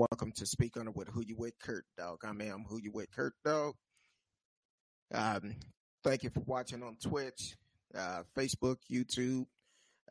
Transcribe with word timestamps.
welcome 0.00 0.32
to 0.32 0.46
Speak 0.46 0.78
On 0.78 0.88
It 0.88 0.96
with 0.96 1.08
Who 1.08 1.20
You 1.20 1.36
With 1.36 1.58
Kurt 1.58 1.84
Dog. 1.98 2.20
I 2.24 2.30
am 2.30 2.64
Who 2.66 2.80
You 2.80 2.90
With 2.90 3.10
Kurt 3.10 3.34
Dog. 3.44 3.74
Um, 5.12 5.56
thank 6.02 6.22
you 6.22 6.30
for 6.30 6.40
watching 6.40 6.82
on 6.82 6.96
Twitch, 6.96 7.54
uh, 7.94 8.22
Facebook, 8.34 8.76
YouTube. 8.90 9.44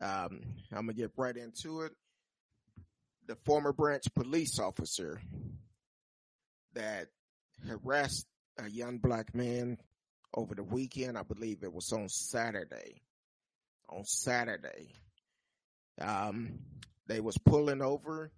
Um, 0.00 0.42
I'm 0.70 0.86
gonna 0.86 0.92
get 0.92 1.10
right 1.16 1.36
into 1.36 1.80
it. 1.80 1.90
The 3.26 3.34
Farmers 3.34 3.74
Branch 3.76 4.04
police 4.14 4.60
officer 4.60 5.20
that 6.74 7.08
harassed 7.66 8.28
a 8.58 8.70
young 8.70 8.98
black 8.98 9.34
man 9.34 9.76
over 10.32 10.54
the 10.54 10.62
weekend, 10.62 11.18
I 11.18 11.24
believe 11.24 11.64
it 11.64 11.72
was 11.72 11.92
on 11.92 12.08
Saturday. 12.08 13.02
On 13.88 14.04
Saturday, 14.04 14.94
um, 16.00 16.60
they 17.08 17.18
was 17.18 17.36
pulling 17.38 17.82
over 17.82 18.30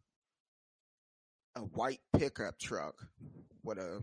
a 1.54 1.60
white 1.60 2.00
pickup 2.16 2.58
truck 2.58 2.94
with 3.62 3.78
a 3.78 4.00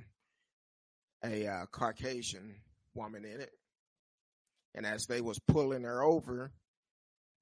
a 1.24 1.48
uh, 1.48 1.66
Caucasian 1.72 2.56
woman 2.94 3.26
in 3.26 3.42
it, 3.42 3.52
and 4.74 4.86
as 4.86 5.06
they 5.06 5.20
was 5.22 5.40
pulling 5.40 5.84
her 5.84 6.02
over, 6.02 6.52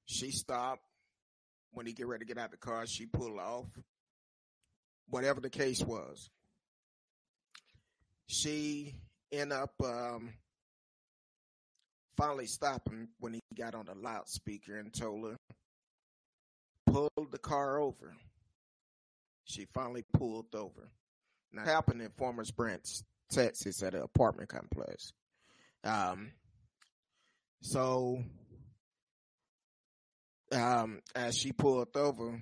she 0.05 0.31
stopped. 0.31 0.83
When 1.71 1.85
he 1.85 1.93
get 1.93 2.07
ready 2.07 2.25
to 2.25 2.33
get 2.33 2.41
out 2.41 2.49
the 2.49 2.57
car, 2.57 2.87
she 2.87 3.05
pulled 3.05 3.37
off. 3.39 3.67
Whatever 5.09 5.41
the 5.41 5.49
case 5.49 5.83
was, 5.83 6.31
she 8.25 8.95
end 9.31 9.53
up 9.53 9.73
um, 9.83 10.33
finally 12.17 12.47
stopping 12.47 13.09
when 13.19 13.33
he 13.33 13.41
got 13.55 13.75
on 13.75 13.85
the 13.85 13.95
loudspeaker 13.95 14.77
and 14.77 14.93
told 14.93 15.25
her, 15.25 15.37
pull 16.87 17.11
the 17.31 17.37
car 17.37 17.79
over. 17.79 18.15
She 19.47 19.65
finally 19.73 20.03
pulled 20.13 20.53
over. 20.53 20.91
Now, 21.53 21.63
it 21.63 21.67
happened 21.67 22.01
in 22.01 22.09
Farmers 22.11 22.51
Branch, 22.51 22.83
Texas, 23.31 23.81
at 23.81 23.95
an 23.95 24.01
apartment 24.01 24.49
complex. 24.49 25.13
Um, 25.85 26.33
so, 27.61 28.21
um, 30.51 30.99
as 31.15 31.37
she 31.37 31.53
pulled 31.53 31.95
over, 31.95 32.41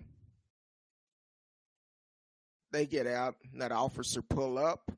they 2.72 2.88
get 2.88 3.06
out. 3.06 3.36
That 3.54 3.72
officer 3.72 4.24
pull 4.24 4.58
up, 4.58 4.92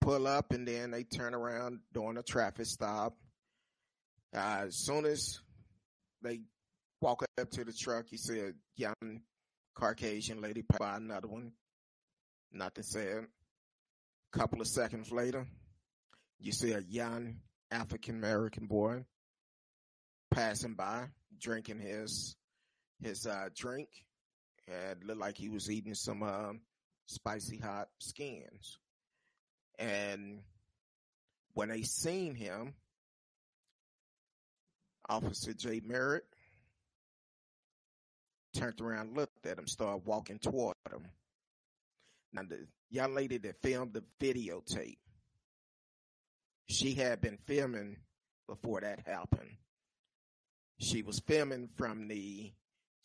pull 0.00 0.26
up, 0.26 0.52
and 0.52 0.66
then 0.66 0.90
they 0.90 1.04
turn 1.04 1.32
around 1.32 1.78
during 1.92 2.18
a 2.18 2.24
traffic 2.24 2.66
stop. 2.66 3.16
Uh, 4.34 4.64
as 4.66 4.76
soon 4.76 5.06
as 5.06 5.38
they 6.22 6.40
walk 7.00 7.22
up 7.38 7.50
to 7.52 7.64
the 7.64 7.72
truck, 7.72 8.06
he 8.08 8.16
said, 8.16 8.54
"Young 8.74 9.22
Caucasian 9.74 10.40
lady 10.40 10.62
by 10.78 10.96
another 10.96 11.28
one. 11.28 11.52
Nothing 12.52 12.84
said. 12.84 13.26
A 14.32 14.38
couple 14.38 14.60
of 14.60 14.66
seconds 14.66 15.10
later, 15.10 15.46
you 16.38 16.52
see 16.52 16.72
a 16.72 16.80
young 16.80 17.36
African 17.70 18.16
American 18.16 18.66
boy 18.66 19.04
passing 20.32 20.74
by, 20.74 21.06
drinking 21.40 21.80
his 21.80 22.36
his 23.00 23.26
uh, 23.26 23.48
drink, 23.56 23.88
and 24.68 25.02
looked 25.04 25.20
like 25.20 25.36
he 25.36 25.48
was 25.48 25.70
eating 25.70 25.94
some 25.94 26.22
uh, 26.22 26.52
spicy 27.06 27.58
hot 27.58 27.88
skins. 27.98 28.78
And 29.78 30.40
when 31.54 31.68
they 31.68 31.82
seen 31.82 32.34
him, 32.34 32.74
Officer 35.08 35.52
Jay 35.52 35.80
Merritt 35.84 36.24
turned 38.54 38.80
around, 38.80 39.16
looked 39.16 39.46
at 39.46 39.58
him, 39.58 39.66
started 39.66 40.06
walking 40.06 40.38
toward 40.38 40.76
him. 40.90 41.06
Now, 42.32 42.42
the 42.48 42.66
young 42.90 43.14
lady 43.14 43.38
that 43.38 43.62
filmed 43.62 43.92
the 43.92 44.04
videotape, 44.20 44.98
she 46.68 46.94
had 46.94 47.20
been 47.20 47.38
filming 47.46 47.96
before 48.48 48.80
that 48.80 49.00
happened. 49.06 49.50
She 50.78 51.02
was 51.02 51.20
filming 51.20 51.68
from 51.76 52.08
the 52.08 52.52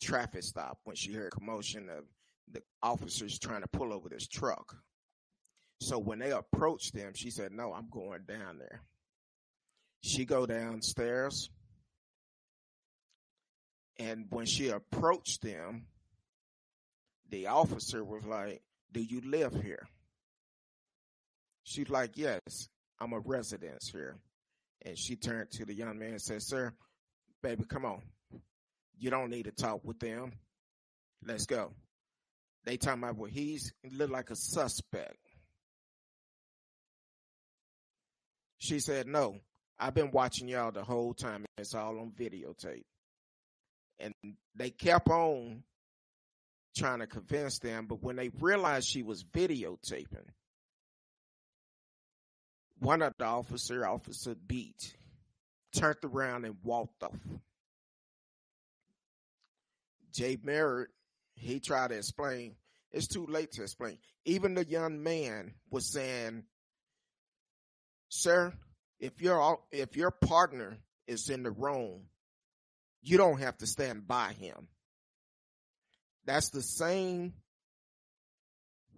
traffic 0.00 0.42
stop 0.42 0.78
when 0.84 0.96
she 0.96 1.12
heard 1.12 1.32
commotion 1.32 1.88
of 1.88 2.04
the 2.50 2.62
officers 2.82 3.38
trying 3.38 3.62
to 3.62 3.68
pull 3.68 3.92
over 3.92 4.08
this 4.08 4.26
truck. 4.26 4.76
So 5.80 5.98
when 5.98 6.18
they 6.18 6.32
approached 6.32 6.94
them, 6.94 7.12
she 7.14 7.30
said, 7.30 7.52
"No, 7.52 7.72
I'm 7.72 7.88
going 7.88 8.24
down 8.24 8.58
there." 8.58 8.82
She 10.02 10.24
go 10.24 10.46
downstairs 10.46 11.50
and 14.00 14.24
when 14.30 14.46
she 14.46 14.70
approached 14.70 15.42
them, 15.42 15.84
the 17.28 17.48
officer 17.48 18.02
was 18.02 18.24
like, 18.24 18.62
Do 18.90 19.00
you 19.00 19.20
live 19.20 19.54
here? 19.62 19.86
She's 21.64 21.90
like, 21.90 22.16
Yes, 22.16 22.68
I'm 22.98 23.12
a 23.12 23.20
resident 23.20 23.78
here. 23.92 24.16
And 24.86 24.98
she 24.98 25.16
turned 25.16 25.50
to 25.52 25.66
the 25.66 25.74
young 25.74 25.98
man 25.98 26.12
and 26.12 26.22
said, 26.22 26.42
Sir, 26.42 26.72
baby, 27.42 27.64
come 27.68 27.84
on. 27.84 28.00
You 28.98 29.10
don't 29.10 29.30
need 29.30 29.44
to 29.44 29.52
talk 29.52 29.84
with 29.84 29.98
them. 29.98 30.32
Let's 31.24 31.44
go. 31.44 31.72
They 32.64 32.78
talking 32.78 33.02
about 33.02 33.16
well, 33.16 33.30
he's 33.30 33.72
he 33.82 33.90
looked 33.90 34.12
like 34.12 34.30
a 34.30 34.36
suspect. 34.36 35.18
She 38.56 38.80
said, 38.80 39.06
No, 39.06 39.36
I've 39.78 39.94
been 39.94 40.10
watching 40.10 40.48
y'all 40.48 40.72
the 40.72 40.84
whole 40.84 41.12
time. 41.12 41.44
It's 41.58 41.74
all 41.74 41.98
on 41.98 42.12
videotape 42.18 42.84
and 44.00 44.14
they 44.54 44.70
kept 44.70 45.08
on 45.08 45.62
trying 46.76 47.00
to 47.00 47.06
convince 47.06 47.58
them, 47.58 47.86
but 47.86 48.02
when 48.02 48.16
they 48.16 48.30
realized 48.40 48.88
she 48.88 49.02
was 49.02 49.24
videotaping, 49.24 50.26
one 52.78 53.02
of 53.02 53.14
the 53.18 53.24
officer, 53.24 53.86
Officer 53.86 54.34
Beat, 54.34 54.96
turned 55.74 55.98
around 56.04 56.44
and 56.44 56.56
walked 56.62 57.02
off. 57.02 57.18
Jay 60.12 60.38
Merritt, 60.42 60.90
he 61.34 61.60
tried 61.60 61.88
to 61.88 61.96
explain. 61.96 62.56
It's 62.90 63.06
too 63.06 63.26
late 63.26 63.52
to 63.52 63.62
explain. 63.62 63.98
Even 64.24 64.54
the 64.54 64.64
young 64.64 65.02
man 65.02 65.54
was 65.70 65.92
saying, 65.92 66.44
"Sir, 68.08 68.52
if 68.98 69.20
your 69.22 69.60
if 69.70 69.96
your 69.96 70.10
partner 70.10 70.78
is 71.06 71.28
in 71.30 71.42
the 71.42 71.50
wrong, 71.50 72.09
you 73.02 73.16
don't 73.16 73.40
have 73.40 73.56
to 73.58 73.66
stand 73.66 74.06
by 74.06 74.32
him. 74.32 74.68
That's 76.26 76.50
the 76.50 76.62
same 76.62 77.34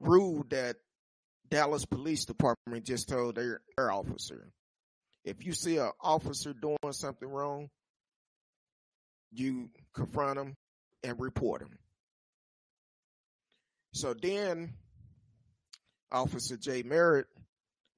rule 0.01 0.45
that 0.51 0.77
Dallas 1.49 1.85
Police 1.85 2.25
Department 2.25 2.85
just 2.85 3.09
told 3.09 3.37
their, 3.37 3.61
their 3.77 3.93
officer. 3.93 4.49
If 5.25 5.45
you 5.47 5.53
see 5.53 5.77
an 5.79 5.93
officer 6.01 6.53
doing 6.53 6.79
something 6.91 7.29
wrong, 7.29 7.69
you 9.31 9.71
confront 9.95 10.39
him 10.39 10.57
and 11.05 11.21
report 11.21 11.63
him. 11.63 11.79
So 13.93 14.15
then, 14.15 14.75
Officer 16.11 16.57
Jay 16.57 16.83
Merritt, 16.83 17.27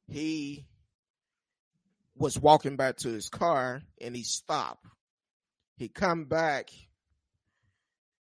he 0.08 0.66
was 2.16 2.38
walking 2.38 2.76
back 2.76 2.98
to 2.98 3.08
his 3.08 3.28
car 3.28 3.82
and 4.00 4.14
he 4.14 4.22
stopped 4.22 4.86
he 5.76 5.88
come 5.88 6.24
back 6.24 6.70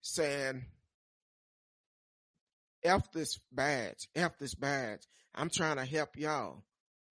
saying, 0.01 0.65
F 2.83 3.11
this 3.11 3.39
badge, 3.51 4.07
F 4.15 4.37
this 4.37 4.55
badge. 4.55 5.01
I'm 5.35 5.49
trying 5.49 5.77
to 5.77 5.85
help 5.85 6.17
y'all. 6.17 6.63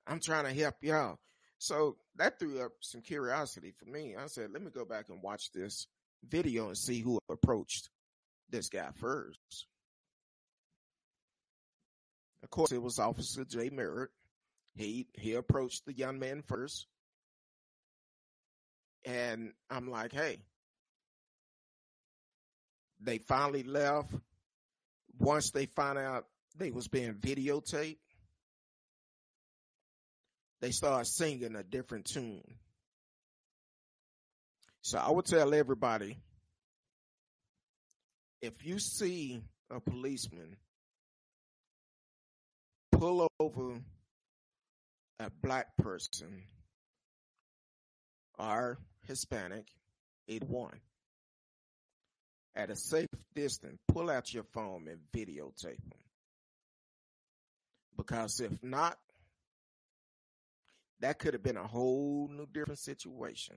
I'm 0.06 0.20
trying 0.20 0.44
to 0.44 0.60
help 0.60 0.76
y'all. 0.80 1.18
So 1.58 1.96
that 2.16 2.38
threw 2.38 2.64
up 2.64 2.72
some 2.80 3.02
curiosity 3.02 3.72
for 3.78 3.86
me. 3.86 4.14
I 4.16 4.26
said, 4.26 4.50
let 4.52 4.62
me 4.62 4.70
go 4.70 4.84
back 4.84 5.08
and 5.08 5.22
watch 5.22 5.50
this 5.52 5.86
video 6.28 6.68
and 6.68 6.78
see 6.78 7.00
who 7.00 7.18
approached 7.28 7.88
this 8.50 8.68
guy 8.68 8.88
first. 8.96 9.66
Of 12.42 12.50
course, 12.50 12.72
it 12.72 12.82
was 12.82 12.98
Officer 12.98 13.44
Jay 13.44 13.70
Merritt. 13.70 14.10
He 14.74 15.08
he 15.14 15.34
approached 15.34 15.86
the 15.86 15.92
young 15.92 16.18
man 16.18 16.42
first. 16.46 16.86
And 19.06 19.52
I'm 19.70 19.88
like, 19.88 20.12
hey, 20.12 20.38
they 23.00 23.18
finally 23.18 23.62
left. 23.62 24.12
Once 25.18 25.52
they 25.52 25.66
found 25.66 25.98
out 25.98 26.26
they 26.58 26.72
was 26.72 26.88
being 26.88 27.14
videotaped, 27.14 27.98
they 30.60 30.72
started 30.72 31.06
singing 31.06 31.54
a 31.54 31.62
different 31.62 32.06
tune. 32.06 32.42
So 34.82 34.98
I 34.98 35.10
would 35.10 35.26
tell 35.26 35.54
everybody, 35.54 36.18
if 38.42 38.66
you 38.66 38.78
see 38.78 39.40
a 39.70 39.80
policeman 39.80 40.56
pull 42.92 43.28
over 43.38 43.80
a 45.20 45.30
black 45.42 45.76
person 45.76 46.42
or 48.38 48.78
Hispanic, 49.06 49.66
81. 50.28 50.80
at 52.56 52.70
a 52.70 52.76
safe 52.76 53.08
distance, 53.34 53.78
pull 53.86 54.10
out 54.10 54.32
your 54.32 54.44
phone 54.54 54.88
and 54.88 54.98
videotape 55.14 55.62
them. 55.62 56.00
Because 57.96 58.40
if 58.40 58.52
not, 58.62 58.98
that 61.00 61.18
could 61.18 61.34
have 61.34 61.42
been 61.42 61.58
a 61.58 61.66
whole 61.66 62.30
new 62.32 62.46
different 62.46 62.78
situation. 62.78 63.56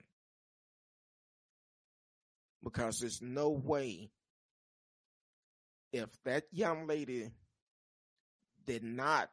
Because 2.62 3.00
there's 3.00 3.22
no 3.22 3.50
way 3.50 4.10
if 5.94 6.10
that 6.26 6.44
young 6.52 6.88
lady 6.88 7.32
did 8.68 8.84
not 8.84 9.30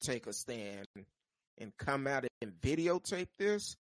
take 0.00 0.26
a 0.26 0.32
stand 0.32 0.86
and 1.58 1.76
come 1.76 2.06
out 2.06 2.24
and 2.40 2.52
videotape 2.60 3.28
this, 3.38 3.76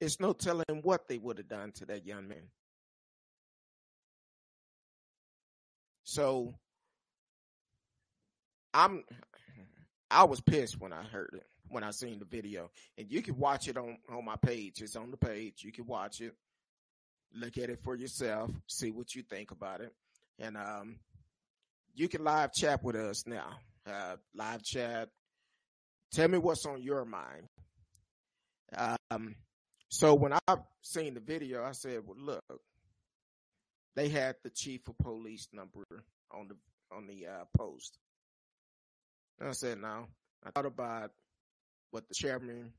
it's 0.00 0.20
no 0.20 0.32
telling 0.32 0.64
what 0.82 1.08
they 1.08 1.18
would 1.18 1.38
have 1.38 1.48
done 1.48 1.72
to 1.72 1.86
that 1.86 2.06
young 2.06 2.28
man. 2.28 2.48
So 6.04 6.54
I'm 8.72 9.04
I 10.10 10.24
was 10.24 10.40
pissed 10.40 10.80
when 10.80 10.92
I 10.92 11.02
heard 11.02 11.30
it, 11.34 11.46
when 11.68 11.82
I 11.82 11.90
seen 11.90 12.18
the 12.18 12.24
video. 12.24 12.70
And 12.98 13.10
you 13.10 13.22
can 13.22 13.36
watch 13.36 13.68
it 13.68 13.76
on, 13.76 13.98
on 14.08 14.24
my 14.24 14.36
page. 14.36 14.80
It's 14.80 14.96
on 14.96 15.10
the 15.10 15.16
page. 15.16 15.62
You 15.64 15.72
can 15.72 15.86
watch 15.86 16.20
it. 16.20 16.34
Look 17.34 17.58
at 17.58 17.70
it 17.70 17.80
for 17.82 17.96
yourself. 17.96 18.50
See 18.68 18.90
what 18.90 19.14
you 19.14 19.22
think 19.22 19.50
about 19.50 19.80
it. 19.80 19.92
And 20.38 20.56
um 20.56 20.96
you 21.94 22.08
can 22.08 22.24
live 22.24 22.52
chat 22.52 22.82
with 22.82 22.96
us 22.96 23.26
now. 23.26 23.48
Uh 23.86 24.16
live 24.34 24.62
chat. 24.62 25.08
Tell 26.12 26.28
me 26.28 26.38
what's 26.38 26.66
on 26.66 26.82
your 26.82 27.04
mind. 27.04 27.48
Um 29.10 29.34
so 29.94 30.12
when 30.12 30.32
I 30.32 30.56
seen 30.82 31.14
the 31.14 31.20
video, 31.20 31.62
I 31.62 31.70
said, 31.70 32.00
well 32.04 32.16
look, 32.18 32.60
they 33.94 34.08
had 34.08 34.34
the 34.42 34.50
chief 34.50 34.88
of 34.88 34.98
police 34.98 35.46
number 35.52 35.84
on 36.32 36.48
the 36.48 36.56
on 36.90 37.06
the 37.06 37.28
uh, 37.28 37.44
post. 37.56 37.96
And 39.38 39.48
I 39.48 39.52
said, 39.52 39.80
no. 39.80 40.06
I 40.44 40.50
thought 40.50 40.66
about 40.66 41.12
what 41.92 42.08
the 42.08 42.14
chairman 42.14 42.72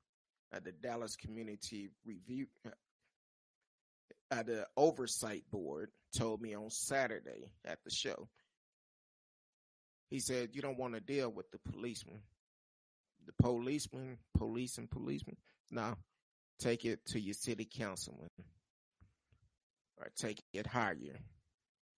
of 0.52 0.66
the 0.66 0.74
Dallas 0.74 1.16
Community 1.16 1.90
Review, 2.06 2.48
at 4.30 4.48
the 4.48 4.68
Oversight 4.76 5.44
Board 5.50 5.92
told 6.18 6.42
me 6.42 6.54
on 6.54 6.70
Saturday 6.70 7.50
at 7.64 7.80
the 7.86 7.92
show. 7.92 8.28
He 10.10 10.20
said, 10.20 10.50
you 10.52 10.62
don't 10.62 10.78
want 10.78 10.96
to 10.96 11.00
deal 11.00 11.30
with 11.30 11.50
the 11.52 11.60
policeman. 11.72 12.20
The 13.26 13.34
policeman, 13.42 14.18
police 14.38 14.78
and 14.78 14.92
policeman. 14.92 15.38
No, 15.72 15.96
take 16.60 16.86
it 16.86 17.06
to 17.08 17.20
your 17.20 17.34
city 17.34 17.66
councilman 17.66 18.30
or 19.98 20.08
take 20.16 20.44
it 20.54 20.68
higher. 20.68 21.20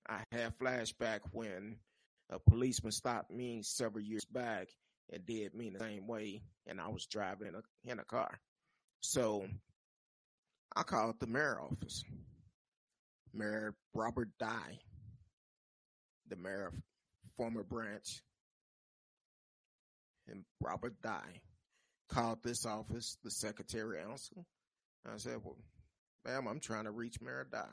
I 0.10 0.24
have 0.32 0.58
flashback 0.58 1.20
when 1.32 1.78
a 2.30 2.40
policeman 2.40 2.92
stopped 2.92 3.32
me 3.32 3.62
several 3.64 4.04
years 4.04 4.26
back 4.26 4.68
and 5.12 5.26
did 5.26 5.54
me 5.54 5.70
the 5.70 5.80
same 5.80 6.08
way, 6.08 6.42
and 6.66 6.80
I 6.80 6.88
was 6.88 7.06
driving 7.06 7.48
in 7.48 7.56
a 7.56 7.92
in 7.92 8.00
a 8.00 8.04
car. 8.04 8.40
So 9.02 9.46
I 10.76 10.84
called 10.84 11.20
the 11.20 11.28
mayor 11.28 11.60
office. 11.62 12.04
Mayor 13.34 13.76
Robert 13.94 14.30
Dye, 14.40 14.80
the 16.28 16.36
mayor 16.36 16.68
of 16.68 16.74
Farmers 17.38 17.66
Branch, 17.70 18.22
and 20.28 20.44
Robert 20.60 21.00
Dye 21.02 21.42
called 22.10 22.40
this 22.44 22.66
office, 22.66 23.18
the 23.24 23.32
secretary 23.32 24.00
answered. 24.00 24.46
I 25.06 25.18
said, 25.18 25.38
Well, 25.44 25.58
ma'am, 26.26 26.48
I'm 26.48 26.60
trying 26.60 26.86
to 26.86 26.92
reach 26.92 27.22
Mayor 27.22 27.48
Dye. 27.50 27.66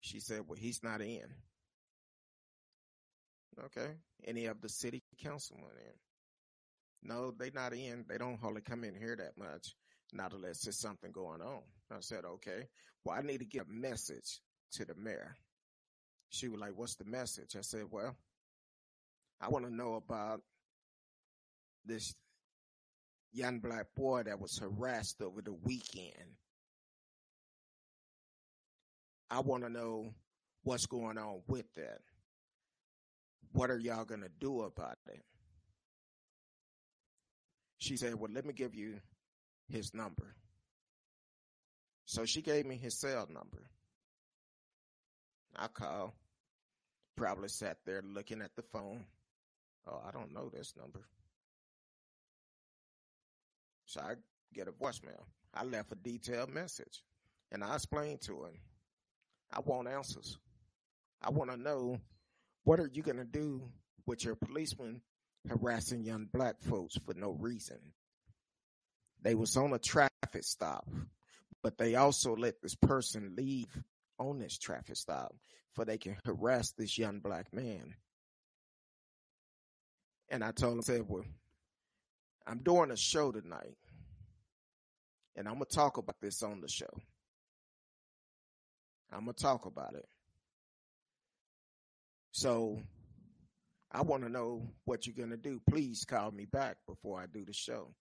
She 0.00 0.20
said, 0.20 0.42
Well, 0.46 0.58
he's 0.58 0.82
not 0.82 1.00
in. 1.00 1.26
Okay. 3.64 3.90
Any 4.26 4.46
of 4.46 4.60
the 4.60 4.68
city 4.68 5.02
councilmen 5.22 5.64
in? 5.64 7.08
No, 7.08 7.30
they 7.30 7.50
not 7.50 7.72
in. 7.72 8.04
They 8.08 8.18
don't 8.18 8.40
hardly 8.40 8.62
come 8.62 8.84
in 8.84 8.94
here 8.94 9.16
that 9.16 9.38
much. 9.38 9.74
Not 10.12 10.32
unless 10.32 10.62
there's 10.62 10.80
something 10.80 11.12
going 11.12 11.40
on. 11.40 11.62
I 11.90 12.00
said, 12.00 12.24
okay. 12.24 12.68
Well, 13.04 13.16
I 13.16 13.22
need 13.22 13.38
to 13.38 13.44
get 13.44 13.66
a 13.68 13.72
message 13.72 14.40
to 14.72 14.84
the 14.84 14.94
mayor. 14.94 15.36
She 16.30 16.48
was 16.48 16.60
like, 16.60 16.72
what's 16.76 16.96
the 16.96 17.04
message? 17.04 17.56
I 17.56 17.62
said, 17.62 17.84
well, 17.90 18.16
I 19.40 19.48
want 19.48 19.64
to 19.64 19.74
know 19.74 19.94
about 19.94 20.42
this 21.84 22.14
young 23.32 23.60
black 23.60 23.86
boy 23.96 24.22
that 24.24 24.40
was 24.40 24.58
harassed 24.58 25.22
over 25.22 25.42
the 25.42 25.52
weekend. 25.52 26.36
I 29.30 29.40
want 29.40 29.62
to 29.62 29.70
know 29.70 30.14
what's 30.64 30.86
going 30.86 31.18
on 31.18 31.42
with 31.46 31.72
that. 31.74 32.00
What 33.52 33.70
are 33.70 33.78
y'all 33.78 34.04
going 34.04 34.22
to 34.22 34.30
do 34.40 34.62
about 34.62 34.98
it? 35.08 35.22
She 37.78 37.96
said, 37.96 38.14
well, 38.14 38.30
let 38.32 38.44
me 38.44 38.52
give 38.52 38.74
you 38.74 39.00
his 39.68 39.94
number. 39.94 40.34
So 42.04 42.24
she 42.24 42.42
gave 42.42 42.66
me 42.66 42.76
his 42.76 42.98
cell 42.98 43.26
number. 43.28 43.62
I 45.56 45.68
called, 45.68 46.12
probably 47.16 47.48
sat 47.48 47.78
there 47.86 48.02
looking 48.02 48.42
at 48.42 48.54
the 48.56 48.62
phone. 48.62 49.04
Oh, 49.86 50.00
I 50.06 50.10
don't 50.10 50.34
know 50.34 50.50
this 50.52 50.74
number. 50.76 51.06
So 53.90 54.00
I 54.00 54.14
get 54.54 54.68
a 54.68 54.70
voicemail. 54.70 55.24
I 55.52 55.64
left 55.64 55.90
a 55.90 55.96
detailed 55.96 56.54
message 56.54 57.02
and 57.50 57.64
I 57.64 57.74
explained 57.74 58.20
to 58.22 58.44
him, 58.44 58.60
I 59.52 59.58
want 59.58 59.88
answers. 59.88 60.38
I 61.20 61.30
want 61.30 61.50
to 61.50 61.56
know 61.56 61.98
what 62.62 62.78
are 62.78 62.88
you 62.92 63.02
going 63.02 63.16
to 63.16 63.24
do 63.24 63.68
with 64.06 64.24
your 64.24 64.36
policemen 64.36 65.00
harassing 65.48 66.04
young 66.04 66.28
black 66.32 66.60
folks 66.60 66.98
for 67.04 67.14
no 67.14 67.32
reason? 67.32 67.80
They 69.22 69.34
was 69.34 69.56
on 69.56 69.72
a 69.72 69.78
traffic 69.80 70.44
stop, 70.44 70.88
but 71.60 71.76
they 71.76 71.96
also 71.96 72.36
let 72.36 72.62
this 72.62 72.76
person 72.76 73.34
leave 73.36 73.76
on 74.20 74.38
this 74.38 74.56
traffic 74.56 74.94
stop 74.94 75.34
for 75.74 75.84
they 75.84 75.98
can 75.98 76.16
harass 76.24 76.70
this 76.70 76.96
young 76.96 77.18
black 77.18 77.52
man. 77.52 77.96
And 80.28 80.44
I 80.44 80.52
told 80.52 80.74
him, 80.74 80.78
I 80.78 80.82
said, 80.82 81.04
well, 81.08 81.24
I'm 82.46 82.58
doing 82.58 82.90
a 82.90 82.96
show 82.96 83.32
tonight 83.32 83.76
and 85.36 85.46
I'm 85.48 85.54
going 85.54 85.66
to 85.66 85.76
talk 85.76 85.96
about 85.96 86.20
this 86.20 86.42
on 86.42 86.60
the 86.60 86.68
show. 86.68 87.00
I'm 89.12 89.24
going 89.24 89.34
to 89.34 89.42
talk 89.42 89.66
about 89.66 89.94
it. 89.94 90.06
So 92.32 92.80
I 93.90 94.02
want 94.02 94.22
to 94.22 94.28
know 94.28 94.68
what 94.84 95.06
you're 95.06 95.16
going 95.16 95.30
to 95.30 95.36
do. 95.36 95.60
Please 95.68 96.04
call 96.04 96.30
me 96.30 96.44
back 96.44 96.76
before 96.86 97.20
I 97.20 97.26
do 97.26 97.44
the 97.44 97.52
show. 97.52 97.92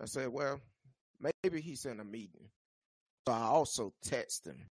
I 0.00 0.06
said, 0.06 0.28
well, 0.28 0.60
maybe 1.20 1.60
he's 1.60 1.86
in 1.86 2.00
a 2.00 2.04
meeting. 2.04 2.48
So 3.26 3.32
I 3.32 3.42
also 3.42 3.92
text 4.02 4.46
him. 4.46 4.68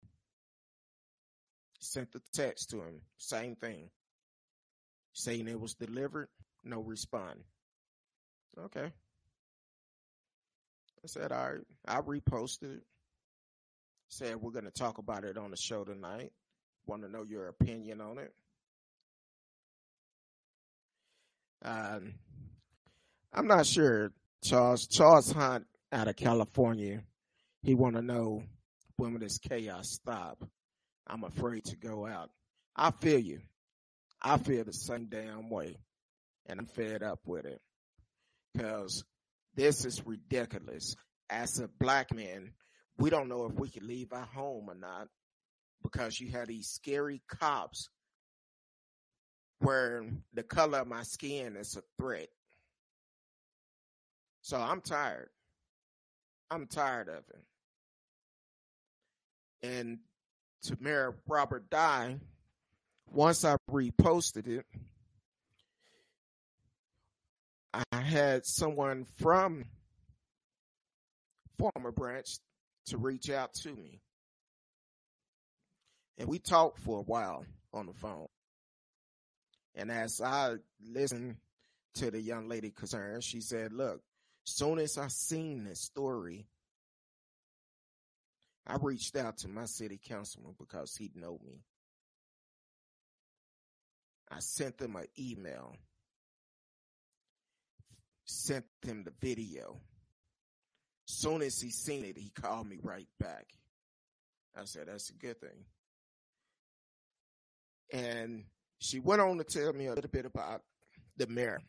Sent 1.81 2.13
the 2.13 2.21
text 2.33 2.71
to 2.71 2.77
him. 2.77 3.01
Same 3.19 3.57
thing. 3.57 3.91
Saying 5.13 5.49
it 5.49 5.61
was 5.61 5.75
delivered. 5.75 6.29
No 6.63 6.81
respond. 6.81 7.41
Okay. 8.59 8.93
I 11.05 11.07
said, 11.07 11.33
all 11.33 11.53
right. 11.53 11.61
I 11.87 12.01
reposted 12.01 12.77
it. 12.77 12.83
Said 14.09 14.37
we're 14.37 14.51
going 14.51 14.65
to 14.65 14.71
talk 14.71 14.99
about 14.99 15.25
it 15.25 15.39
on 15.39 15.51
the 15.51 15.57
show 15.57 15.85
tonight. 15.85 16.33
Want 16.87 17.03
to 17.03 17.09
know 17.09 17.23
your 17.23 17.49
opinion 17.49 18.01
on 18.01 18.19
it. 18.19 18.33
Um, 21.65 22.15
I'm 23.33 23.47
not 23.47 23.67
sure, 23.67 24.13
Charles. 24.43 24.87
Charles 24.87 25.31
Hunt 25.31 25.67
out 25.93 26.09
of 26.09 26.17
California. 26.17 27.03
He 27.63 27.75
want 27.75 27.97
to 27.97 28.03
know 28.03 28.43
when 28.97 29.13
will 29.13 29.21
this 29.21 29.39
chaos 29.39 29.91
stop. 29.91 30.43
I'm 31.07 31.25
afraid 31.25 31.65
to 31.67 31.77
go 31.77 32.07
out. 32.07 32.31
I 32.77 32.91
feel 32.91 33.19
you. 33.19 33.41
I 34.23 34.39
feel 34.39 34.65
the 34.65 34.73
same 34.73 35.07
damn 35.07 35.51
way, 35.51 35.77
and 36.47 36.61
I'm 36.61 36.67
fed 36.67 37.03
up 37.03 37.21
with 37.27 37.45
it 37.47 37.61
because 38.55 39.05
this 39.61 39.85
is 39.85 40.07
ridiculous. 40.07 40.97
As 41.29 41.61
a 41.61 41.69
black 41.69 42.15
man, 42.15 42.53
we 42.97 43.11
don't 43.11 43.29
know 43.29 43.45
if 43.45 43.53
we 43.53 43.69
can 43.69 43.87
leave 43.87 44.11
our 44.11 44.25
home 44.25 44.71
or 44.71 44.75
not 44.75 45.09
because 45.83 46.19
you 46.19 46.31
have 46.31 46.49
these 46.49 46.67
scary 46.67 47.21
cops 47.29 47.91
where 49.59 50.07
the 50.33 50.43
color 50.43 50.79
of 50.79 50.87
my 50.87 51.03
skin 51.03 51.57
is 51.57 51.77
a 51.77 51.83
threat. 52.01 52.29
So 54.41 54.57
I'm 54.57 54.81
tired. 54.81 55.29
I'm 56.51 56.67
tired 56.67 57.11
of 57.11 57.23
it. 57.29 57.45
And 59.63 59.99
to 60.63 60.79
Mayor 60.81 61.17
Robert 61.29 61.69
Dye, 61.69 62.17
once 63.13 63.45
I 63.45 63.57
reposted 63.71 64.47
it, 64.47 64.65
I 67.73 68.01
had 68.01 68.45
someone 68.45 69.05
from 69.19 69.65
Farmers 71.59 71.95
Branch 71.95 72.27
to 72.87 72.99
reach 72.99 73.31
out 73.31 73.55
to 73.63 73.73
me. 73.73 74.01
And 76.19 76.29
we 76.29 76.39
talked 76.39 76.79
for 76.81 76.99
a 76.99 77.03
while 77.03 77.45
on 77.73 77.87
the 77.87 77.93
phone. 77.93 78.27
And 79.75 79.91
as 79.91 80.21
I 80.21 80.57
listened 80.83 81.37
to 81.95 82.11
the 82.11 82.21
young 82.21 82.49
lady 82.49 82.71
concerned, 82.71 83.23
she 83.23 83.41
said, 83.41 83.73
look, 83.73 84.01
soon 84.45 84.79
as 84.79 84.99
I 84.99 85.07
seen 85.09 85.65
this 85.65 85.81
story, 85.81 86.47
I 88.67 88.77
reached 88.81 89.17
out 89.17 89.39
to 89.39 89.49
my 89.49 89.65
city 89.65 89.99
councilman 90.03 90.55
because 90.59 90.97
he'd 90.97 91.17
know 91.17 91.41
me. 91.45 91.63
I 94.31 94.39
sent 94.41 94.79
them 94.79 94.97
an 94.97 95.07
email, 95.19 95.75
sent 98.31 98.65
him 98.83 99.05
the 99.05 99.13
video. 99.21 99.77
Soon 101.07 101.43
as 101.43 101.61
he 101.61 101.71
seen 101.71 102.05
it, 102.05 102.17
he 102.17 102.31
called 102.31 102.69
me 102.69 102.79
right 102.83 103.09
back. 103.19 103.47
I 104.57 104.65
said, 104.65 104.87
that's 104.87 105.11
a 105.11 105.15
good 105.15 105.41
thing. 105.41 105.65
And 107.93 108.45
she 108.79 109.01
went 109.01 109.21
on 109.21 109.39
to 109.39 109.45
tell 109.45 109.73
me 109.73 109.87
a 109.87 109.95
little 109.95 110.11
bit 110.11 110.27
about 110.27 110.63
the 111.17 111.27
mayor. 111.27 111.61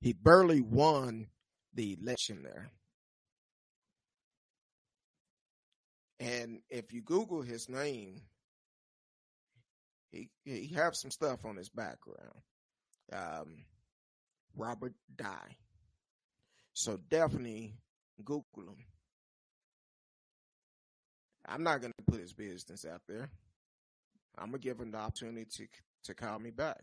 He 0.00 0.12
barely 0.12 0.60
won 0.60 1.28
the 1.74 1.96
election 2.00 2.42
there. 2.42 2.70
And 6.20 6.60
if 6.70 6.92
you 6.92 7.02
Google 7.02 7.42
his 7.42 7.68
name, 7.68 8.22
he 10.10 10.30
he 10.44 10.74
have 10.74 10.94
some 10.94 11.10
stuff 11.10 11.44
on 11.44 11.56
his 11.56 11.68
background. 11.68 12.40
Um, 13.12 13.64
Robert 14.56 14.94
Dye. 15.14 15.56
So 16.72 16.98
definitely 17.08 17.74
Google 18.24 18.44
him. 18.56 18.84
I'm 21.46 21.62
not 21.62 21.80
going 21.80 21.92
to 21.96 22.04
put 22.10 22.20
his 22.20 22.32
business 22.32 22.86
out 22.90 23.02
there. 23.06 23.28
I'm 24.36 24.46
gonna 24.46 24.58
give 24.58 24.80
him 24.80 24.90
the 24.90 24.98
opportunity 24.98 25.46
to 25.56 25.66
to 26.04 26.14
call 26.14 26.38
me 26.38 26.50
back. 26.50 26.82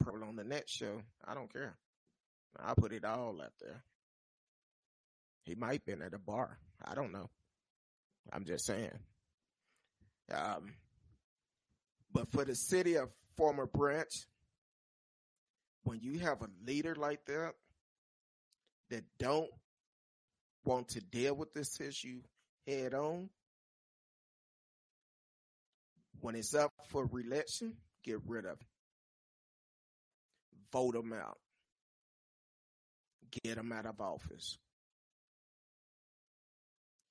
Probably 0.00 0.26
on 0.26 0.36
the 0.36 0.44
next 0.44 0.72
show. 0.72 1.02
I 1.24 1.34
don't 1.34 1.52
care. 1.52 1.76
I'll 2.58 2.74
put 2.74 2.92
it 2.92 3.04
all 3.04 3.40
out 3.40 3.52
there. 3.60 3.84
He 5.44 5.54
might 5.54 5.84
been 5.84 6.02
at 6.02 6.14
a 6.14 6.18
bar. 6.18 6.58
I 6.84 6.94
don't 6.94 7.12
know. 7.12 7.30
I'm 8.32 8.44
just 8.44 8.66
saying. 8.66 8.98
Um, 10.32 10.74
but 12.12 12.30
for 12.30 12.44
the 12.44 12.54
city 12.54 12.96
of 12.96 13.10
Farmers 13.36 13.68
Branch, 13.72 14.12
when 15.84 16.00
you 16.00 16.18
have 16.20 16.42
a 16.42 16.48
leader 16.66 16.94
like 16.94 17.24
that 17.26 17.54
that 18.90 19.04
don't 19.18 19.50
want 20.64 20.88
to 20.88 21.00
deal 21.00 21.34
with 21.34 21.52
this 21.54 21.80
issue 21.80 22.20
head 22.66 22.94
on, 22.94 23.28
when 26.20 26.36
it's 26.36 26.54
up 26.54 26.72
for 26.88 27.04
reelection, 27.06 27.74
get 28.04 28.20
rid 28.26 28.44
of 28.44 28.52
him. 28.52 28.66
Vote 30.72 30.94
him 30.94 31.12
out. 31.12 31.38
Get 33.42 33.58
him 33.58 33.72
out 33.72 33.86
of 33.86 34.00
office. 34.00 34.58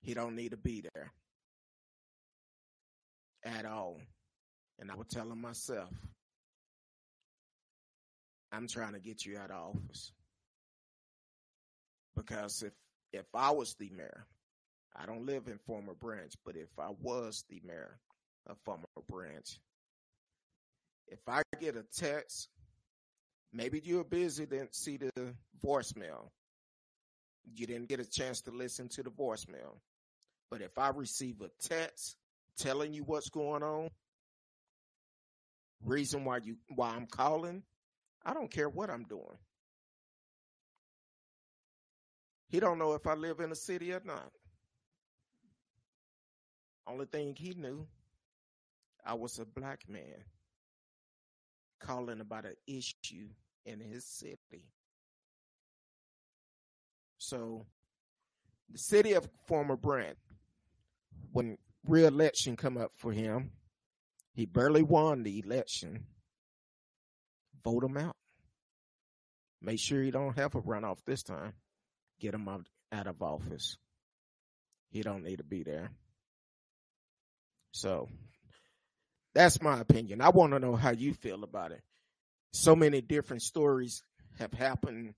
He 0.02 0.14
don't 0.14 0.36
need 0.36 0.52
to 0.52 0.58
be 0.58 0.84
there 0.94 1.12
at 3.44 3.66
all. 3.66 4.00
And 4.80 4.90
I 4.90 4.96
would 4.96 5.10
tell 5.10 5.30
him 5.30 5.42
myself, 5.42 5.90
I'm 8.52 8.68
trying 8.68 8.94
to 8.94 9.00
get 9.00 9.26
you 9.26 9.38
out 9.38 9.52
of 9.52 9.76
office. 9.76 10.12
Because 12.16 12.64
if 12.64 12.74
if 13.14 13.26
I 13.34 13.52
was 13.52 13.76
the 13.76 13.90
mayor, 13.96 14.26
I 14.96 15.06
don't 15.06 15.26
live 15.26 15.48
in 15.48 15.58
Farmers 15.68 15.96
Branch, 16.00 16.34
but 16.46 16.56
if 16.56 16.70
I 16.80 16.90
was 17.02 17.44
the 17.50 17.62
mayor 17.66 18.00
of 18.48 18.58
Farmers 18.66 18.86
Branch, 19.08 19.60
if 21.08 21.20
I 21.28 21.42
get 21.60 21.76
a 21.76 21.84
text, 21.84 22.50
maybe 23.52 23.82
you're 23.84 24.04
busy, 24.04 24.46
didn't 24.46 24.76
see 24.76 24.98
the 24.98 25.34
voicemail. 25.64 26.30
You 27.56 27.68
didn't 27.68 27.90
get 27.90 28.00
a 28.00 28.10
chance 28.10 28.42
to 28.42 28.52
listen 28.52 28.88
to 28.90 29.04
the 29.04 29.10
voicemail. 29.10 29.80
But 30.50 30.62
if 30.62 30.78
I 30.78 30.90
receive 30.90 31.42
a 31.42 31.50
text 31.68 32.16
telling 32.58 32.94
you 32.94 33.04
what's 33.04 33.30
going 33.30 33.64
on, 33.64 33.90
reason 35.84 36.24
why 36.24 36.38
you 36.38 36.58
why 36.76 36.94
I'm 36.96 37.08
calling, 37.08 37.64
I 38.26 38.34
don't 38.34 38.52
care 38.52 38.70
what 38.70 38.90
I'm 38.90 39.04
doing. 39.04 39.38
He 42.50 42.60
don't 42.60 42.78
know 42.78 42.94
if 42.94 43.08
I 43.08 43.14
live 43.14 43.40
in 43.40 43.52
a 43.52 43.56
city 43.56 43.94
or 43.94 44.02
not. 44.04 44.32
Only 46.86 47.06
thing 47.06 47.36
he 47.36 47.54
knew, 47.54 47.88
I 49.06 49.14
was 49.14 49.40
a 49.40 49.46
black 49.46 49.84
man 49.88 50.26
calling 51.80 52.20
about 52.20 52.46
an 52.46 52.56
issue 52.68 53.30
in 53.66 53.80
his 53.80 54.06
city. 54.06 54.66
So 57.18 57.66
the 58.70 58.78
city 58.78 59.14
of 59.14 59.30
Farmers 59.48 59.80
Branch, 59.82 60.18
when 61.32 61.58
re-election 61.88 62.56
come 62.56 62.78
up 62.78 62.92
for 62.96 63.12
him, 63.12 63.52
he 64.34 64.46
barely 64.46 64.84
won 64.84 65.24
the 65.24 65.40
election. 65.40 66.06
Vote 67.64 67.84
him 67.84 67.98
out. 67.98 68.16
Make 69.62 69.80
sure 69.80 70.02
he 70.02 70.12
don't 70.12 70.38
have 70.38 70.56
a 70.56 70.62
runoff 70.62 70.98
this 71.06 71.24
time. 71.24 71.54
Get 72.20 72.34
him 72.34 72.48
out, 72.48 72.66
out 72.92 73.08
of 73.08 73.22
office. 73.22 73.78
He 74.90 75.02
don't 75.02 75.24
need 75.24 75.38
to 75.38 75.44
be 75.44 75.64
there. 75.64 75.92
So 77.72 78.10
that's 79.34 79.62
my 79.62 79.80
opinion. 79.80 80.22
I 80.22 80.30
want 80.30 80.54
to 80.54 80.60
know 80.60 80.76
how 80.76 80.92
you 80.92 81.14
feel 81.14 81.44
about 81.44 81.72
it. 81.72 81.82
So 82.54 82.76
many 82.76 83.02
different 83.02 83.44
stories 83.44 84.04
have 84.40 84.52
happened 84.54 85.14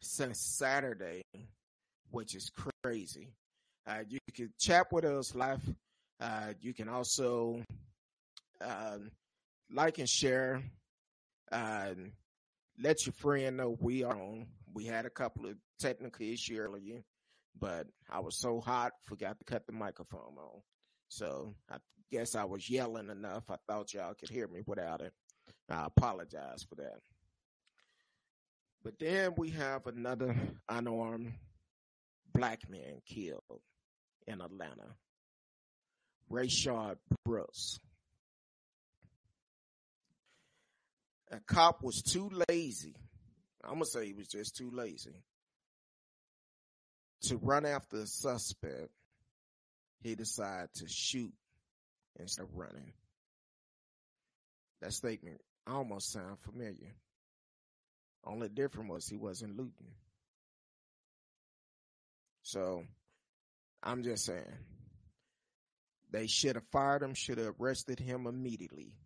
since 0.00 0.38
Saturday, 0.38 1.22
which 2.10 2.34
is 2.34 2.50
crazy. 2.82 3.28
Uh, 3.86 4.00
you 4.08 4.18
can 4.34 4.52
chat 4.58 4.92
with 4.92 5.04
us 5.04 5.34
live. 5.34 5.62
Uh, 6.20 6.52
you 6.60 6.74
can 6.74 6.88
also 6.88 7.62
uh, 8.60 8.98
like 9.72 9.98
and 9.98 10.08
share. 10.08 10.62
Uh, 11.52 11.94
let 12.82 13.04
your 13.06 13.12
friend 13.12 13.58
know 13.58 13.76
we 13.78 14.02
are 14.02 14.16
on. 14.16 14.46
We 14.74 14.86
had 14.86 15.04
a 15.04 15.10
couple 15.10 15.46
of 15.46 15.56
technical 15.78 16.26
issues 16.26 16.58
earlier, 16.58 17.02
but 17.60 17.86
I 18.10 18.20
was 18.20 18.38
so 18.38 18.60
hot, 18.60 18.92
forgot 19.04 19.38
to 19.38 19.44
cut 19.44 19.66
the 19.66 19.72
microphone 19.72 20.36
on. 20.38 20.62
So 21.08 21.54
I 21.70 21.76
guess 22.10 22.34
I 22.34 22.44
was 22.44 22.70
yelling 22.70 23.10
enough. 23.10 23.44
I 23.50 23.56
thought 23.68 23.92
y'all 23.92 24.14
could 24.14 24.30
hear 24.30 24.48
me 24.48 24.62
without 24.66 25.02
it. 25.02 25.12
I 25.68 25.86
apologize 25.86 26.64
for 26.68 26.76
that. 26.76 27.00
But 28.82 28.98
then 28.98 29.34
we 29.36 29.50
have 29.50 29.86
another 29.86 30.34
unarmed 30.68 31.34
black 32.34 32.68
man 32.68 33.00
killed 33.06 33.60
in 34.26 34.40
Atlanta. 34.40 34.96
Rayshard 36.30 36.96
Brooks. 37.24 37.78
A 41.32 41.40
cop 41.40 41.82
was 41.82 42.02
too 42.02 42.30
lazy. 42.48 42.94
I'm 43.64 43.74
gonna 43.74 43.86
say 43.86 44.06
he 44.06 44.12
was 44.12 44.28
just 44.28 44.56
too 44.56 44.70
lazy 44.70 45.24
to 47.22 47.36
run 47.38 47.64
after 47.64 47.98
the 47.98 48.06
suspect. 48.06 48.90
He 50.02 50.14
decided 50.14 50.68
to 50.74 50.88
shoot 50.88 51.32
instead 52.18 52.42
of 52.42 52.54
running. 52.54 52.92
That 54.80 54.92
statement 54.92 55.40
almost 55.66 56.12
sound 56.12 56.38
familiar. 56.40 56.94
Only 58.24 58.48
different 58.48 58.90
was 58.90 59.06
he 59.06 59.16
wasn't 59.16 59.56
looting. 59.56 59.94
So 62.42 62.84
I'm 63.82 64.02
just 64.02 64.24
saying 64.24 64.58
they 66.10 66.26
should 66.26 66.56
have 66.56 66.66
fired 66.72 67.02
him, 67.02 67.14
should 67.14 67.38
have 67.38 67.54
arrested 67.60 68.00
him 68.00 68.26
immediately. 68.26 68.96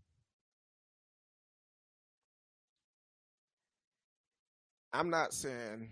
I'm 4.96 5.10
not 5.10 5.34
saying 5.34 5.90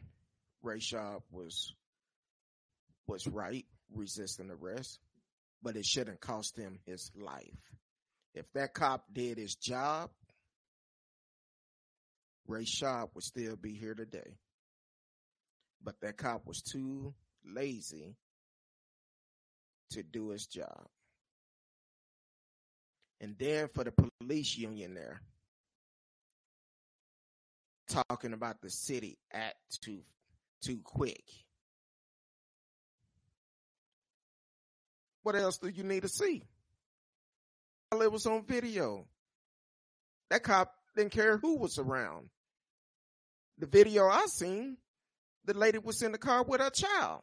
Rayshard 0.64 1.20
was 1.30 1.74
was 3.06 3.26
right 3.26 3.66
resisting 3.94 4.50
arrest, 4.50 4.98
but 5.62 5.76
it 5.76 5.84
shouldn't 5.84 6.22
cost 6.22 6.56
him 6.56 6.78
his 6.86 7.10
life. 7.14 7.60
If 8.34 8.50
that 8.54 8.72
cop 8.72 9.04
did 9.12 9.36
his 9.36 9.56
job, 9.56 10.08
Ray 12.46 12.62
Rayshard 12.62 13.10
would 13.14 13.24
still 13.24 13.56
be 13.56 13.74
here 13.74 13.94
today. 13.94 14.38
But 15.82 16.00
that 16.00 16.16
cop 16.16 16.46
was 16.46 16.62
too 16.62 17.12
lazy 17.44 18.16
to 19.90 20.02
do 20.02 20.30
his 20.30 20.46
job. 20.46 20.86
And 23.20 23.36
then 23.38 23.68
for 23.74 23.84
the 23.84 23.92
police 24.18 24.56
union 24.56 24.94
there, 24.94 25.20
talking 27.88 28.32
about 28.32 28.60
the 28.60 28.70
city 28.70 29.18
act 29.32 29.56
too 29.82 30.00
too 30.62 30.80
quick. 30.82 31.24
What 35.22 35.36
else 35.36 35.58
do 35.58 35.68
you 35.68 35.84
need 35.84 36.02
to 36.02 36.08
see? 36.08 36.42
it 37.92 38.10
was 38.12 38.26
on 38.26 38.44
video. 38.44 39.06
That 40.30 40.42
cop 40.42 40.74
didn't 40.96 41.12
care 41.12 41.38
who 41.38 41.58
was 41.58 41.78
around. 41.78 42.28
The 43.58 43.66
video 43.66 44.08
I 44.08 44.26
seen, 44.26 44.76
the 45.44 45.54
lady 45.54 45.78
was 45.78 46.02
in 46.02 46.12
the 46.12 46.18
car 46.18 46.42
with 46.42 46.60
her 46.60 46.70
child. 46.70 47.22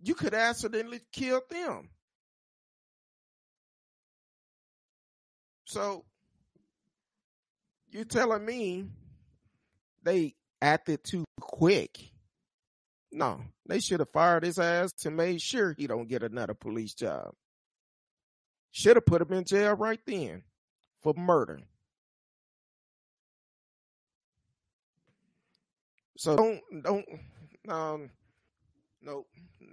You 0.00 0.14
could 0.14 0.34
accidentally 0.34 1.00
kill 1.12 1.40
them. 1.50 1.88
So 5.64 6.04
you 7.90 8.04
telling 8.04 8.44
me 8.44 8.86
they 10.02 10.34
acted 10.60 11.04
too 11.04 11.24
quick? 11.40 12.10
No, 13.12 13.40
they 13.66 13.80
should 13.80 14.00
have 14.00 14.10
fired 14.10 14.44
his 14.44 14.58
ass 14.58 14.92
to 14.98 15.10
made 15.10 15.40
sure 15.40 15.72
he 15.72 15.86
don't 15.86 16.08
get 16.08 16.22
another 16.22 16.54
police 16.54 16.94
job. 16.94 17.32
Should 18.72 18.96
have 18.96 19.06
put 19.06 19.22
him 19.22 19.32
in 19.32 19.44
jail 19.44 19.74
right 19.74 20.00
then 20.06 20.42
for 21.02 21.14
murder. 21.14 21.60
So 26.18 26.36
don't 26.36 26.60
don't 26.82 27.06
um 27.68 28.10
no 29.02 29.26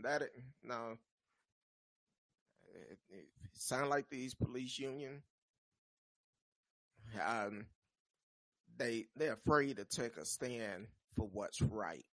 that 0.03 0.22
it 0.22 0.32
no 0.63 0.98
it, 2.74 2.98
it 3.10 3.25
sound 3.53 3.89
like 3.89 4.10
these 4.10 4.34
police 4.34 4.77
union 4.77 5.22
um 7.25 7.65
they 8.77 9.06
they're 9.15 9.34
afraid 9.34 9.77
to 9.77 9.86
take 9.86 10.18
a 10.18 10.25
stand 10.25 10.88
for 11.15 11.27
what's 11.32 11.62
right 11.62 12.06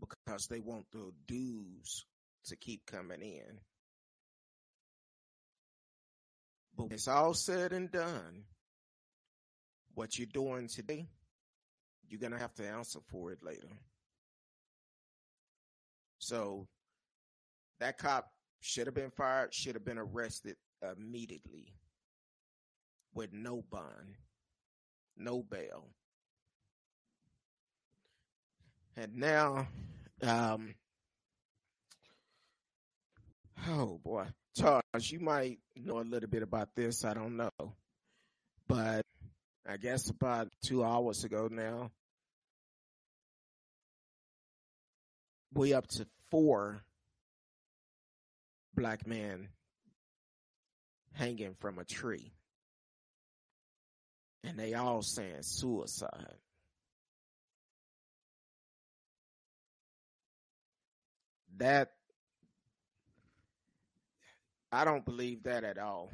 because 0.00 0.46
they 0.46 0.60
want 0.60 0.86
the 0.92 1.12
dues 1.26 2.06
to 2.46 2.56
keep 2.56 2.86
coming 2.86 3.22
in. 3.22 3.58
But 6.76 6.84
when 6.84 6.92
it's 6.92 7.08
all 7.08 7.34
said 7.34 7.72
and 7.72 7.90
done, 7.90 8.44
what 9.94 10.18
you're 10.18 10.26
doing 10.32 10.68
today, 10.68 11.06
you're 12.08 12.30
to 12.30 12.38
have 12.38 12.54
to 12.54 12.66
answer 12.66 13.00
for 13.10 13.32
it 13.32 13.42
later. 13.42 13.68
So 16.18 16.66
that 17.80 17.98
cop 17.98 18.26
should 18.60 18.86
have 18.86 18.94
been 18.94 19.10
fired, 19.10 19.54
should 19.54 19.74
have 19.74 19.84
been 19.84 19.98
arrested 19.98 20.56
immediately 20.96 21.74
with 23.14 23.32
no 23.32 23.64
bond, 23.70 24.16
no 25.16 25.42
bail. 25.42 25.88
And 29.00 29.16
now, 29.16 29.66
um, 30.20 30.74
oh 33.66 33.98
boy, 34.04 34.26
Charles, 34.54 35.10
you 35.10 35.20
might 35.20 35.58
know 35.74 36.00
a 36.00 36.02
little 36.02 36.28
bit 36.28 36.42
about 36.42 36.74
this. 36.76 37.02
I 37.02 37.14
don't 37.14 37.38
know. 37.38 37.72
But 38.68 39.06
I 39.66 39.78
guess 39.78 40.10
about 40.10 40.48
two 40.62 40.84
hours 40.84 41.24
ago 41.24 41.48
now, 41.50 41.92
we 45.54 45.72
up 45.72 45.86
to 45.86 46.06
four 46.30 46.82
black 48.74 49.06
men 49.06 49.48
hanging 51.14 51.54
from 51.58 51.78
a 51.78 51.84
tree. 51.84 52.32
And 54.44 54.58
they 54.58 54.74
all 54.74 55.00
saying 55.00 55.40
suicide. 55.40 56.36
That 61.60 61.90
I 64.72 64.84
don't 64.86 65.04
believe 65.04 65.42
that 65.42 65.62
at 65.62 65.76
all. 65.76 66.10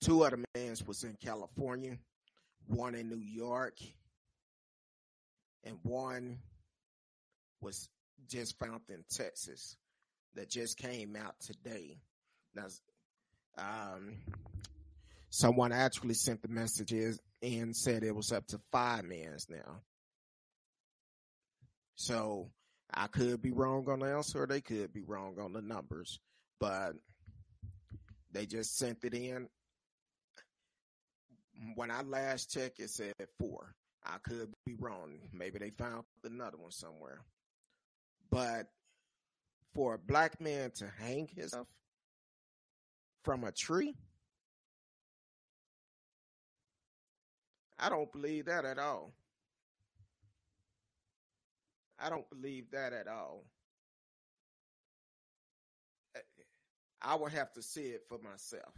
Two 0.00 0.22
other 0.22 0.38
men 0.54 0.76
was 0.86 1.02
in 1.02 1.16
California, 1.20 1.98
one 2.68 2.94
in 2.94 3.08
New 3.08 3.20
York, 3.20 3.78
and 5.64 5.78
one 5.82 6.38
was 7.60 7.88
just 8.28 8.56
found 8.56 8.82
in 8.88 9.04
Texas 9.10 9.76
that 10.36 10.48
just 10.48 10.78
came 10.78 11.16
out 11.16 11.34
today. 11.40 11.98
Now, 12.54 12.66
um, 13.58 14.18
someone 15.30 15.72
actually 15.72 16.14
sent 16.14 16.40
the 16.42 16.48
messages 16.48 17.18
and 17.42 17.74
said 17.74 18.04
it 18.04 18.14
was 18.14 18.30
up 18.30 18.46
to 18.48 18.60
five 18.70 19.04
men 19.04 19.36
now. 19.48 19.80
So 21.96 22.50
I 22.92 23.08
could 23.08 23.42
be 23.42 23.50
wrong 23.50 23.88
on 23.88 24.00
the 24.00 24.06
answer, 24.06 24.42
or 24.42 24.46
they 24.46 24.60
could 24.60 24.92
be 24.92 25.02
wrong 25.02 25.36
on 25.40 25.52
the 25.52 25.62
numbers, 25.62 26.18
but 26.60 26.92
they 28.32 28.46
just 28.46 28.76
sent 28.76 29.04
it 29.04 29.14
in. 29.14 29.48
When 31.74 31.90
I 31.90 32.02
last 32.02 32.50
checked, 32.52 32.80
it 32.80 32.90
said 32.90 33.14
four. 33.38 33.74
I 34.04 34.18
could 34.22 34.52
be 34.64 34.74
wrong. 34.78 35.18
Maybe 35.32 35.58
they 35.58 35.70
found 35.70 36.04
another 36.24 36.58
one 36.58 36.70
somewhere. 36.70 37.20
But 38.30 38.66
for 39.74 39.94
a 39.94 39.98
black 39.98 40.40
man 40.40 40.70
to 40.76 40.86
hang 40.98 41.28
himself 41.28 41.66
from 43.24 43.44
a 43.44 43.52
tree, 43.52 43.96
I 47.78 47.88
don't 47.88 48.10
believe 48.12 48.46
that 48.46 48.64
at 48.64 48.78
all. 48.78 49.12
I 51.98 52.10
don't 52.10 52.28
believe 52.28 52.70
that 52.72 52.92
at 52.92 53.08
all. 53.08 53.44
Eh, 56.16 56.20
I 57.02 57.14
would 57.14 57.32
have 57.32 57.52
to 57.54 57.62
see 57.62 57.88
it 57.88 58.02
for 58.08 58.18
myself. 58.18 58.74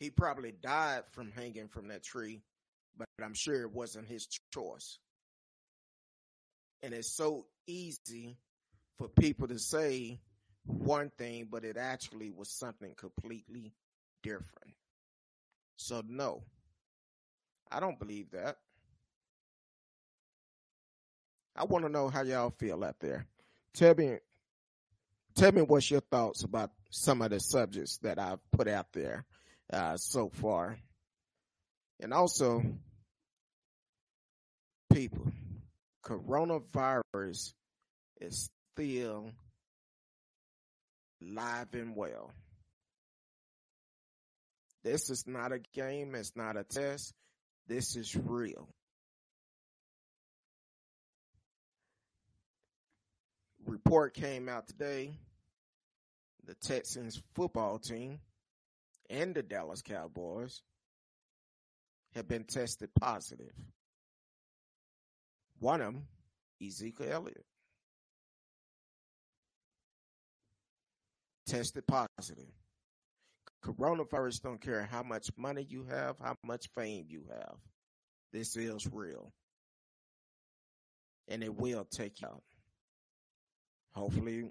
He 0.00 0.10
probably 0.10 0.52
died 0.52 1.02
from 1.10 1.32
hanging 1.32 1.68
from 1.68 1.88
that 1.88 2.04
tree, 2.04 2.42
but 2.96 3.08
I'm 3.22 3.34
sure 3.34 3.62
it 3.62 3.72
wasn't 3.72 4.06
his 4.06 4.28
choice. 4.52 4.98
And 6.82 6.94
it's 6.94 7.10
so 7.16 7.46
easy 7.66 8.36
for 8.96 9.08
people 9.08 9.48
to 9.48 9.58
say 9.58 10.20
one 10.64 11.10
thing, 11.18 11.48
but 11.50 11.64
it 11.64 11.76
actually 11.76 12.30
was 12.30 12.50
something 12.50 12.94
completely 12.96 13.72
different. 14.22 14.74
So, 15.76 16.02
no, 16.06 16.42
I 17.70 17.80
don't 17.80 17.98
believe 17.98 18.30
that. 18.32 18.58
I 21.58 21.64
want 21.64 21.84
to 21.84 21.90
know 21.90 22.08
how 22.08 22.22
y'all 22.22 22.50
feel 22.50 22.84
out 22.84 23.00
there. 23.00 23.26
Tell 23.74 23.92
me, 23.96 24.18
tell 25.34 25.50
me 25.50 25.62
what's 25.62 25.90
your 25.90 26.00
thoughts 26.00 26.44
about 26.44 26.70
some 26.90 27.20
of 27.20 27.30
the 27.30 27.40
subjects 27.40 27.98
that 27.98 28.20
I've 28.20 28.38
put 28.52 28.68
out 28.68 28.92
there 28.92 29.24
uh, 29.72 29.96
so 29.96 30.28
far, 30.28 30.78
and 32.00 32.14
also, 32.14 32.62
people, 34.92 35.32
coronavirus 36.04 37.52
is 38.20 38.50
still 38.74 39.32
live 41.20 41.74
and 41.74 41.96
well. 41.96 42.30
This 44.84 45.10
is 45.10 45.26
not 45.26 45.52
a 45.52 45.58
game. 45.74 46.14
It's 46.14 46.36
not 46.36 46.56
a 46.56 46.62
test. 46.62 47.12
This 47.66 47.96
is 47.96 48.14
real. 48.14 48.68
Report 53.68 54.14
came 54.14 54.48
out 54.48 54.66
today. 54.66 55.12
The 56.46 56.54
Texans 56.54 57.22
football 57.34 57.78
team 57.78 58.20
and 59.10 59.34
the 59.34 59.42
Dallas 59.42 59.82
Cowboys 59.82 60.62
have 62.14 62.26
been 62.26 62.44
tested 62.44 62.88
positive. 62.98 63.52
One 65.60 65.80
of 65.80 65.92
them, 65.92 66.06
Ezekiel 66.64 67.06
Elliott, 67.10 67.44
tested 71.46 71.86
positive. 71.86 72.52
Coronavirus 73.64 74.42
don't 74.42 74.60
care 74.60 74.88
how 74.90 75.02
much 75.02 75.30
money 75.36 75.66
you 75.68 75.84
have, 75.90 76.16
how 76.18 76.36
much 76.44 76.68
fame 76.76 77.06
you 77.08 77.24
have. 77.30 77.56
This 78.32 78.56
is 78.56 78.86
real. 78.90 79.32
And 81.26 81.42
it 81.42 81.54
will 81.54 81.84
take 81.84 82.20
you 82.20 82.28
out. 82.28 82.42
Hopefully, 83.98 84.44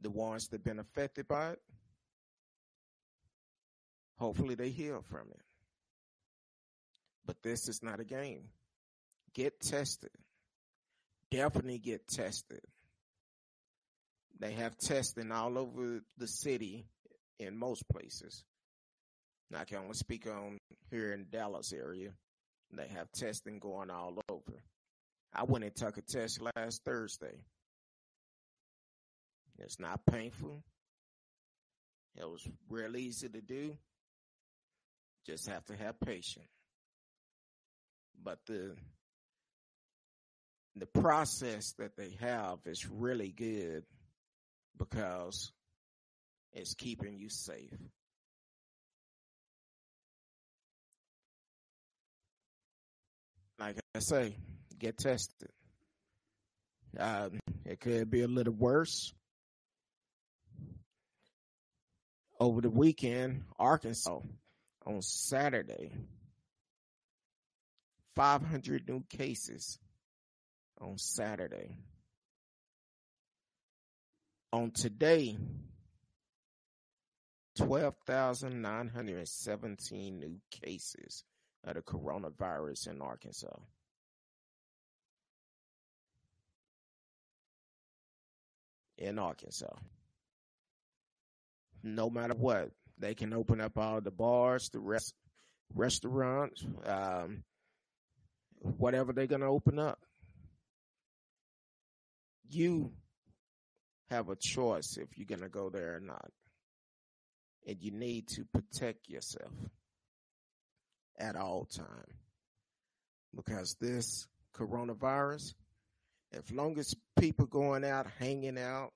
the 0.00 0.08
ones 0.08 0.48
that 0.48 0.56
have 0.56 0.64
been 0.64 0.78
affected 0.78 1.28
by 1.28 1.50
it, 1.50 1.58
hopefully 4.16 4.54
they 4.54 4.70
heal 4.70 5.04
from 5.10 5.28
it. 5.30 5.42
But 7.26 7.42
this 7.42 7.68
is 7.68 7.82
not 7.82 8.00
a 8.00 8.04
game. 8.04 8.44
Get 9.34 9.60
tested. 9.60 10.12
Definitely 11.30 11.76
get 11.76 12.08
tested. 12.08 12.62
They 14.40 14.52
have 14.52 14.78
testing 14.78 15.30
all 15.30 15.58
over 15.58 16.00
the 16.16 16.26
city 16.26 16.86
in 17.38 17.58
most 17.58 17.86
places. 17.90 18.44
I 19.54 19.64
can 19.64 19.78
only 19.78 19.94
speak 19.94 20.26
on 20.26 20.56
here 20.90 21.12
in 21.12 21.26
Dallas 21.30 21.74
area. 21.74 22.12
They 22.72 22.88
have 22.88 23.12
testing 23.12 23.58
going 23.58 23.90
all 23.90 24.18
over. 24.30 24.62
I 25.34 25.44
went 25.44 25.64
and 25.64 25.76
took 25.76 25.98
a 25.98 26.02
test 26.02 26.40
last 26.56 26.82
Thursday 26.82 27.44
It's 29.58 29.78
not 29.78 30.04
painful. 30.06 30.62
It 32.16 32.28
was 32.28 32.46
real 32.68 32.96
easy 32.96 33.28
to 33.28 33.40
do. 33.40 33.76
Just 35.26 35.48
have 35.48 35.64
to 35.66 35.76
have 35.76 35.98
patience. 36.00 36.48
But 38.22 38.38
the 38.46 38.76
the 40.76 40.86
process 40.86 41.72
that 41.78 41.96
they 41.96 42.16
have 42.20 42.58
is 42.66 42.88
really 42.88 43.30
good 43.30 43.84
because 44.76 45.52
it's 46.52 46.74
keeping 46.74 47.16
you 47.16 47.28
safe. 47.28 47.70
Like 53.58 53.76
I 53.94 54.00
say, 54.00 54.36
get 54.78 54.98
tested. 54.98 55.50
Um, 56.98 57.38
it 57.64 57.80
could 57.80 58.10
be 58.10 58.22
a 58.22 58.28
little 58.28 58.52
worse. 58.52 59.12
Over 62.40 62.62
the 62.62 62.70
weekend, 62.70 63.44
Arkansas 63.58 64.20
on 64.84 65.02
Saturday, 65.02 65.92
500 68.16 68.88
new 68.88 69.04
cases 69.08 69.78
on 70.80 70.98
Saturday. 70.98 71.78
On 74.52 74.72
today, 74.72 75.38
12,917 77.56 80.18
new 80.18 80.40
cases 80.50 81.22
of 81.64 81.74
the 81.74 81.82
coronavirus 81.82 82.88
in 82.88 83.00
Arkansas. 83.00 83.56
In 88.98 89.18
Arkansas. 89.18 89.74
No 91.86 92.08
matter 92.08 92.34
what, 92.34 92.70
they 92.98 93.14
can 93.14 93.34
open 93.34 93.60
up 93.60 93.76
all 93.76 94.00
the 94.00 94.10
bars, 94.10 94.70
the 94.70 94.80
rest, 94.80 95.14
restaurants, 95.74 96.64
um, 96.86 97.44
whatever 98.58 99.12
they're 99.12 99.26
to 99.42 99.46
open 99.46 99.78
up. 99.78 99.98
You 102.48 102.90
have 104.08 104.30
a 104.30 104.36
choice 104.36 104.96
if 104.96 105.18
you're 105.18 105.26
to 105.42 105.50
go 105.50 105.68
there 105.68 105.96
or 105.96 106.00
not. 106.00 106.30
And 107.66 107.76
you 107.82 107.90
need 107.90 108.28
to 108.28 108.46
protect 108.54 109.08
yourself 109.08 109.52
at 111.18 111.36
all 111.36 111.66
time. 111.66 112.16
Because 113.34 113.76
this 113.78 114.26
coronavirus, 114.56 115.52
as 116.32 116.50
long 116.50 116.78
as 116.78 116.94
people 117.18 117.44
going 117.46 117.84
out, 117.84 118.06
hanging 118.18 118.58
out, 118.58 118.92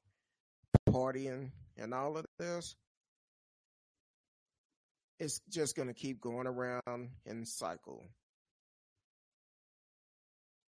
partying, 0.88 1.50
and 1.78 1.94
all 1.94 2.16
of 2.16 2.26
this, 2.38 2.74
it's 5.18 5.40
just 5.48 5.76
going 5.76 5.88
to 5.88 5.94
keep 5.94 6.20
going 6.20 6.46
around 6.46 7.10
in 7.24 7.44
cycle. 7.44 8.04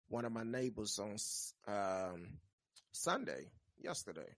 One 0.09 0.25
of 0.25 0.33
my 0.33 0.45
neighbors 0.45 0.99
on 0.99 1.17
um, 1.69 2.27
Sunday, 2.93 3.47
yesterday, 3.83 4.35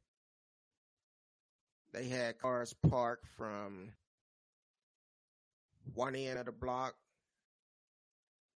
they 1.92 2.08
had 2.08 2.38
cars 2.38 2.74
parked 2.88 3.26
from 3.36 3.92
one 5.94 6.14
end 6.14 6.38
of 6.38 6.46
the 6.46 6.52
block 6.52 6.94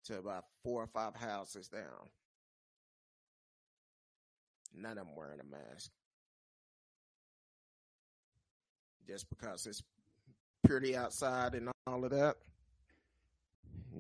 to 0.05 0.19
about 0.19 0.45
four 0.63 0.83
or 0.83 0.87
five 0.87 1.15
houses 1.15 1.69
down. 1.69 2.11
None 4.75 4.99
of 4.99 5.07
them 5.07 5.17
wearing 5.17 5.41
a 5.41 5.45
mask. 5.45 5.91
Just 9.07 9.29
because 9.29 9.67
it's 9.67 9.83
pretty 10.65 10.97
outside 10.97 11.55
and 11.55 11.71
all 11.87 12.05
of 12.05 12.11
that, 12.11 12.37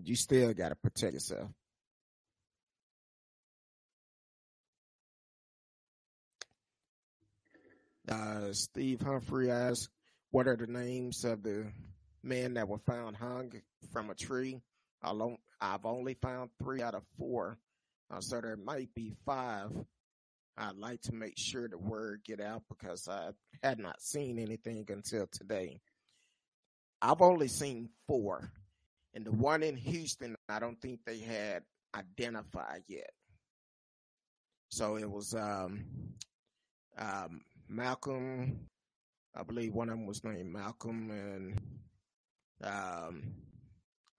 you 0.05 0.15
still 0.17 0.53
got 0.55 0.71
to 0.71 0.77
protect 0.77 1.15
yourself. 1.15 1.49
Uh, 8.09 8.53
Steve 8.53 9.01
Humphrey 9.01 9.51
asked, 9.51 9.89
what 10.31 10.49
are 10.49 10.57
the 10.57 10.67
names 10.67 11.25
of 11.25 11.43
the 11.43 11.67
men 12.23 12.55
that 12.55 12.69
were 12.69 12.79
found 12.79 13.17
hung 13.17 13.53
from 13.93 14.11
a 14.11 14.15
tree? 14.15 14.61
I've 15.03 15.85
only 15.85 16.15
found 16.15 16.51
three 16.63 16.83
out 16.83 16.95
of 16.95 17.03
four. 17.19 17.59
Uh, 18.11 18.21
so 18.21 18.41
there 18.41 18.57
might 18.57 18.95
be 18.95 19.15
five. 19.25 19.71
I'd 20.57 20.77
like 20.77 21.01
to 21.03 21.15
make 21.15 21.39
sure 21.39 21.69
the 21.69 21.79
word 21.79 22.23
get 22.25 22.41
out 22.41 22.63
because 22.69 23.09
I 23.09 23.31
had 23.63 23.79
not 23.79 24.03
seen 24.03 24.39
anything 24.39 24.85
until 24.89 25.27
today. 25.27 25.81
I've 27.01 27.23
only 27.23 27.49
seen 27.49 27.89
four. 28.07 28.53
And 29.15 29.25
the 29.25 29.33
one 29.33 29.63
in 29.63 29.77
Houston, 29.77 30.37
I 30.49 30.59
don't 30.59 30.81
think 30.81 31.01
they 31.05 31.19
had 31.19 31.63
identified 31.95 32.83
yet. 32.87 33.11
So 34.69 34.97
it 34.97 35.11
was 35.11 35.35
um, 35.35 35.85
um, 36.97 37.41
Malcolm, 37.69 38.69
I 39.35 39.43
believe 39.43 39.75
one 39.75 39.89
of 39.89 39.97
them 39.97 40.07
was 40.07 40.25
named 40.25 40.53
Malcolm, 40.53 41.11
and 41.11 41.61
um, 42.63 43.23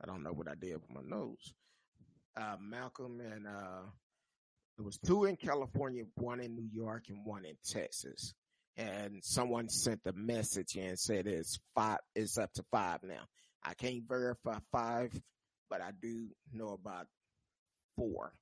I 0.01 0.05
don't 0.05 0.23
know 0.23 0.31
what 0.31 0.47
I 0.47 0.55
did 0.55 0.73
with 0.75 0.89
my 0.89 1.01
nose. 1.03 1.53
Uh, 2.35 2.57
Malcolm 2.59 3.19
and 3.19 3.47
uh, 3.47 3.89
there 4.77 4.85
was 4.85 4.97
two 4.97 5.25
in 5.25 5.35
California, 5.35 6.03
one 6.15 6.39
in 6.39 6.55
New 6.55 6.67
York, 6.73 7.03
and 7.09 7.25
one 7.25 7.45
in 7.45 7.55
Texas. 7.63 8.33
And 8.75 9.23
someone 9.23 9.69
sent 9.69 10.01
a 10.05 10.13
message 10.13 10.75
and 10.75 10.97
said 10.97 11.27
it's 11.27 11.59
five, 11.75 11.99
it's 12.15 12.37
up 12.37 12.51
to 12.53 12.63
five 12.71 13.03
now. 13.03 13.21
I 13.63 13.75
can't 13.75 14.03
verify 14.07 14.57
five, 14.71 15.11
but 15.69 15.81
I 15.81 15.91
do 16.01 16.27
know 16.51 16.69
about 16.69 17.05
four. 17.95 18.33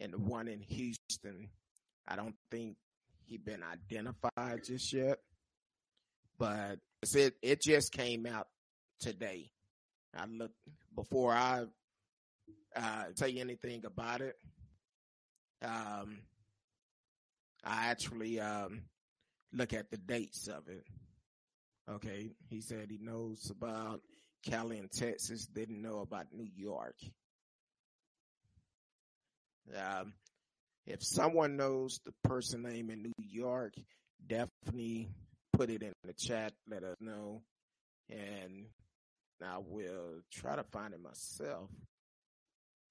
And 0.00 0.12
the 0.12 0.18
one 0.18 0.48
in 0.48 0.60
Houston, 0.60 1.48
I 2.06 2.16
don't 2.16 2.34
think 2.50 2.76
he 3.26 3.36
been 3.36 3.62
identified 3.62 4.64
just 4.64 4.92
yet, 4.92 5.18
but 6.38 6.78
it 7.14 7.34
it 7.42 7.62
just 7.62 7.92
came 7.92 8.26
out 8.26 8.48
today. 9.00 9.50
I 10.16 10.26
look 10.26 10.52
before 10.94 11.32
I 11.32 11.64
uh, 12.74 13.04
tell 13.16 13.28
you 13.28 13.40
anything 13.40 13.84
about 13.84 14.20
it. 14.20 14.36
Um, 15.62 16.18
I 17.64 17.86
actually 17.86 18.40
um, 18.40 18.82
look 19.52 19.72
at 19.72 19.90
the 19.90 19.96
dates 19.96 20.48
of 20.48 20.68
it. 20.68 20.84
Okay, 21.90 22.30
he 22.50 22.60
said 22.60 22.88
he 22.90 22.98
knows 23.00 23.50
about 23.50 24.00
Cali 24.44 24.78
and 24.78 24.90
Texas, 24.90 25.46
didn't 25.46 25.80
know 25.80 26.00
about 26.00 26.26
New 26.32 26.48
York. 26.54 26.96
Um, 29.76 30.12
if 30.86 31.02
someone 31.02 31.56
knows 31.56 32.00
the 32.04 32.12
person 32.28 32.62
name 32.62 32.90
in 32.90 33.02
New 33.02 33.12
York, 33.18 33.74
definitely 34.26 35.08
put 35.52 35.70
it 35.70 35.82
in 35.82 35.92
the 36.04 36.14
chat. 36.14 36.52
Let 36.68 36.84
us 36.84 36.96
know. 37.00 37.42
And 38.08 38.66
I 39.44 39.58
will 39.58 40.22
try 40.32 40.56
to 40.56 40.64
find 40.64 40.94
it 40.94 41.02
myself. 41.02 41.68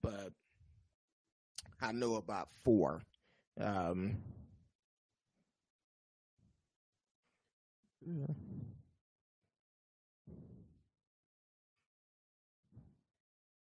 But 0.03 0.31
I 1.81 1.91
know 1.91 2.15
about 2.15 2.49
four. 2.63 3.01
Um. 3.59 4.17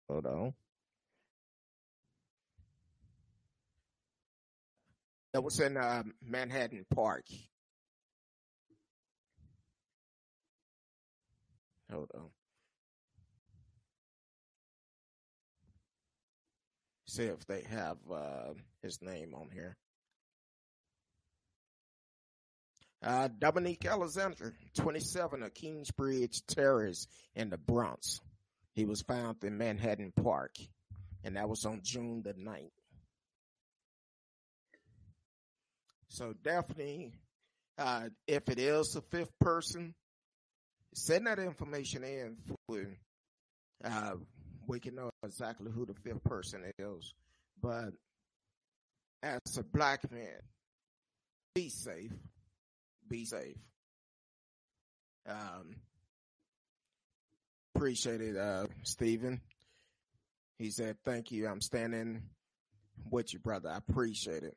Hold 0.09 0.25
on. 0.25 0.53
That 5.33 5.43
was 5.43 5.59
in 5.59 5.77
uh, 5.77 6.03
Manhattan 6.25 6.85
Park. 6.93 7.25
Hold 11.91 12.09
on. 12.15 12.29
See 17.09 17.23
if 17.23 17.43
they 17.47 17.63
have 17.63 17.97
uh, 18.13 18.53
his 18.83 19.01
name 19.01 19.33
on 19.33 19.49
here. 19.51 19.75
Uh, 23.01 23.29
Dominique 23.39 23.83
Alexander, 23.83 24.53
27 24.75 25.41
of 25.41 25.51
Kingsbridge 25.55 26.45
Terrace 26.45 27.07
in 27.33 27.49
the 27.49 27.57
Bronx. 27.57 28.19
He 28.75 28.85
was 28.85 29.01
found 29.01 29.43
in 29.43 29.57
Manhattan 29.57 30.13
Park, 30.21 30.51
and 31.23 31.35
that 31.35 31.49
was 31.49 31.65
on 31.65 31.81
June 31.81 32.21
the 32.21 32.35
9th. 32.35 32.69
So 36.09 36.35
Daphne, 36.43 37.13
uh, 37.79 38.09
if 38.27 38.49
it 38.49 38.59
is 38.59 38.91
the 38.91 39.01
fifth 39.01 39.33
person, 39.39 39.95
send 40.93 41.25
that 41.25 41.39
information 41.39 42.03
in 42.03 42.37
for, 42.67 42.85
uh, 43.83 44.11
we 44.69 44.79
can 44.79 44.95
know 44.95 45.09
exactly 45.23 45.71
who 45.71 45.85
the 45.85 45.95
fifth 45.95 46.23
person 46.23 46.63
is. 46.77 47.13
But 47.61 47.89
as 49.23 49.57
a 49.57 49.63
black 49.63 50.09
man, 50.11 50.39
be 51.55 51.69
safe. 51.69 52.13
be 53.09 53.25
safe. 53.25 53.57
Um, 55.27 55.75
appreciate 57.75 58.21
it, 58.21 58.37
uh, 58.37 58.67
Stephen. 58.83 59.41
He 60.59 60.69
said, 60.69 60.97
thank 61.03 61.31
you. 61.31 61.47
I'm 61.47 61.61
standing 61.61 62.21
with 63.09 63.33
you, 63.33 63.39
brother. 63.39 63.69
I 63.69 63.77
appreciate 63.77 64.43
it. 64.43 64.55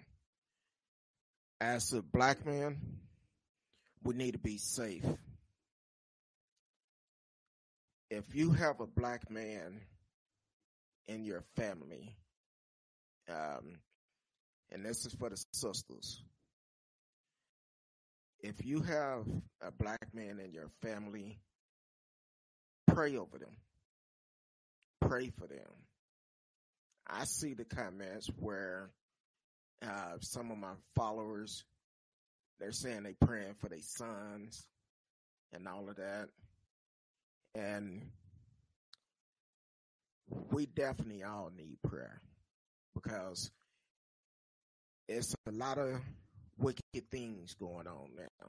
As 1.60 1.92
a 1.92 2.02
black 2.02 2.44
man, 2.44 2.76
we 4.02 4.14
need 4.14 4.32
to 4.32 4.38
be 4.38 4.58
safe. 4.58 5.04
If 8.10 8.34
you 8.34 8.50
have 8.52 8.80
a 8.80 8.86
black 8.86 9.30
man 9.30 9.80
in 11.08 11.24
your 11.24 11.42
family, 11.56 12.16
um, 13.28 13.78
and 14.70 14.84
this 14.84 15.04
is 15.04 15.14
for 15.14 15.28
the 15.28 15.36
sisters, 15.52 16.22
if 18.40 18.64
you 18.64 18.82
have 18.82 19.24
a 19.60 19.70
black 19.70 20.12
man 20.12 20.40
in 20.44 20.52
your 20.52 20.68
family, 20.82 21.38
pray 22.88 23.16
over 23.16 23.38
them. 23.38 23.56
Pray 25.00 25.30
for 25.38 25.46
them. 25.46 25.68
I 27.06 27.24
see 27.24 27.54
the 27.54 27.64
comments 27.64 28.28
where 28.38 28.90
uh, 29.84 30.18
some 30.20 30.50
of 30.50 30.58
my 30.58 30.74
followers 30.96 31.64
they're 32.60 32.72
saying 32.72 33.02
they're 33.02 33.26
praying 33.26 33.54
for 33.58 33.68
their 33.68 33.80
sons 33.80 34.64
and 35.52 35.66
all 35.66 35.88
of 35.88 35.96
that, 35.96 36.28
and 37.54 38.02
we 40.50 40.66
definitely 40.66 41.22
all 41.22 41.50
need 41.56 41.78
prayer 41.82 42.20
because 42.94 43.50
it's 45.08 45.34
a 45.46 45.52
lot 45.52 45.78
of 45.78 46.00
wicked 46.58 47.10
things 47.10 47.54
going 47.54 47.86
on 47.86 48.08
now. 48.16 48.48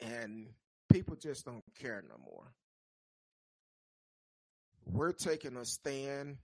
And 0.00 0.46
people 0.90 1.16
just 1.16 1.44
don't 1.44 1.62
care 1.80 2.02
no 2.08 2.16
more. 2.24 2.52
We're 4.86 5.12
taking 5.12 5.56
a 5.56 5.64
stand 5.64 6.38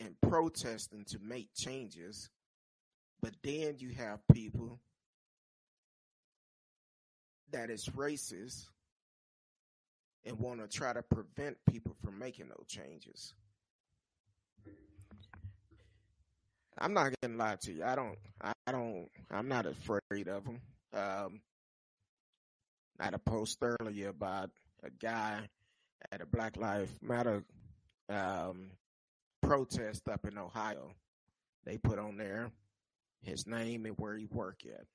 and 0.00 0.14
protesting 0.20 1.04
to 1.08 1.18
make 1.20 1.48
changes, 1.54 2.28
but 3.22 3.32
then 3.42 3.76
you 3.78 3.90
have 3.96 4.20
people 4.32 4.80
that 7.52 7.70
is 7.70 7.86
racist 7.96 8.66
and 10.28 10.38
want 10.38 10.60
to 10.60 10.68
try 10.68 10.92
to 10.92 11.02
prevent 11.02 11.56
people 11.68 11.96
from 12.04 12.18
making 12.18 12.48
those 12.48 12.66
changes. 12.68 13.32
I'm 16.78 16.92
not 16.92 17.12
gonna 17.20 17.36
lie 17.36 17.56
to 17.62 17.72
you. 17.72 17.82
I 17.82 17.96
don't. 17.96 18.16
I 18.40 18.52
don't. 18.70 19.08
I'm 19.30 19.48
not 19.48 19.66
afraid 19.66 20.28
of 20.28 20.44
them. 20.44 20.60
Um, 20.92 21.40
I 23.00 23.04
had 23.04 23.14
a 23.14 23.18
post 23.18 23.58
earlier 23.62 24.10
about 24.10 24.50
a 24.84 24.90
guy 24.90 25.40
at 26.12 26.20
a 26.20 26.26
Black 26.26 26.56
Lives 26.56 26.92
Matter 27.02 27.42
um, 28.08 28.70
protest 29.42 30.08
up 30.08 30.24
in 30.26 30.38
Ohio. 30.38 30.92
They 31.64 31.78
put 31.78 31.98
on 31.98 32.16
there 32.16 32.50
his 33.22 33.46
name 33.46 33.84
and 33.86 33.96
where 33.98 34.16
he 34.16 34.26
work 34.26 34.60
at. 34.64 34.86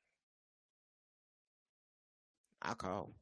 I 2.62 2.76
called. 2.76 3.14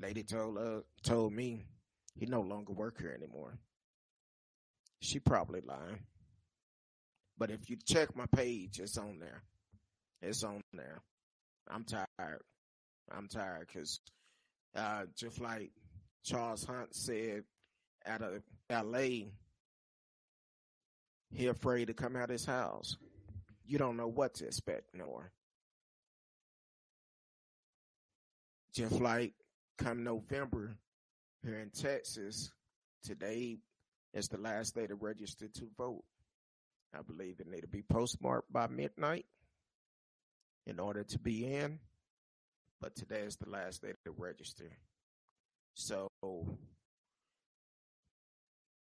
Lady 0.00 0.22
told 0.22 0.58
uh, 0.58 0.80
told 1.02 1.32
me 1.32 1.64
he 2.14 2.26
no 2.26 2.40
longer 2.40 2.72
work 2.72 3.00
here 3.00 3.16
anymore. 3.16 3.58
She 5.00 5.18
probably 5.18 5.60
lying. 5.60 6.00
But 7.36 7.50
if 7.50 7.70
you 7.70 7.76
check 7.86 8.16
my 8.16 8.26
page, 8.26 8.80
it's 8.80 8.98
on 8.98 9.18
there. 9.20 9.42
It's 10.20 10.42
on 10.42 10.60
there. 10.72 11.00
I'm 11.68 11.84
tired. 11.84 12.42
I'm 13.10 13.28
tired 13.28 13.68
because 13.68 14.00
uh, 14.74 15.04
just 15.16 15.40
like 15.40 15.70
Charles 16.24 16.64
Hunt 16.64 16.94
said 16.94 17.44
out 18.06 18.22
of 18.22 18.42
L.A., 18.70 19.28
he 21.30 21.46
afraid 21.46 21.86
to 21.86 21.94
come 21.94 22.16
out 22.16 22.24
of 22.24 22.30
his 22.30 22.44
house. 22.44 22.96
You 23.66 23.78
don't 23.78 23.96
know 23.96 24.08
what 24.08 24.34
to 24.34 24.46
expect 24.46 24.94
no 24.94 25.06
more. 25.06 25.30
Just 28.72 29.00
like 29.00 29.34
come 29.78 30.02
November 30.02 30.76
here 31.44 31.58
in 31.58 31.70
Texas, 31.70 32.50
today 33.04 33.58
is 34.12 34.28
the 34.28 34.38
last 34.38 34.74
day 34.74 34.86
to 34.86 34.94
register 34.94 35.46
to 35.48 35.68
vote. 35.76 36.04
I 36.94 37.02
believe 37.02 37.40
it 37.40 37.46
need 37.46 37.60
to 37.60 37.68
be 37.68 37.82
postmarked 37.82 38.52
by 38.52 38.66
midnight 38.66 39.26
in 40.66 40.80
order 40.80 41.04
to 41.04 41.18
be 41.18 41.46
in. 41.46 41.78
But 42.80 42.94
today 42.94 43.20
is 43.20 43.36
the 43.36 43.50
last 43.50 43.82
day 43.82 43.92
to 44.04 44.12
register. 44.16 44.70
So 45.74 46.08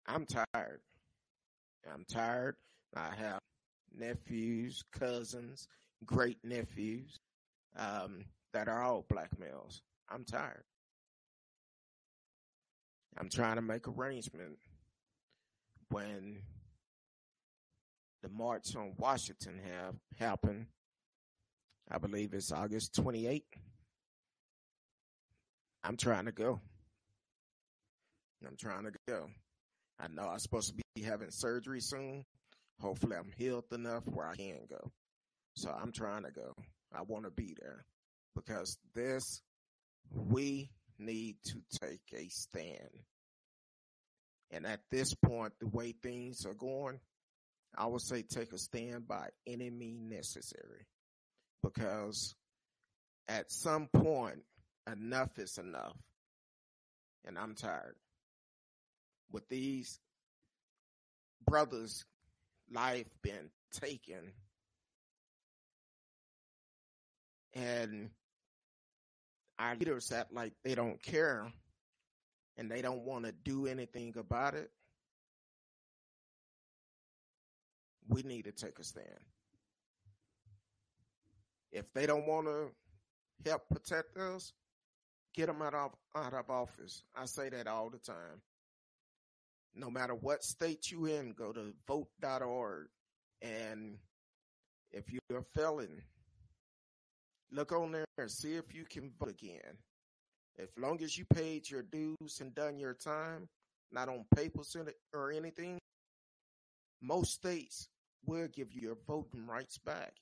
I'm 0.07 0.27
tired. 0.27 0.81
I'm 1.93 2.05
tired. 2.11 2.57
I 2.95 3.11
have 3.17 3.41
nephews, 3.97 4.83
cousins, 4.93 5.67
great 6.05 6.39
nephews 6.45 7.19
um, 7.77 8.25
that 8.53 8.69
are 8.69 8.83
all 8.83 9.05
black 9.09 9.31
males. 9.39 9.83
I'm 10.11 10.25
tired. 10.25 10.65
I'm 13.19 13.29
trying 13.29 13.57
to 13.57 13.63
make 13.63 13.87
arrangement 13.89 14.59
when 15.91 16.39
the 18.23 18.29
march 18.29 18.75
on 18.77 18.95
Washington 18.97 19.61
have 19.65 19.95
happened. 20.19 20.67
I 21.91 21.99
believe 21.99 22.33
it's 22.33 22.53
August 22.53 22.95
28th. 22.95 23.43
I'm 25.85 25.97
trying 25.97 26.27
to 26.27 26.33
go. 26.33 26.61
I'm 28.47 28.57
trying 28.57 28.85
to 28.85 28.93
go. 29.07 29.29
I 30.01 30.09
know 30.09 30.29
I'm 30.29 30.39
supposed 30.39 30.69
to 30.69 30.83
be 30.95 31.03
having 31.03 31.31
surgery 31.31 31.81
soon. 31.81 32.25
Hopefully 32.81 33.17
I'm 33.17 33.31
healed 33.37 33.65
enough 33.73 34.05
where 34.07 34.27
I 34.27 34.37
can 34.37 34.67
go. 34.69 34.91
So 35.55 35.71
I'm 35.71 35.93
trying 35.93 36.23
to 36.23 36.31
go. 36.31 36.55
I 36.93 37.03
want 37.03 37.25
to 37.25 37.31
be 37.31 37.55
there 37.61 37.85
because 38.35 38.79
this, 38.95 39.43
we 40.11 40.71
need 41.05 41.37
to 41.45 41.63
take 41.81 42.01
a 42.15 42.29
stand. 42.29 42.91
And 44.51 44.67
at 44.67 44.81
this 44.91 45.15
point, 45.15 45.55
the 45.61 45.69
way 45.69 45.93
things 45.93 46.45
are 46.45 46.55
going, 46.55 47.01
I 47.77 47.87
would 47.87 48.03
say 48.03 48.23
take 48.23 48.53
a 48.53 48.59
stand 48.59 49.09
by 49.09 49.29
any 49.47 49.71
means 49.71 50.11
necessary 50.11 50.87
because 51.63 52.35
at 53.29 53.51
some 53.51 53.89
point, 53.89 54.43
enough 54.91 55.39
is 55.39 55.59
enough. 55.59 55.97
And 57.25 57.39
I'm 57.39 57.55
tired. 57.55 57.95
With 59.31 59.49
these 59.49 60.01
brothers' 61.47 62.05
life 62.71 63.07
being 63.23 63.51
taken 63.73 64.33
and 67.55 68.11
our 69.63 69.77
leaders 69.77 70.11
act 70.13 70.33
like 70.33 70.53
they 70.65 70.75
don't 70.75 71.03
care 71.03 71.51
and 72.57 72.71
they 72.71 72.83
don't 72.83 73.05
want 73.05 73.25
to 73.25 73.33
do 73.33 73.67
anything 73.67 74.15
about 74.17 74.55
it. 74.55 74.71
we 78.09 78.23
need 78.23 78.45
to 78.45 78.53
take 78.53 78.79
a 78.79 78.85
stand. 78.85 79.07
If 81.73 81.93
they 81.95 82.07
don't 82.07 82.27
want 82.27 82.47
to 82.47 82.71
help 83.49 83.69
protect 83.69 84.17
us, 84.19 84.53
get 85.35 85.47
them 85.47 85.63
out 85.63 85.75
of 85.75 85.93
out 86.15 86.35
of 86.35 86.51
office. 86.51 87.03
I 87.17 87.25
say 87.25 87.49
that 87.49 87.67
all 87.67 87.89
the 87.89 87.99
time. 87.99 88.43
No 89.75 89.91
matter 89.91 90.15
what 90.15 90.45
state 90.45 90.91
you 90.91 91.07
in, 91.07 91.33
go 91.33 91.53
to 91.53 91.73
vote.org 91.87 92.89
and 93.41 93.97
if 94.91 95.05
you're 95.11 95.39
a 95.39 95.59
felon, 95.59 96.03
look 97.53 97.73
on 97.73 97.93
there 97.93 98.05
and 98.19 98.31
see 98.31 98.55
if 98.55 98.75
you 98.75 98.85
can 98.85 99.13
vote 99.21 99.31
again. 99.31 99.77
As 100.59 100.69
long 100.79 101.03
as 101.03 101.17
you 101.17 101.25
paid 101.33 101.71
your 101.71 101.83
dues 101.83 102.41
and 102.41 102.55
done 102.55 102.79
your 102.79 102.95
time, 102.95 103.49
not 103.91 104.09
on 104.09 104.25
papers 104.35 104.77
or 105.15 105.31
anything, 105.31 105.79
most 107.01 107.35
states 107.35 107.89
will 108.27 108.49
give 108.49 108.73
you 108.73 108.81
your 108.83 108.99
voting 109.07 109.47
rights 109.47 109.79
back. 109.79 110.13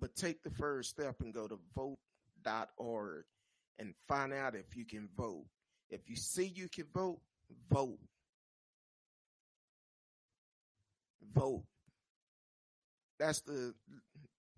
But 0.00 0.14
take 0.16 0.42
the 0.42 0.50
first 0.50 0.90
step 0.90 1.16
and 1.20 1.32
go 1.32 1.46
to 1.46 1.58
vote.org 1.74 3.24
and 3.78 3.94
find 4.08 4.32
out 4.32 4.54
if 4.54 4.76
you 4.76 4.84
can 4.84 5.08
vote. 5.16 5.44
If 5.90 6.08
you 6.08 6.16
see 6.16 6.46
you 6.46 6.68
can 6.68 6.86
vote, 6.92 7.20
vote. 7.70 7.98
Vote. 11.34 11.64
That's 13.18 13.40
the 13.42 13.74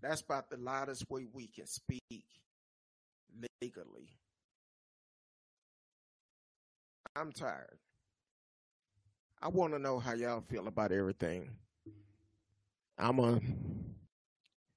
that's 0.05 0.21
about 0.21 0.51
the 0.51 0.57
loudest 0.57 1.09
way 1.11 1.27
we 1.33 1.47
can 1.47 1.67
speak 1.67 2.25
legally. 3.61 4.09
I'm 7.17 7.33
tired. 7.33 7.79
I 9.40 9.49
want 9.49 9.73
to 9.73 9.79
know 9.79 9.99
how 9.99 10.14
y'all 10.14 10.40
feel 10.40 10.67
about 10.67 10.93
everything. 10.93 11.51
I'm 12.99 13.19
a 13.19 13.40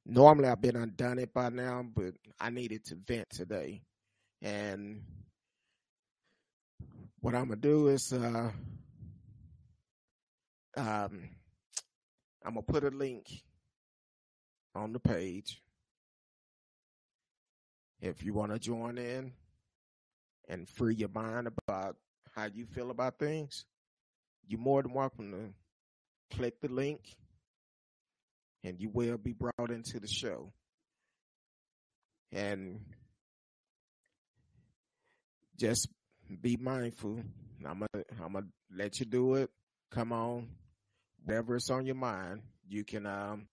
normally 0.06 0.48
I've 0.48 0.62
been 0.62 0.76
undone 0.76 1.20
it 1.20 1.34
by 1.34 1.50
now, 1.50 1.86
but 1.96 2.14
I 2.40 2.50
needed 2.50 2.86
to 2.86 2.96
vent 2.96 3.30
today. 3.30 3.82
And 4.42 5.04
what 7.20 7.36
I'm 7.36 7.50
gonna 7.50 7.56
do 7.58 7.88
is 7.88 8.14
uh 8.14 8.52
um 10.76 11.30
I'm 12.46 12.54
gonna 12.54 12.62
put 12.62 12.84
a 12.84 12.90
link 12.90 13.26
on 14.78 14.94
the 14.94 15.00
page 15.00 15.62
if 18.00 18.24
you 18.24 18.34
want 18.34 18.52
to 18.52 18.60
join 18.60 18.98
in 18.98 19.32
and 20.48 20.70
free 20.70 20.96
your 20.96 21.10
mind 21.10 21.48
about 21.48 21.98
how 22.36 22.46
you 22.46 22.66
feel 22.66 22.92
about 22.92 23.18
things. 23.18 23.66
You're 24.48 24.60
more 24.60 24.82
than 24.84 24.94
welcome 24.94 25.32
to 25.32 26.38
click 26.38 26.62
the 26.62 26.70
link 26.70 27.02
and 28.64 28.80
you 28.80 28.90
will 28.90 29.18
be 29.18 29.34
brought 29.34 29.72
into 29.72 30.00
the 30.00 30.08
show. 30.08 30.52
And 32.32 32.82
just 35.58 35.88
be 36.42 36.56
mindful. 36.58 37.20
I'm 37.66 37.80
gonna 37.80 38.04
I'm 38.24 38.34
gonna 38.34 38.48
let 38.76 39.00
you 39.00 39.06
do 39.06 39.36
it. 39.36 39.50
Come 39.92 40.12
on, 40.12 40.50
whatever's 41.24 41.70
on 41.70 41.86
your 41.86 41.96
mind, 41.96 42.42
you 42.68 42.84
can 42.84 43.06
um 43.06 43.48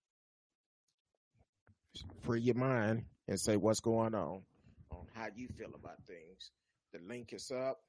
free 2.20 2.40
your 2.40 2.54
mind 2.54 3.04
and 3.28 3.38
say 3.38 3.56
what's 3.56 3.80
going 3.80 4.14
on, 4.14 4.42
on 4.90 5.06
how 5.14 5.26
you 5.34 5.48
feel 5.48 5.70
about 5.74 6.02
things. 6.06 6.50
The 6.92 7.00
link 7.06 7.32
is 7.32 7.50
up. 7.50 7.80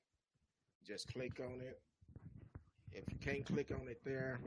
Just 0.86 1.12
click 1.14 1.40
on 1.40 1.62
it. 1.62 1.80
If 2.92 3.04
you 3.10 3.18
can't 3.18 3.46
click 3.46 3.72
on 3.72 3.88
it 3.88 4.00
there, 4.06 4.40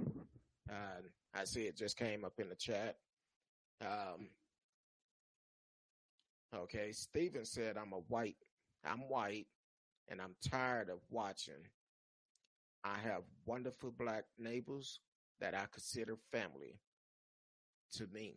uh, 0.71 1.03
I 1.35 1.45
see 1.45 1.63
it 1.63 1.77
just 1.77 1.97
came 1.97 2.25
up 2.25 2.35
in 2.39 2.49
the 2.49 2.55
chat. 2.55 2.97
Um, 3.81 4.29
okay, 6.55 6.93
Steven 6.93 7.45
said 7.45 7.77
I'm 7.77 7.93
a 7.93 8.01
white. 8.09 8.37
I'm 8.85 9.09
white, 9.09 9.47
and 10.09 10.21
I'm 10.21 10.35
tired 10.49 10.89
of 10.89 10.99
watching. 11.11 11.67
I 12.85 12.97
have 12.99 13.23
wonderful 13.45 13.91
black 13.91 14.25
neighbors 14.39 15.01
that 15.41 15.55
I 15.55 15.65
consider 15.73 16.17
family 16.31 16.79
to 17.95 18.07
me. 18.13 18.37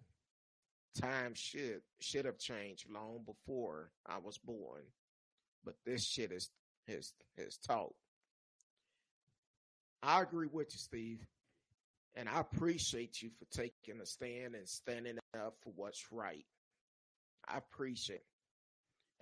Time 0.99 1.33
should 1.35 1.81
should 1.99 2.25
have 2.25 2.37
changed 2.37 2.89
long 2.89 3.21
before 3.25 3.91
I 4.05 4.17
was 4.17 4.37
born, 4.37 4.83
but 5.63 5.75
this 5.85 6.05
shit 6.05 6.31
is 6.31 6.49
is 6.87 7.13
is 7.37 7.57
taught. 7.65 7.93
I 10.03 10.21
agree 10.21 10.47
with 10.51 10.67
you, 10.73 10.79
Steve. 10.79 11.25
And 12.15 12.27
I 12.27 12.41
appreciate 12.41 13.21
you 13.21 13.29
for 13.39 13.45
taking 13.57 14.01
a 14.01 14.05
stand 14.05 14.55
and 14.55 14.67
standing 14.67 15.17
up 15.33 15.55
for 15.63 15.71
what's 15.75 16.11
right. 16.11 16.45
I 17.47 17.57
appreciate. 17.57 18.23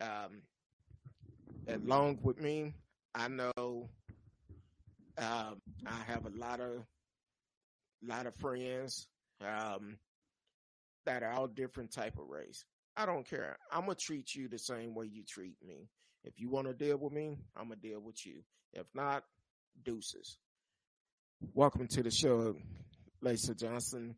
Um, 0.02 0.42
along 1.68 2.20
with 2.24 2.42
me, 2.42 2.74
I 3.14 3.28
know 3.28 3.90
um, 5.18 5.62
I 5.86 6.02
have 6.08 6.26
a 6.26 6.36
lot 6.36 6.62
of 6.62 6.84
lot 8.02 8.26
of 8.26 8.36
friends 8.36 9.08
um, 9.42 9.98
that 11.10 11.24
are 11.24 11.32
all 11.32 11.48
different 11.48 11.92
type 11.92 12.20
of 12.20 12.30
race. 12.30 12.66
I 12.96 13.08
don't 13.08 13.28
care. 13.28 13.58
I'm 13.72 13.82
gonna 13.82 13.96
treat 13.96 14.36
you 14.36 14.48
the 14.48 14.60
same 14.60 14.94
way 14.94 15.08
you 15.12 15.24
treat 15.28 15.56
me. 15.66 15.88
If 16.24 16.34
you 16.38 16.52
want 16.52 16.68
to 16.68 16.74
deal 16.74 16.98
with 16.98 17.12
me, 17.12 17.36
I'm 17.58 17.70
gonna 17.70 17.78
deal 17.78 18.00
with 18.00 18.24
you. 18.28 18.44
If 18.74 18.86
not, 18.94 19.24
deuces. 19.84 20.38
Welcome 21.56 21.88
to 21.88 22.04
the 22.04 22.12
show, 22.12 22.56
Lisa 23.22 23.56
Johnson. 23.56 24.18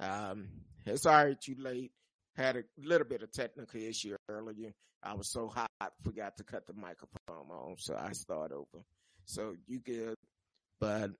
Um, 0.00 0.48
it's 0.84 1.06
all 1.06 1.14
right, 1.14 1.36
you 1.46 1.54
late. 1.60 1.92
Had 2.34 2.56
a 2.56 2.64
little 2.76 3.06
bit 3.06 3.22
of 3.22 3.30
technical 3.30 3.80
issue 3.80 4.16
earlier. 4.28 4.72
I 5.00 5.14
was 5.14 5.30
so 5.30 5.46
hot, 5.46 5.92
forgot 6.02 6.36
to 6.38 6.44
cut 6.44 6.66
the 6.66 6.72
microphone 6.72 7.50
on, 7.52 7.76
so 7.78 7.94
I 7.94 8.10
start 8.14 8.50
over. 8.50 8.84
So 9.26 9.54
you 9.68 9.78
good, 9.78 10.16
but 10.80 11.10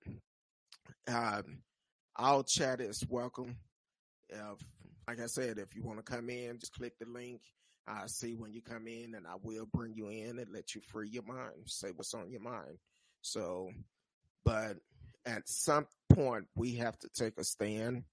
um, 1.07 1.59
all 2.17 2.43
chat 2.43 2.81
is 2.81 3.01
welcome. 3.07 3.55
If, 4.29 4.59
like 5.07 5.19
I 5.19 5.27
said, 5.27 5.57
if 5.57 5.75
you 5.75 5.83
want 5.83 6.03
to 6.03 6.03
come 6.03 6.29
in, 6.29 6.59
just 6.59 6.73
click 6.73 6.93
the 6.99 7.05
link. 7.05 7.41
I 7.87 8.07
see 8.07 8.35
when 8.35 8.53
you 8.53 8.61
come 8.61 8.87
in, 8.87 9.13
and 9.15 9.27
I 9.27 9.35
will 9.41 9.65
bring 9.65 9.93
you 9.95 10.07
in 10.09 10.39
and 10.39 10.53
let 10.53 10.73
you 10.73 10.81
free 10.81 11.09
your 11.09 11.23
mind, 11.23 11.51
say 11.65 11.89
what's 11.93 12.13
on 12.13 12.31
your 12.31 12.41
mind. 12.41 12.77
So, 13.21 13.69
but 14.45 14.77
at 15.25 15.47
some 15.47 15.87
point 16.09 16.45
we 16.55 16.75
have 16.75 16.97
to 16.99 17.09
take 17.13 17.37
a 17.37 17.43
stand 17.43 18.03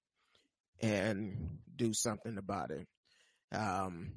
and 0.81 1.59
do 1.75 1.93
something 1.93 2.37
about 2.37 2.71
it. 2.71 2.87
Um, 3.53 4.11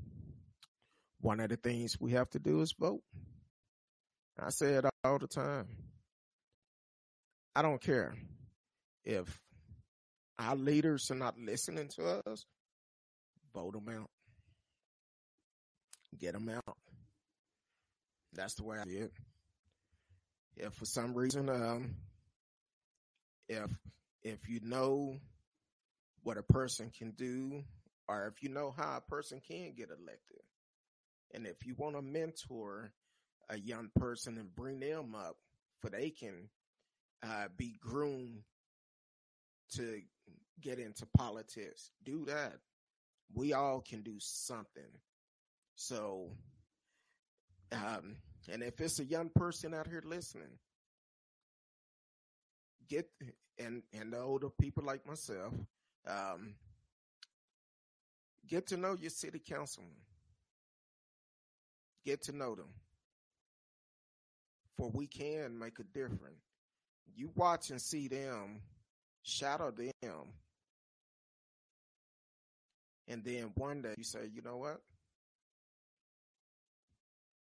one 1.20 1.40
of 1.40 1.48
the 1.48 1.56
things 1.56 2.00
we 2.00 2.12
have 2.12 2.30
to 2.30 2.38
do 2.38 2.60
is 2.60 2.72
vote. 2.72 3.02
I 4.38 4.50
say 4.50 4.74
it 4.74 4.84
all 5.04 5.18
the 5.18 5.26
time. 5.26 5.68
I 7.54 7.62
don't 7.62 7.80
care 7.80 8.14
if 9.04 9.40
our 10.38 10.56
leaders 10.56 11.10
are 11.10 11.16
not 11.16 11.38
listening 11.38 11.88
to 11.96 12.22
us, 12.26 12.44
vote 13.54 13.74
them 13.74 13.94
out. 13.94 14.10
Get 16.18 16.32
them 16.34 16.48
out. 16.48 16.76
That's 18.32 18.54
the 18.54 18.64
way 18.64 18.78
I 18.78 18.84
did. 18.84 19.10
If 20.56 20.74
for 20.74 20.84
some 20.84 21.14
reason, 21.14 21.48
um, 21.48 21.96
if 23.48 23.70
if 24.22 24.48
you 24.48 24.60
know 24.62 25.16
what 26.22 26.38
a 26.38 26.42
person 26.42 26.90
can 26.96 27.10
do 27.12 27.62
or 28.08 28.26
if 28.26 28.42
you 28.42 28.48
know 28.48 28.72
how 28.76 28.96
a 28.96 29.10
person 29.10 29.40
can 29.46 29.74
get 29.76 29.90
elected 29.90 30.40
and 31.34 31.46
if 31.46 31.66
you 31.66 31.74
want 31.76 31.94
to 31.94 32.02
mentor 32.02 32.92
a 33.50 33.58
young 33.58 33.90
person 33.96 34.38
and 34.38 34.54
bring 34.54 34.80
them 34.80 35.14
up 35.14 35.36
for 35.80 35.90
they 35.90 36.08
can 36.08 36.48
uh, 37.22 37.46
be 37.56 37.76
groomed 37.80 38.42
to 39.70 40.00
get 40.62 40.78
into 40.78 41.06
politics 41.16 41.90
do 42.04 42.24
that 42.24 42.54
we 43.32 43.52
all 43.52 43.80
can 43.80 44.02
do 44.02 44.16
something. 44.18 44.82
So 45.76 46.30
um, 47.72 48.16
and 48.52 48.62
if 48.62 48.80
it's 48.80 49.00
a 49.00 49.04
young 49.04 49.30
person 49.30 49.74
out 49.74 49.88
here 49.88 50.02
listening 50.04 50.58
get 52.88 53.08
and 53.58 53.82
and 53.92 54.12
the 54.12 54.20
older 54.20 54.48
people 54.50 54.84
like 54.84 55.06
myself 55.06 55.52
um, 56.06 56.54
get 58.46 58.66
to 58.68 58.76
know 58.76 58.96
your 59.00 59.10
city 59.10 59.38
councilman. 59.38 59.90
Get 62.04 62.22
to 62.24 62.32
know 62.32 62.54
them. 62.54 62.68
For 64.76 64.90
we 64.90 65.06
can 65.06 65.58
make 65.58 65.78
a 65.78 65.84
difference. 65.84 66.42
You 67.14 67.30
watch 67.34 67.70
and 67.70 67.80
see 67.80 68.08
them 68.08 68.60
shadow 69.22 69.70
them 69.70 70.26
and 73.08 73.24
then 73.24 73.50
one 73.54 73.82
day 73.82 73.94
you 73.96 74.04
say 74.04 74.20
you 74.32 74.42
know 74.42 74.56
what 74.56 74.80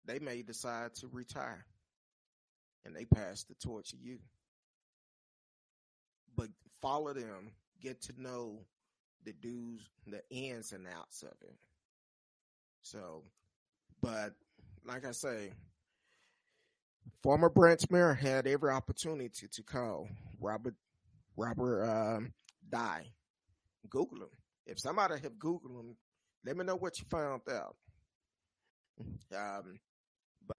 they 0.06 0.20
may 0.20 0.42
decide 0.42 0.94
to 0.94 1.08
retire 1.08 1.66
and 2.86 2.96
they 2.96 3.06
pass 3.06 3.44
the 3.44 3.56
torch 3.56 3.92
to 3.92 3.98
you 3.98 4.20
but 6.36 6.50
follow 6.82 7.14
them, 7.14 7.52
get 7.82 8.02
to 8.04 8.22
know 8.22 8.60
the 9.24 9.34
dudes, 9.34 9.90
the 10.08 10.22
ins 10.30 10.72
and 10.72 10.86
outs 10.88 11.24
of 11.24 11.34
it. 11.42 11.56
So, 12.82 13.24
but 14.02 14.34
like 14.86 15.06
I 15.06 15.12
say, 15.12 15.52
Farmers 17.24 17.52
Branch 17.56 17.90
mayor 17.90 18.14
had 18.14 18.46
every 18.46 18.70
opportunity 18.70 19.48
to 19.48 19.64
call 19.64 20.08
Robert 20.40 20.76
Robert 21.36 21.84
um, 21.84 22.34
Dye. 22.70 23.08
Google 23.90 24.20
him. 24.20 24.30
If 24.66 24.80
somebody 24.80 25.16
have 25.22 25.34
Googled 25.34 25.76
them, 25.76 25.96
let 26.46 26.58
me 26.58 26.66
know 26.66 26.76
what 26.76 27.00
you 27.00 27.06
found 27.10 27.42
out. 27.50 27.76
Um, 29.36 29.80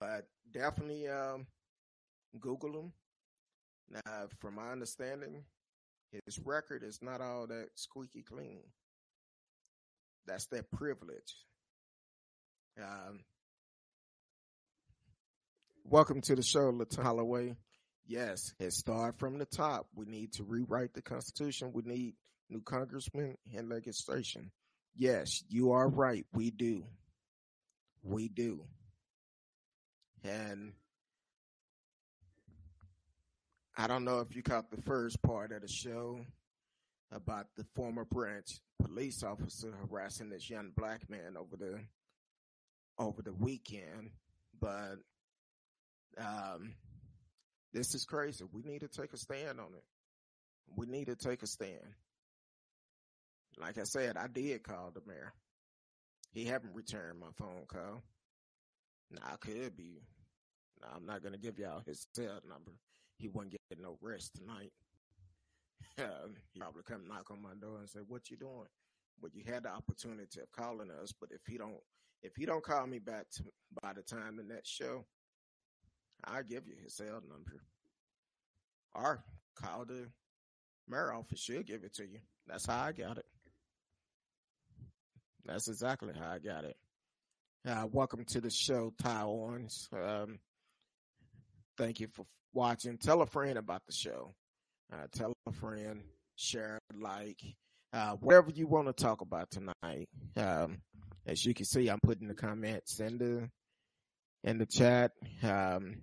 but 0.00 0.26
definitely 0.52 1.08
um, 1.08 1.46
Google 2.40 2.80
him. 2.80 2.92
Now, 3.90 4.26
from 4.40 4.56
my 4.56 4.70
understanding, 4.72 5.44
his 6.24 6.38
record 6.38 6.82
is 6.82 7.00
not 7.02 7.20
all 7.20 7.46
that 7.46 7.68
squeaky 7.74 8.22
clean. 8.22 8.62
That's 10.26 10.46
that 10.46 10.70
privilege. 10.70 11.36
Um, 12.80 13.20
welcome 15.84 16.20
to 16.22 16.34
the 16.34 16.42
show, 16.42 16.70
Laton 16.70 17.04
Holloway. 17.04 17.56
Yes, 18.06 18.52
it 18.58 18.72
started 18.72 19.18
from 19.18 19.38
the 19.38 19.46
top. 19.46 19.86
We 19.94 20.06
need 20.06 20.32
to 20.34 20.44
rewrite 20.44 20.94
the 20.94 21.02
Constitution. 21.02 21.72
We 21.72 21.82
need 21.82 22.14
new 22.50 22.60
congressman 22.62 23.36
and 23.56 23.68
legislation. 23.68 24.50
Yes, 24.94 25.42
you 25.48 25.72
are 25.72 25.88
right. 25.88 26.26
We 26.32 26.50
do. 26.50 26.84
We 28.02 28.28
do. 28.28 28.62
And 30.24 30.72
I 33.76 33.86
don't 33.86 34.04
know 34.04 34.20
if 34.20 34.34
you 34.34 34.42
caught 34.42 34.70
the 34.70 34.82
first 34.82 35.22
part 35.22 35.52
of 35.52 35.62
the 35.62 35.68
show. 35.68 36.20
about 37.12 37.46
the 37.56 37.64
Farmers 37.74 38.06
Branch 38.10 38.46
police 38.82 39.22
officer 39.22 39.72
harassing 39.88 40.28
this 40.30 40.50
young 40.50 40.72
black 40.76 41.08
man 41.08 41.36
over 41.38 41.56
the 41.56 41.80
over 42.98 43.22
the 43.22 43.32
weekend. 43.32 44.10
But 44.60 44.96
um, 46.18 46.74
this 47.72 47.94
is 47.94 48.04
crazy. 48.04 48.44
We 48.52 48.62
need 48.62 48.80
to 48.80 48.88
take 48.88 49.12
a 49.12 49.16
stand 49.18 49.60
on 49.60 49.68
it. 49.76 49.84
We 50.76 50.86
need 50.86 51.06
to 51.06 51.16
take 51.16 51.42
a 51.42 51.46
stand. 51.46 51.94
Like 53.58 53.78
I 53.78 53.84
said, 53.84 54.16
I 54.16 54.26
did 54.26 54.62
call 54.62 54.90
the 54.92 55.00
mayor. 55.06 55.32
He 56.32 56.44
haven't 56.44 56.74
returned 56.74 57.18
my 57.18 57.30
phone 57.36 57.64
call. 57.66 58.02
Now 59.10 59.22
I 59.32 59.36
could 59.36 59.76
be. 59.76 60.02
Now 60.80 60.88
I'm 60.94 61.06
not 61.06 61.22
gonna 61.22 61.38
give 61.38 61.58
y'all 61.58 61.82
his 61.86 62.06
cell 62.14 62.40
number. 62.48 62.72
He 63.18 63.28
wouldn't 63.28 63.52
get 63.52 63.80
no 63.80 63.98
rest 64.00 64.36
tonight. 64.36 64.72
Um, 65.98 66.34
he 66.52 66.60
probably 66.60 66.82
come 66.86 67.06
knock 67.06 67.30
on 67.30 67.40
my 67.40 67.54
door 67.58 67.78
and 67.78 67.88
say, 67.88 68.00
"What 68.06 68.28
you 68.28 68.36
doing?" 68.36 68.68
But 69.20 69.34
you 69.34 69.44
had 69.46 69.62
the 69.62 69.70
opportunity 69.70 70.40
of 70.40 70.52
calling 70.52 70.90
us. 70.90 71.12
But 71.18 71.30
if 71.32 71.40
he 71.46 71.56
don't, 71.56 71.80
if 72.22 72.34
he 72.36 72.44
don't 72.44 72.62
call 72.62 72.86
me 72.86 72.98
back 72.98 73.30
to, 73.36 73.44
by 73.82 73.92
the 73.94 74.02
time 74.02 74.36
the 74.36 74.42
next 74.42 74.68
show, 74.68 75.06
I'll 76.24 76.42
give 76.42 76.66
you 76.66 76.74
his 76.82 76.96
cell 76.96 77.22
number. 77.28 77.62
Or 78.94 79.22
call 79.54 79.84
the 79.86 80.08
mayor 80.88 81.12
office. 81.14 81.40
She'll 81.40 81.62
give 81.62 81.84
it 81.84 81.94
to 81.94 82.06
you. 82.06 82.18
That's 82.46 82.66
how 82.66 82.82
I 82.82 82.92
got 82.92 83.18
it. 83.18 83.26
That's 85.46 85.68
exactly 85.68 86.12
how 86.18 86.28
I 86.28 86.38
got 86.38 86.64
it. 86.64 86.76
Uh, 87.66 87.86
welcome 87.90 88.24
to 88.24 88.40
the 88.40 88.50
show, 88.50 88.92
Ty 89.00 89.22
Owens. 89.22 89.88
Um, 89.92 90.38
thank 91.78 92.00
you 92.00 92.08
for 92.12 92.26
watching. 92.52 92.98
Tell 92.98 93.22
a 93.22 93.26
friend 93.26 93.56
about 93.56 93.82
the 93.86 93.92
show. 93.92 94.34
Uh, 94.92 95.06
tell 95.12 95.32
a 95.46 95.52
friend, 95.52 96.02
share, 96.36 96.80
like, 96.94 97.40
uh, 97.92 98.12
whatever 98.14 98.50
you 98.50 98.66
want 98.66 98.88
to 98.88 98.92
talk 98.92 99.20
about 99.20 99.50
tonight. 99.50 100.08
Um, 100.36 100.78
as 101.26 101.44
you 101.44 101.54
can 101.54 101.64
see, 101.64 101.88
I'm 101.88 102.00
putting 102.02 102.28
the 102.28 102.34
comments 102.34 102.98
in 103.00 103.18
the 103.18 103.48
in 104.44 104.58
the 104.58 104.66
chat. 104.66 105.12
Um, 105.42 106.02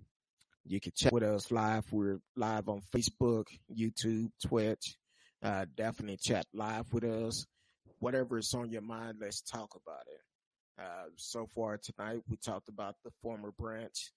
you 0.66 0.80
can 0.80 0.94
chat 0.96 1.14
with 1.14 1.24
us 1.24 1.52
live. 1.52 1.86
We're 1.92 2.20
live 2.36 2.70
on 2.70 2.82
Facebook, 2.96 3.46
YouTube, 3.74 4.30
Twitch. 4.46 4.96
Uh, 5.42 5.66
definitely 5.76 6.18
chat 6.22 6.46
live 6.54 6.92
with 6.94 7.04
us. 7.04 7.46
Whatever 8.04 8.38
is 8.38 8.54
on 8.54 8.70
your 8.70 8.82
mind, 8.82 9.20
let's 9.22 9.40
talk 9.40 9.80
about 9.82 10.04
it. 10.08 10.84
Uh, 10.84 11.06
so 11.16 11.48
far 11.56 11.78
tonight, 11.78 12.22
we 12.28 12.36
talked 12.36 12.68
about 12.68 12.96
the 13.06 13.12
Farmers 13.24 13.54
Branch 13.58 14.12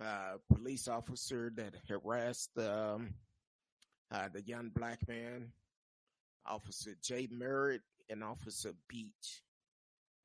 uh, 0.00 0.34
police 0.54 0.86
officer 0.86 1.50
that 1.56 1.74
harassed 1.88 2.56
um, 2.56 3.14
uh, 4.12 4.28
the 4.32 4.42
young 4.42 4.70
black 4.72 5.00
man, 5.08 5.50
Officer 6.46 6.92
Jay 7.02 7.26
Merritt 7.28 7.80
and 8.08 8.22
Officer 8.22 8.74
Beach 8.88 9.42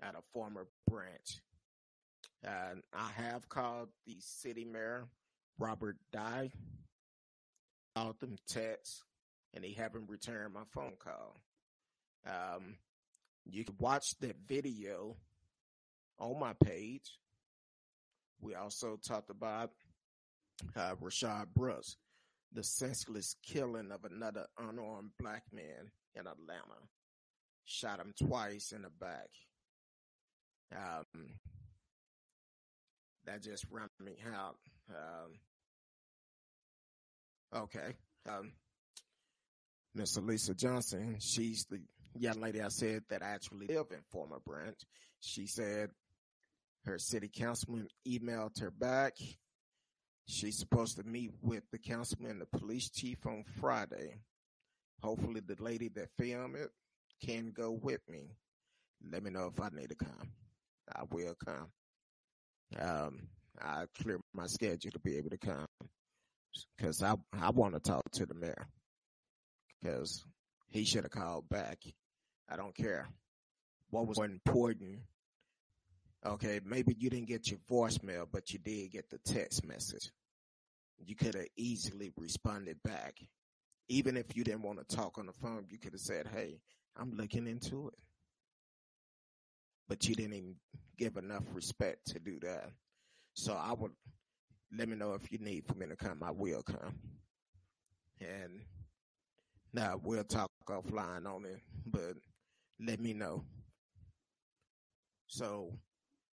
at 0.04 0.14
a 0.14 0.22
Farmers 0.32 0.68
Branch. 0.88 1.42
I 2.46 3.10
have 3.16 3.50
called 3.50 3.90
the 4.06 4.18
city 4.20 4.64
mayor, 4.64 5.08
Robert 5.58 5.98
Dye, 6.14 6.52
called 7.96 8.20
them 8.20 8.36
text, 8.48 9.02
and 9.56 9.64
they 9.64 9.72
haven't 9.72 10.08
returned 10.08 10.54
my 10.54 10.66
phone 10.72 10.94
call. 11.04 11.42
Um, 12.28 12.76
you 13.46 13.64
can 13.64 13.76
watch 13.80 14.06
that 14.20 14.36
video 14.48 15.16
on 16.20 16.40
my 16.40 16.54
page. 16.64 17.18
We 18.40 18.56
also 18.56 18.98
talked 19.08 19.30
about 19.30 19.72
uh, 20.76 20.96
Rayshard 21.02 21.48
Brooks, 21.56 21.98
the 22.54 22.64
senseless 22.64 23.36
killing 23.46 23.92
of 23.92 24.06
another 24.06 24.46
unarmed 24.58 25.12
black 25.20 25.44
man 25.52 25.92
in 26.16 26.22
Atlanta. 26.22 26.82
Shot 27.66 28.00
him 28.00 28.14
twice 28.20 28.72
in 28.76 28.82
the 28.84 28.90
back. 28.90 29.30
Um, 30.76 31.36
that 33.26 33.44
just 33.44 33.66
ran 33.70 33.90
me 34.00 34.18
out. 34.36 34.58
Um, 34.90 35.40
okay. 37.64 37.94
Um, 38.28 38.52
Miss 39.94 40.16
Elisa 40.16 40.54
Johnson, 40.56 41.18
she's 41.20 41.66
the 41.70 41.82
young 42.18 42.40
lady 42.42 42.62
I 42.62 42.70
said 42.70 43.04
that 43.10 43.24
I 43.24 43.30
actually 43.30 43.68
live 43.68 43.88
in 43.92 44.00
Farmers 44.12 44.42
Branch. 44.46 44.78
She 45.20 45.48
said 45.48 45.90
her 46.86 46.98
city 46.98 47.30
councilman 47.34 47.88
emailed 48.08 48.60
her 48.60 48.72
back. 48.72 49.14
She's 50.28 50.58
supposed 50.58 50.98
to 50.98 51.04
meet 51.04 51.32
with 51.42 51.64
the 51.72 51.78
councilman 51.78 52.32
and 52.32 52.42
the 52.42 52.60
police 52.60 52.90
chief 52.90 53.26
on 53.26 53.44
Friday. 53.60 54.22
Hopefully 55.02 55.42
the 55.46 55.62
lady 55.62 55.90
that 55.90 56.10
filmed 56.18 56.56
it 56.56 56.70
can 57.24 57.52
go 57.52 57.72
with 57.72 58.02
me. 58.08 58.32
Let 59.12 59.24
me 59.24 59.32
know 59.32 59.52
if 59.54 59.60
I 59.60 59.70
need 59.74 59.90
to 59.90 59.96
come. 59.96 60.32
I 60.96 61.04
will 61.10 61.36
come. 61.46 61.68
Um, 62.80 63.28
I 63.62 63.86
clear 64.02 64.20
my 64.34 64.48
schedule 64.48 64.92
to 64.92 65.00
be 65.00 65.18
able 65.18 65.30
to 65.32 65.38
come 65.38 65.68
because 66.78 67.02
I 67.04 67.16
I 67.34 67.50
want 67.50 67.74
to 67.74 67.80
talk 67.80 68.10
to 68.14 68.26
the 68.26 68.34
mayor 68.34 68.68
because 69.82 70.24
he 70.70 70.86
should 70.86 71.04
have 71.04 71.12
called 71.12 71.50
back. 71.50 71.80
I 72.50 72.56
don't 72.56 72.76
care 72.76 73.08
what 73.90 74.08
was 74.08 74.18
important. 74.20 75.00
Okay, 76.26 76.60
maybe 76.66 76.96
you 77.00 77.10
didn't 77.10 77.28
get 77.28 77.50
your 77.50 77.60
voicemail, 77.70 78.26
but 78.32 78.54
you 78.54 78.60
did 78.60 78.92
get 78.92 79.10
the 79.10 79.18
text 79.20 79.66
message. 79.66 80.12
You 81.04 81.16
could 81.16 81.34
have 81.34 81.48
easily 81.58 82.12
responded 82.16 82.78
back. 82.84 83.16
Even 83.90 84.16
if 84.16 84.36
you 84.36 84.44
didn't 84.44 84.62
want 84.62 84.78
to 84.80 84.96
talk 84.96 85.18
on 85.18 85.26
the 85.26 85.34
phone, 85.34 85.66
you 85.70 85.80
could 85.80 85.94
have 85.94 86.02
said, 86.02 86.28
Hey, 86.28 86.60
I'm 86.96 87.16
looking 87.16 87.48
into 87.48 87.88
it. 87.88 87.96
But 89.90 90.08
you 90.08 90.16
didn't 90.16 90.34
even 90.34 90.56
give 90.98 91.18
enough 91.18 91.44
respect 91.54 92.06
to 92.08 92.20
do 92.20 92.40
that. 92.42 92.70
So 93.34 93.54
I 93.54 93.74
would 93.74 93.92
let 94.78 94.88
me 94.88 94.96
know 94.96 95.14
if 95.14 95.32
you 95.32 95.40
need 95.40 95.66
for 95.66 95.74
me 95.74 95.88
to 95.88 95.96
come. 95.96 96.22
I 96.24 96.32
will 96.32 96.62
come. 96.64 96.96
And 98.22 98.62
now 99.74 100.00
we'll 100.02 100.24
talk 100.24 100.52
offline 100.70 101.26
on 101.26 101.46
it, 101.46 101.60
but 101.86 102.14
let 102.86 103.00
me 103.00 103.14
know. 103.14 103.44
So 105.28 105.72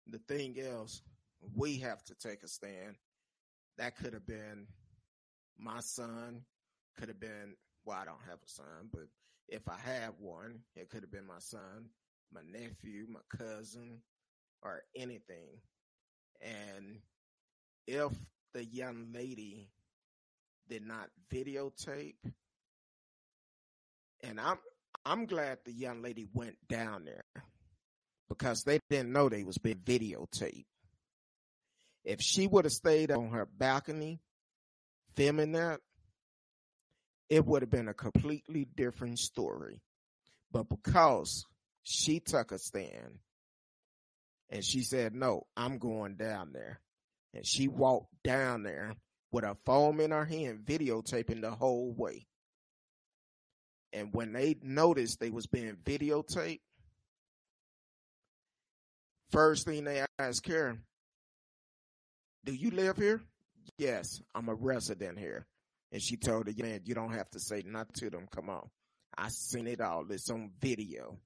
the 0.07 0.19
thing 0.19 0.55
is, 0.57 1.01
we 1.55 1.77
have 1.79 2.03
to 2.05 2.15
take 2.15 2.43
a 2.43 2.47
stand. 2.47 2.95
That 3.77 3.95
could 3.95 4.13
have 4.13 4.25
been 4.25 4.67
my 5.59 5.81
son, 5.81 6.41
could 6.97 7.09
have 7.09 7.19
been, 7.19 7.55
well, 7.85 7.97
I 8.01 8.05
don't 8.05 8.23
have 8.27 8.39
a 8.43 8.49
son, 8.49 8.89
but 8.91 9.07
if 9.47 9.67
I 9.67 9.77
had 9.77 10.11
one, 10.19 10.59
it 10.75 10.89
could 10.89 11.01
have 11.01 11.11
been 11.11 11.27
my 11.27 11.39
son, 11.39 11.89
my 12.33 12.41
nephew, 12.51 13.05
my 13.09 13.19
cousin, 13.37 14.01
or 14.63 14.81
anything. 14.95 15.61
And 16.41 16.99
if 17.87 18.11
the 18.53 18.65
young 18.65 19.07
lady 19.13 19.69
did 20.69 20.85
not 20.85 21.09
videotape, 21.31 22.15
and 24.23 24.39
I'm 24.39 24.57
I'm 25.07 25.25
glad 25.25 25.59
the 25.63 25.71
young 25.71 26.01
lady 26.01 26.27
went 26.33 26.57
down 26.67 27.05
there 27.05 27.23
because 28.27 28.63
they 28.63 28.79
didn't 28.89 29.13
know 29.13 29.29
they 29.29 29.45
was 29.45 29.57
being 29.57 29.77
videotaped. 29.77 30.65
If 32.03 32.21
she 32.21 32.45
would 32.45 32.65
have 32.65 32.73
stayed 32.73 33.09
on 33.11 33.29
her 33.29 33.45
balcony 33.45 34.19
filming 35.15 35.53
that, 35.53 35.79
it 37.29 37.45
would 37.45 37.61
have 37.61 37.71
been 37.71 37.87
a 37.87 37.93
completely 37.93 38.67
different 38.75 39.19
story. 39.19 39.81
But 40.51 40.67
because 40.67 41.45
she 41.83 42.19
took 42.19 42.51
a 42.51 42.59
stand 42.59 43.19
and 44.49 44.63
she 44.63 44.81
said, 44.81 45.15
no, 45.15 45.47
I'm 45.55 45.77
going 45.77 46.15
down 46.15 46.51
there. 46.51 46.81
And 47.33 47.45
she 47.45 47.69
walked 47.69 48.13
down 48.25 48.63
there 48.63 48.93
with 49.31 49.45
a 49.45 49.55
phone 49.65 50.01
in 50.01 50.11
her 50.11 50.25
hand, 50.25 50.65
videotaping 50.65 51.41
the 51.41 51.51
whole 51.51 51.93
way. 51.93 52.27
And 53.97 54.13
when 54.13 54.31
they 54.31 54.55
noticed 54.61 55.19
they 55.19 55.31
was 55.31 55.47
being 55.47 55.75
videotaped, 55.83 56.59
first 59.31 59.65
thing 59.65 59.85
they 59.85 60.05
asked 60.19 60.43
Karen, 60.43 60.83
do 62.45 62.53
you 62.53 62.69
live 62.69 62.97
here? 62.97 63.21
Yes, 63.79 64.21
I'm 64.35 64.49
a 64.49 64.53
resident 64.53 65.17
here. 65.17 65.47
And 65.91 66.01
she 66.01 66.15
told 66.15 66.45
the 66.45 66.61
man, 66.61 66.81
you 66.85 66.93
don't 66.93 67.13
have 67.13 67.29
to 67.31 67.39
say 67.39 67.63
nothing 67.65 67.93
to 67.95 68.09
them. 68.11 68.27
Come 68.29 68.49
on. 68.51 68.69
I 69.17 69.29
seen 69.29 69.65
it 69.65 69.81
all. 69.81 70.05
It's 70.11 70.29
on 70.29 70.51
video. 70.61 71.17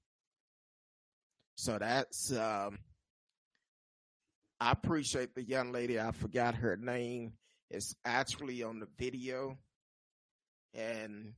So 1.56 1.78
that's, 1.78 2.32
um, 2.32 2.80
I 4.62 4.72
appreciate 4.72 5.36
the 5.36 5.44
young 5.44 5.74
lady. 5.74 6.00
I 6.00 6.12
forgot 6.12 6.56
her 6.56 6.78
name. 6.78 7.34
It's 7.70 7.96
actually 8.06 8.64
on 8.64 8.80
the 8.80 8.88
video. 8.98 9.58
And 10.74 11.34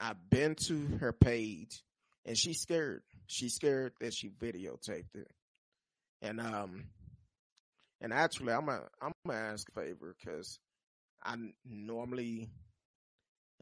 I've 0.00 0.30
been 0.30 0.54
to 0.66 0.98
her 1.00 1.12
page 1.12 1.82
and 2.24 2.36
she's 2.36 2.60
scared. 2.60 3.02
She's 3.26 3.54
scared 3.54 3.92
that 4.00 4.14
she 4.14 4.30
videotaped 4.30 5.14
it. 5.14 5.30
And, 6.22 6.40
um, 6.40 6.84
and 8.00 8.12
actually 8.12 8.52
I'm 8.52 8.68
a, 8.68 8.82
I'm 9.00 9.12
gonna 9.26 9.38
ask 9.38 9.68
a 9.68 9.80
favor 9.80 10.16
because 10.18 10.58
I 11.22 11.36
normally, 11.64 12.48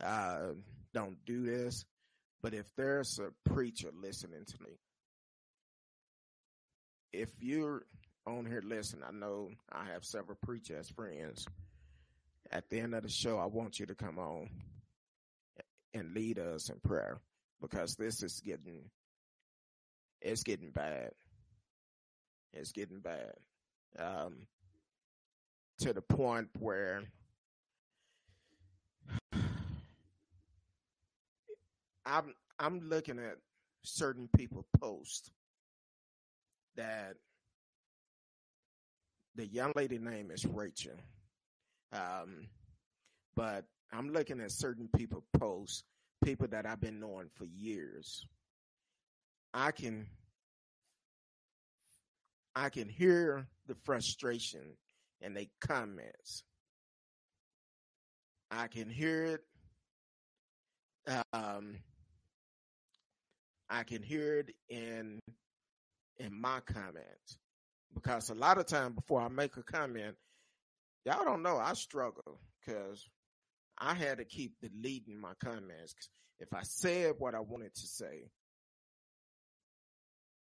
uh, 0.03 0.53
don't 0.95 1.16
do 1.26 1.45
this, 1.45 1.84
But 2.41 2.55
if 2.55 2.66
there's 2.76 3.18
a 3.18 3.32
preacher 3.51 3.91
listening 4.01 4.45
to 4.47 4.62
me, 4.62 4.78
if 7.12 7.30
you're 7.41 7.82
on 8.26 8.47
here 8.47 8.62
listening, 8.64 9.05
I 9.07 9.12
know 9.12 9.51
I 9.72 9.86
have 9.93 10.05
several 10.05 10.39
preachers 10.45 10.89
friends. 10.91 11.47
At 12.51 12.70
the 12.70 12.80
end 12.80 12.95
of 12.95 13.03
the 13.03 13.09
show, 13.09 13.39
I 13.39 13.47
want 13.47 13.78
you 13.80 13.86
to 13.86 13.95
come 13.95 14.18
on 14.18 14.49
and 15.99 16.14
lead 16.14 16.38
us 16.38 16.70
in 16.70 16.78
prayer 16.80 17.20
because 17.61 17.96
this 17.96 18.22
is 18.22 18.40
getting, 18.44 18.84
it's 20.20 20.42
getting 20.42 20.70
bad. 20.70 21.11
It's 22.53 22.72
getting 22.72 23.01
bad. 23.01 23.34
Um, 23.99 24.46
to 25.80 25.92
the 25.92 26.03
point 26.03 26.49
where 26.59 27.03
I'm 32.07 32.34
I'm 32.59 32.80
looking 32.88 33.18
at 33.18 33.36
certain 33.84 34.28
people 34.36 34.66
post 34.80 35.30
that 36.76 37.14
the 39.36 39.46
young 39.46 39.72
lady 39.76 39.99
name 39.99 40.30
is 40.30 40.44
Rachel. 40.44 40.96
Um, 41.92 42.49
but 43.36 43.64
I'm 43.93 44.12
looking 44.12 44.41
at 44.41 44.53
certain 44.53 44.89
people 44.97 45.24
post 45.39 45.84
people 46.24 46.49
that 46.49 46.66
I've 46.66 46.80
been 46.80 47.01
knowing 47.01 47.30
for 47.34 47.45
years. 47.45 48.26
I 49.55 49.70
can 49.70 50.07
I 52.55 52.70
can 52.70 52.89
hear 52.89 53.47
the 53.66 53.76
frustration 53.84 54.76
in 55.20 55.34
their 55.34 55.47
comments. 55.61 56.43
I 58.51 58.66
can 58.66 58.91
hear 58.91 59.24
it. 59.24 59.41
Um, 61.32 61.76
I 63.70 63.82
can 63.84 64.03
hear 64.03 64.39
it 64.41 64.55
in 64.68 65.20
in 66.18 66.39
my 66.39 66.61
comments 66.61 67.39
because 67.95 68.30
a 68.30 68.34
lot 68.34 68.59
of 68.59 68.66
time 68.66 68.93
before 68.93 69.20
I 69.20 69.28
make 69.28 69.57
a 69.57 69.62
comment, 69.62 70.16
y'all 71.05 71.24
don't 71.24 71.43
know 71.43 71.59
I 71.59 71.74
struggle 71.74 72.41
because 72.61 73.09
I 73.80 73.94
had 73.94 74.18
to 74.18 74.24
keep 74.24 74.54
deleting 74.60 75.20
my 75.20 75.32
comments. 75.42 75.94
If 76.40 76.52
I 76.52 76.62
said 76.62 77.14
what 77.18 77.34
I 77.34 77.40
wanted 77.40 77.74
to 77.74 77.86
say, 77.86 78.30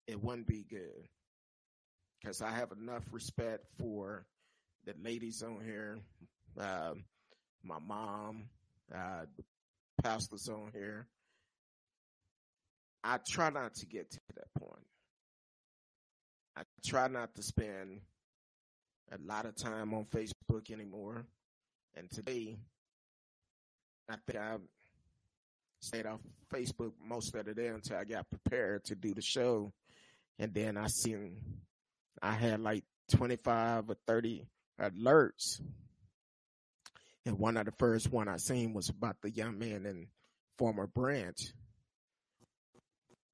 it 0.06 0.22
wouldn't 0.22 0.46
be 0.46 0.64
good 0.68 1.08
because 2.20 2.42
I 2.42 2.50
have 2.50 2.72
enough 2.72 3.04
respect 3.10 3.64
for 3.78 4.26
the 4.84 4.94
ladies 5.02 5.42
on 5.42 5.60
here, 5.64 5.98
uh, 6.60 6.94
my 7.62 7.78
mom, 7.78 8.44
uh, 8.94 9.24
pastors 10.02 10.48
on 10.48 10.70
here. 10.72 11.06
I 13.04 13.18
try 13.28 13.50
not 13.50 13.74
to 13.76 13.86
get 13.86 14.10
to 14.10 14.20
that 14.36 14.52
point. 14.58 14.86
I 16.56 16.62
try 16.84 17.08
not 17.08 17.34
to 17.34 17.42
spend 17.42 18.00
a 19.10 19.18
lot 19.24 19.46
of 19.46 19.56
time 19.56 19.94
on 19.94 20.04
Facebook 20.04 20.70
anymore. 20.70 21.24
And 21.96 22.10
today, 22.10 22.58
I 24.08 24.16
think 24.26 24.38
I 24.38 24.56
stayed 25.80 26.06
off 26.06 26.20
Facebook 26.52 26.92
most 27.04 27.34
of 27.34 27.44
the 27.44 27.54
day 27.54 27.68
until 27.68 27.96
I 27.96 28.04
got 28.04 28.30
prepared 28.30 28.84
to 28.84 28.94
do 28.94 29.14
the 29.14 29.22
show. 29.22 29.72
And 30.38 30.52
then 30.54 30.76
I 30.76 30.86
seen 30.88 31.38
I 32.20 32.32
had 32.32 32.60
like 32.60 32.84
25 33.10 33.90
or 33.90 33.96
30 34.06 34.46
alerts. 34.80 35.60
And 37.26 37.38
one 37.38 37.56
of 37.56 37.66
the 37.66 37.72
first 37.78 38.10
one 38.10 38.28
I 38.28 38.36
seen 38.36 38.72
was 38.72 38.88
about 38.88 39.16
the 39.22 39.30
young 39.30 39.58
man 39.58 39.86
in 39.86 40.08
Farmers 40.58 40.88
Branch. 40.94 41.38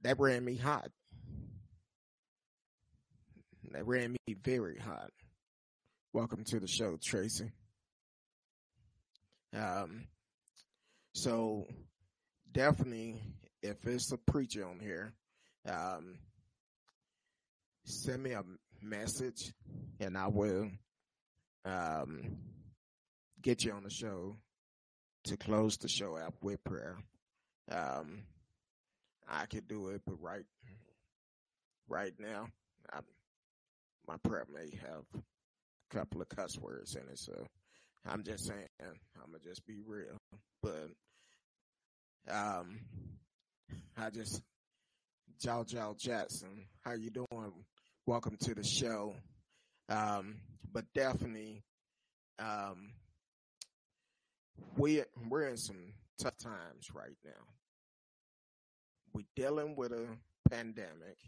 That 0.03 0.19
ran 0.19 0.45
me 0.45 0.57
hot. 0.57 0.91
That 3.73 3.87
ran 3.87 4.12
me 4.12 4.35
very 4.43 4.79
hot. 4.79 5.11
Welcome 6.12 6.45
to 6.45 6.61
the 6.61 6.66
show, 6.66 6.99
Tracy. 7.03 7.51
Um, 9.55 10.05
so 11.23 11.66
definitely, 12.53 13.21
if 13.62 13.87
it's 13.87 14.12
a 14.12 14.16
preacher 14.16 14.64
on 14.66 14.79
here, 14.79 15.12
um, 15.66 16.19
send 17.85 18.23
me 18.23 18.33
a 18.33 18.45
message 18.81 19.53
and 19.99 20.16
I 20.16 20.29
will, 20.29 20.71
um, 21.64 22.37
get 23.43 23.64
you 23.64 23.73
on 23.73 23.83
the 23.83 23.91
show 23.91 24.37
to 25.25 25.37
close 25.37 25.77
the 25.77 25.89
show 25.89 26.16
out 26.16 26.35
with 26.43 26.62
prayer. 26.62 26.97
Um, 27.71 28.23
I 29.29 29.47
could 29.47 29.66
do 29.69 29.89
it, 29.89 30.03
but 30.07 30.23
right, 30.23 30.47
right 31.89 32.12
now, 32.19 32.47
I, 32.93 33.01
my 34.07 34.16
prayer 34.19 34.47
may 34.53 34.71
have 34.87 35.05
a 35.14 35.95
couple 35.95 36.23
of 36.23 36.29
cuss 36.29 36.57
words 36.59 36.95
in 36.95 37.03
it. 37.03 37.19
So 37.19 37.47
I'm 38.07 38.23
just 38.23 38.47
saying, 38.47 38.69
I'm 38.81 39.33
gonna 39.33 39.43
just 39.45 39.66
be 39.66 39.81
real. 39.85 40.16
But, 40.62 40.91
um, 42.31 42.81
I 43.97 44.11
just, 44.11 44.43
Jow 45.41 45.64
Jow 45.64 45.95
Jackson, 45.99 46.66
how 46.85 46.93
you 46.95 47.11
doing? 47.11 47.53
Welcome 48.07 48.37
to 48.43 48.55
the 48.55 48.64
show. 48.64 49.14
Um, 49.89 50.37
but 50.72 50.85
definitely, 50.95 51.62
um, 52.39 52.93
we 54.76 55.03
we're 55.29 55.49
in 55.49 55.57
some 55.57 55.95
tough 56.20 56.37
times 56.39 56.89
right 56.95 57.16
now. 57.24 57.31
We're 59.12 59.24
dealing 59.37 59.76
with 59.76 59.93
a 59.93 60.07
pandemic. 60.51 61.18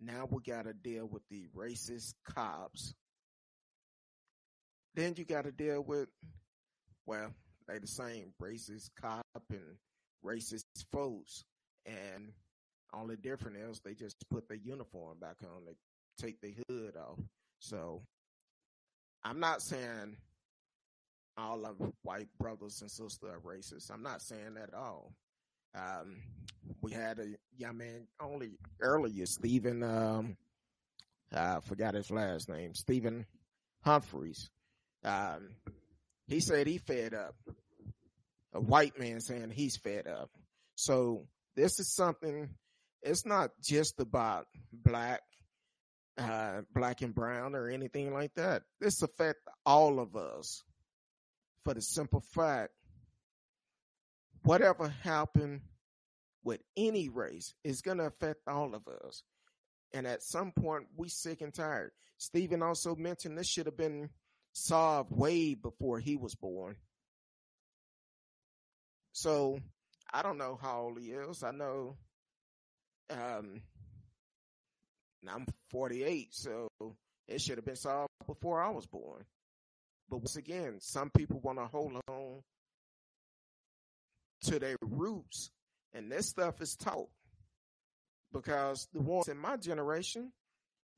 Now 0.00 0.26
we 0.30 0.40
got 0.42 0.64
to 0.64 0.72
deal 0.72 1.06
with 1.06 1.22
the 1.30 1.46
racist 1.56 2.14
cops. 2.34 2.94
Then 4.94 5.14
you 5.16 5.24
got 5.24 5.44
to 5.44 5.52
deal 5.52 5.82
with, 5.82 6.08
well, 7.06 7.30
they 7.70 7.78
the 7.78 7.86
same 7.86 8.32
racist 8.42 8.90
cop 9.00 9.24
and 9.50 9.76
racist 10.24 10.64
foes. 10.92 11.44
And 11.86 12.32
only 12.92 13.16
different 13.16 13.56
is 13.56 13.80
they 13.80 13.94
just 13.94 14.16
put 14.30 14.48
the 14.48 14.58
uniform 14.58 15.18
back 15.20 15.36
on. 15.42 15.64
They 15.64 15.76
take 16.18 16.40
the 16.40 16.54
hood 16.68 16.96
off. 16.96 17.18
So 17.58 18.02
I'm 19.24 19.40
not 19.40 19.62
saying 19.62 20.16
all 21.36 21.64
of 21.64 21.76
white 22.02 22.28
brothers 22.38 22.80
and 22.82 22.90
sisters 22.90 23.30
are 23.30 23.40
racist. 23.40 23.90
I'm 23.92 24.02
not 24.02 24.22
saying 24.22 24.54
that 24.54 24.70
at 24.70 24.74
all. 24.74 25.12
Um, 25.74 26.16
we 26.82 26.90
had 26.92 27.18
a 27.18 27.28
young 27.56 27.78
man 27.78 28.08
only 28.20 28.58
earlier, 28.80 29.26
Stephen, 29.26 29.82
um, 29.82 30.36
I 31.32 31.60
forgot 31.60 31.94
his 31.94 32.10
last 32.10 32.48
name, 32.48 32.74
Stephen 32.74 33.24
Humphreys. 33.84 34.50
Um, 35.04 35.50
he 36.26 36.40
said 36.40 36.66
he 36.66 36.78
fed 36.78 37.14
up. 37.14 37.34
A 38.52 38.60
white 38.60 38.98
man 38.98 39.20
saying 39.20 39.50
he's 39.50 39.76
fed 39.76 40.06
up. 40.06 40.30
So 40.74 41.26
this 41.56 41.78
is 41.78 41.94
something, 41.94 42.48
it's 43.02 43.24
not 43.24 43.50
just 43.62 44.00
about 44.00 44.46
black, 44.72 45.20
uh, 46.18 46.62
black 46.74 47.02
and 47.02 47.14
brown 47.14 47.54
or 47.54 47.68
anything 47.68 48.12
like 48.12 48.34
that. 48.34 48.62
This 48.80 49.02
affect 49.02 49.40
all 49.64 50.00
of 50.00 50.16
us 50.16 50.62
for 51.64 51.74
the 51.74 51.82
simple 51.82 52.22
fact 52.34 52.72
whatever 54.42 54.88
happened 55.02 55.60
with 56.42 56.60
any 56.76 57.08
race 57.08 57.54
is 57.64 57.82
going 57.82 57.98
to 57.98 58.06
affect 58.06 58.40
all 58.48 58.74
of 58.74 58.86
us. 58.88 59.22
And 59.92 60.06
at 60.06 60.22
some 60.22 60.52
point, 60.52 60.86
we 60.96 61.08
sick 61.08 61.40
and 61.42 61.52
tired. 61.52 61.90
Stephen 62.18 62.62
also 62.62 62.94
mentioned 62.94 63.36
this 63.36 63.48
should 63.48 63.66
have 63.66 63.76
been 63.76 64.10
solved 64.52 65.10
way 65.10 65.54
before 65.54 65.98
he 65.98 66.16
was 66.16 66.34
born. 66.34 66.76
So 69.12 69.58
I 70.12 70.22
don't 70.22 70.38
know 70.38 70.58
how 70.60 70.82
old 70.82 70.98
he 71.00 71.10
is. 71.10 71.42
I 71.42 71.50
know 71.50 71.96
um, 73.10 73.62
I'm 75.28 75.46
48, 75.70 76.28
so 76.32 76.68
it 77.28 77.40
should 77.40 77.58
have 77.58 77.64
been 77.64 77.76
solved 77.76 78.10
before 78.26 78.62
I 78.62 78.70
was 78.70 78.86
born. 78.86 79.24
But 80.08 80.18
once 80.18 80.36
again, 80.36 80.76
some 80.80 81.10
people 81.10 81.40
want 81.40 81.58
to 81.58 81.66
hold 81.66 82.00
on 82.08 82.42
to 84.44 84.58
their 84.58 84.76
roots, 84.82 85.50
and 85.92 86.10
this 86.10 86.28
stuff 86.28 86.60
is 86.60 86.74
taught 86.74 87.08
because 88.32 88.88
the 88.92 89.00
ones 89.00 89.28
in 89.28 89.36
my 89.36 89.56
generation, 89.56 90.32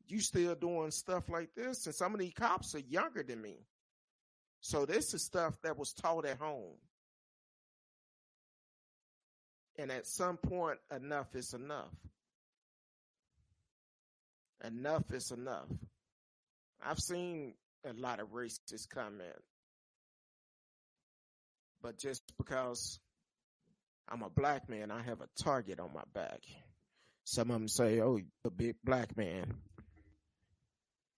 you 0.07 0.21
still 0.21 0.55
doing 0.55 0.91
stuff 0.91 1.29
like 1.29 1.51
this, 1.55 1.87
and 1.87 1.95
some 1.95 2.15
of 2.15 2.21
these 2.21 2.35
cops 2.35 2.75
are 2.75 2.81
younger 2.81 3.23
than 3.23 3.41
me. 3.41 3.57
So 4.61 4.87
this 4.87 5.13
is 5.13 5.25
stuff 5.25 5.61
that 5.63 5.77
was 5.77 5.93
taught 5.93 6.25
at 6.25 6.39
home. 6.39 6.77
And 9.79 9.91
at 9.91 10.07
some 10.07 10.37
point, 10.37 10.79
enough 10.95 11.35
is 11.35 11.55
enough. 11.55 11.95
Enough 14.65 15.13
is 15.13 15.31
enough. 15.31 15.69
I've 16.85 16.99
seen 16.99 17.55
a 17.85 17.93
lot 17.93 18.21
of 18.21 18.29
racist 18.29 18.89
comment. 18.91 19.43
But 21.83 21.99
just 21.99 22.23
because 22.39 23.01
I'm 24.13 24.23
a 24.23 24.29
black 24.29 24.69
man. 24.69 24.91
I 24.91 25.03
have 25.03 25.23
a 25.23 25.29
target 25.43 25.81
on 25.81 25.91
my 25.95 26.03
back. 26.13 26.41
Some 27.25 27.51
of 27.51 27.55
them 27.55 27.69
say, 27.69 28.01
"Oh, 28.01 28.21
a 28.45 28.51
big 28.51 28.77
black 28.85 29.17
man." 29.17 29.55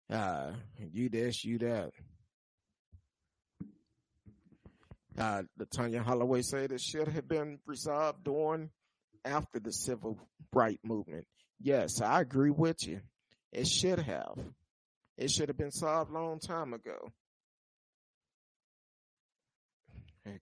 Uh, 0.08 0.52
you 0.92 1.08
this, 1.08 1.44
you 1.44 1.58
that. 1.58 1.92
Uh, 5.16 5.42
the 5.56 5.66
Tanya 5.66 6.02
Holloway 6.02 6.42
said 6.42 6.72
it 6.72 6.80
should 6.80 7.08
have 7.08 7.28
been 7.28 7.58
resolved 7.66 8.24
during 8.24 8.70
after 9.24 9.60
the 9.60 9.72
civil 9.72 10.18
rights 10.52 10.82
movement. 10.82 11.26
Yes, 11.60 12.00
I 12.00 12.20
agree 12.20 12.50
with 12.50 12.86
you. 12.86 13.00
It 13.52 13.68
should 13.68 14.00
have. 14.00 14.38
It 15.16 15.30
should 15.30 15.48
have 15.48 15.56
been 15.56 15.70
solved 15.70 16.10
long 16.10 16.40
time 16.40 16.74
ago. 16.74 17.12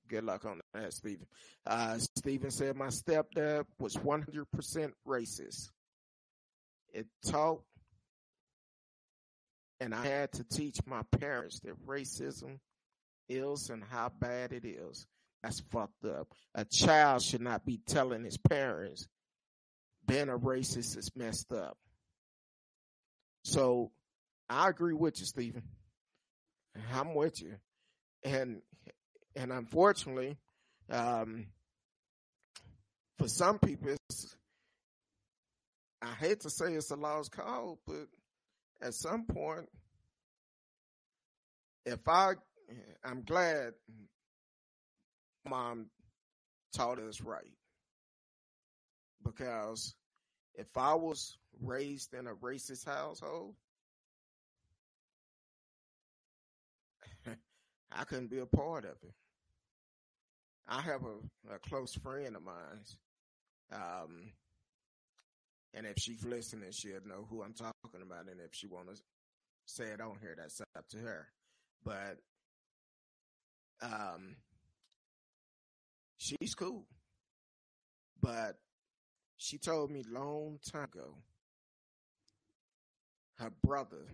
Good 0.08 0.24
luck 0.24 0.44
on 0.44 0.60
that, 0.74 0.92
Stephen. 0.92 1.26
Uh, 1.66 1.98
Stephen 2.16 2.50
said 2.50 2.76
my 2.76 2.86
stepdad 2.86 3.64
was 3.78 3.96
100% 3.96 4.92
racist. 5.06 5.70
It 6.92 7.06
taught, 7.26 7.62
and 9.80 9.94
I 9.94 10.04
had 10.04 10.32
to 10.32 10.44
teach 10.44 10.78
my 10.86 11.02
parents 11.18 11.60
that 11.60 11.84
racism 11.84 12.58
is 13.32 13.70
and 13.70 13.82
how 13.82 14.10
bad 14.20 14.52
it 14.52 14.64
is. 14.64 15.06
That's 15.42 15.60
fucked 15.70 16.04
up. 16.04 16.28
A 16.54 16.64
child 16.64 17.22
should 17.22 17.40
not 17.40 17.64
be 17.66 17.80
telling 17.86 18.24
his 18.24 18.38
parents 18.38 19.08
being 20.06 20.28
a 20.28 20.38
racist 20.38 20.96
is 20.96 21.10
messed 21.16 21.52
up. 21.52 21.76
So 23.44 23.90
I 24.48 24.68
agree 24.68 24.94
with 24.94 25.18
you, 25.18 25.26
Stephen. 25.26 25.62
I'm 26.92 27.14
with 27.14 27.40
you. 27.42 27.54
And 28.24 28.62
and 29.34 29.52
unfortunately, 29.52 30.36
um, 30.90 31.46
for 33.18 33.28
some 33.28 33.58
people, 33.58 33.96
I 36.02 36.14
hate 36.18 36.40
to 36.40 36.50
say 36.50 36.74
it's 36.74 36.90
a 36.90 36.96
lost 36.96 37.32
cause, 37.32 37.78
but 37.86 38.06
at 38.82 38.94
some 38.94 39.24
point, 39.24 39.68
if 41.86 42.06
I, 42.06 42.34
I'm 43.04 43.22
glad 43.22 43.72
mom 45.48 45.86
taught 46.74 46.98
us 46.98 47.20
right. 47.20 47.56
Because 49.24 49.94
if 50.54 50.66
I 50.76 50.94
was 50.94 51.38
raised 51.60 52.14
in 52.14 52.26
a 52.26 52.34
racist 52.34 52.86
household, 52.86 53.54
I 57.92 58.04
couldn't 58.04 58.30
be 58.30 58.38
a 58.38 58.46
part 58.46 58.84
of 58.84 58.96
it. 59.02 59.14
I 60.68 60.80
have 60.80 61.02
a, 61.02 61.54
a 61.54 61.58
close 61.58 61.94
friend 61.94 62.36
of 62.36 62.42
mine. 62.42 62.84
Um, 63.72 64.32
and 65.74 65.86
if 65.86 65.94
she's 65.98 66.24
listening, 66.24 66.70
she'll 66.72 67.06
know 67.06 67.26
who 67.28 67.42
I'm 67.42 67.54
talking 67.54 68.02
about. 68.02 68.30
And 68.30 68.40
if 68.40 68.54
she 68.54 68.66
wants 68.66 69.00
to 69.00 69.04
say 69.66 69.84
it 69.86 70.00
on 70.00 70.16
here, 70.20 70.34
that's 70.36 70.60
up 70.76 70.88
to 70.90 70.98
her. 70.98 71.28
But, 71.84 72.18
um, 73.82 74.36
she's 76.16 76.54
cool. 76.54 76.86
But 78.20 78.56
she 79.36 79.58
told 79.58 79.90
me 79.90 80.04
long 80.08 80.60
time 80.72 80.84
ago, 80.84 81.16
her 83.38 83.50
brother 83.64 84.06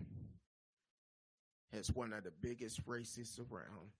has 1.71 1.91
one 1.93 2.13
of 2.13 2.23
the 2.23 2.31
biggest 2.41 2.83
racists 2.87 3.39
around. 3.39 3.91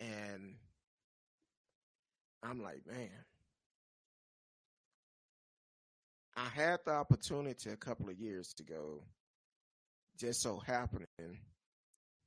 And 0.00 0.54
I'm 2.42 2.62
like, 2.62 2.86
man, 2.86 3.10
I 6.36 6.48
had 6.48 6.80
the 6.84 6.92
opportunity 6.92 7.70
a 7.70 7.76
couple 7.76 8.08
of 8.08 8.18
years 8.18 8.54
ago, 8.58 9.02
just 10.18 10.40
so 10.40 10.58
happening, 10.58 11.06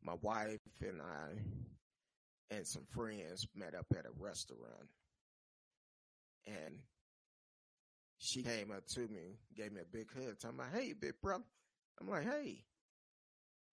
my 0.05 0.13
wife 0.21 0.59
and 0.81 1.01
I 1.01 2.55
and 2.55 2.65
some 2.65 2.85
friends 2.89 3.47
met 3.55 3.73
up 3.73 3.87
at 3.97 4.05
a 4.05 4.23
restaurant. 4.23 4.89
And 6.45 6.79
she 8.19 8.43
came 8.43 8.71
up 8.71 8.85
to 8.89 9.01
me, 9.01 9.39
gave 9.55 9.71
me 9.71 9.81
a 9.81 9.97
big 9.97 10.07
hug, 10.13 10.37
talking 10.39 10.59
about, 10.59 10.79
hey, 10.79 10.93
big 10.93 11.13
brother. 11.21 11.43
I'm 11.99 12.07
like, 12.07 12.23
hey. 12.23 12.63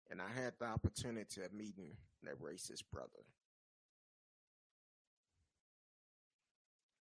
And 0.09 0.21
I 0.21 0.41
had 0.41 0.53
the 0.59 0.65
opportunity 0.65 1.41
of 1.41 1.53
meeting 1.53 1.97
that 2.23 2.41
racist 2.41 2.83
brother. 2.91 3.09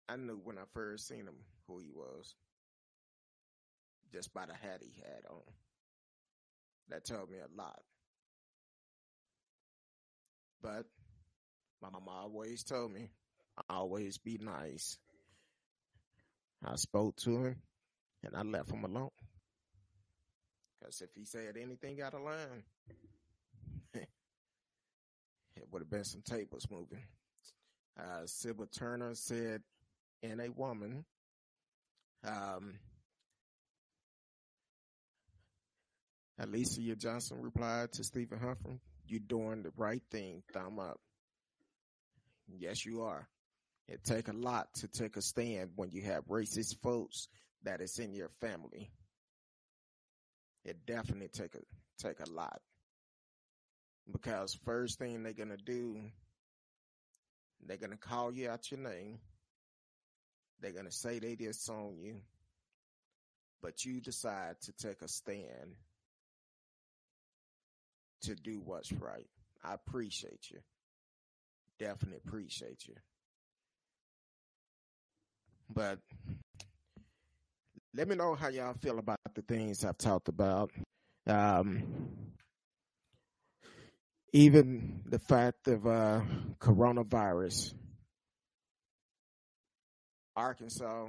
I 0.08 0.16
knew 0.16 0.40
when 0.44 0.58
I 0.58 0.62
first 0.72 1.08
seen 1.08 1.20
him 1.20 1.36
who 1.66 1.78
he 1.78 1.90
was. 1.90 2.34
Just 4.12 4.32
by 4.32 4.46
the 4.46 4.54
hat 4.54 4.80
he 4.82 5.00
had 5.00 5.24
on. 5.28 5.42
That 6.88 7.04
told 7.04 7.30
me 7.30 7.38
a 7.38 7.60
lot. 7.60 7.82
But 10.62 10.86
my 11.82 11.90
mama 11.90 12.10
always 12.10 12.64
told 12.64 12.92
me, 12.92 13.10
always 13.68 14.18
be 14.18 14.38
nice. 14.40 14.98
I 16.64 16.76
spoke 16.76 17.16
to 17.24 17.44
him 17.44 17.56
and 18.22 18.36
I 18.36 18.42
left 18.42 18.70
him 18.70 18.84
alone. 18.84 19.10
Because 20.78 21.00
if 21.00 21.10
he 21.14 21.24
said 21.24 21.56
anything 21.60 22.00
out 22.02 22.14
of 22.14 22.22
line, 22.22 22.64
it 23.94 24.08
would 25.70 25.82
have 25.82 25.90
been 25.90 26.04
some 26.04 26.22
tables 26.22 26.66
moving. 26.70 27.04
Uh, 27.98 28.26
Sybil 28.26 28.66
Turner 28.66 29.14
said, 29.14 29.62
in 30.22 30.40
a 30.40 30.50
woman, 30.50 31.04
um, 32.24 32.74
Alicia 36.38 36.96
Johnson 36.96 37.40
replied 37.40 37.92
to 37.92 38.04
Stephen 38.04 38.38
Humphrey, 38.38 38.80
you 39.10 39.18
doing 39.18 39.62
the 39.62 39.72
right 39.76 40.02
thing, 40.10 40.42
thumb 40.52 40.78
up. 40.78 41.00
Yes, 42.48 42.84
you 42.84 43.02
are. 43.02 43.28
It 43.88 44.04
take 44.04 44.28
a 44.28 44.32
lot 44.32 44.68
to 44.76 44.88
take 44.88 45.16
a 45.16 45.22
stand 45.22 45.70
when 45.76 45.90
you 45.90 46.02
have 46.02 46.26
racist 46.26 46.80
folks 46.82 47.28
that 47.62 47.80
is 47.80 47.98
in 47.98 48.14
your 48.14 48.30
family. 48.40 48.90
It 50.64 50.84
definitely 50.86 51.28
take 51.28 51.54
a 51.54 51.60
take 51.98 52.20
a 52.20 52.30
lot. 52.30 52.60
Because 54.10 54.58
first 54.64 54.98
thing 54.98 55.22
they're 55.22 55.32
gonna 55.32 55.56
do, 55.56 56.00
they're 57.64 57.76
gonna 57.76 57.96
call 57.96 58.32
you 58.32 58.48
out 58.48 58.70
your 58.70 58.80
name. 58.80 59.18
They're 60.60 60.72
gonna 60.72 60.90
say 60.90 61.18
they 61.18 61.36
disown 61.36 61.98
you. 61.98 62.20
But 63.62 63.84
you 63.84 64.00
decide 64.00 64.60
to 64.62 64.72
take 64.72 65.02
a 65.02 65.08
stand 65.08 65.76
to 68.22 68.34
do 68.34 68.60
what's 68.64 68.92
right. 68.92 69.26
I 69.64 69.74
appreciate 69.74 70.50
you. 70.50 70.58
Definitely 71.78 72.20
appreciate 72.24 72.86
you. 72.86 72.94
But 75.68 75.98
let 77.94 78.08
me 78.08 78.14
know 78.14 78.34
how 78.34 78.48
y'all 78.48 78.74
feel 78.74 78.98
about 78.98 79.18
the 79.34 79.42
things 79.42 79.84
I've 79.84 79.98
talked 79.98 80.28
about. 80.28 80.70
Um, 81.26 82.08
even 84.32 85.00
the 85.06 85.18
fact 85.18 85.66
of 85.66 85.86
uh, 85.86 86.20
coronavirus. 86.58 87.72
Arkansas 90.36 91.08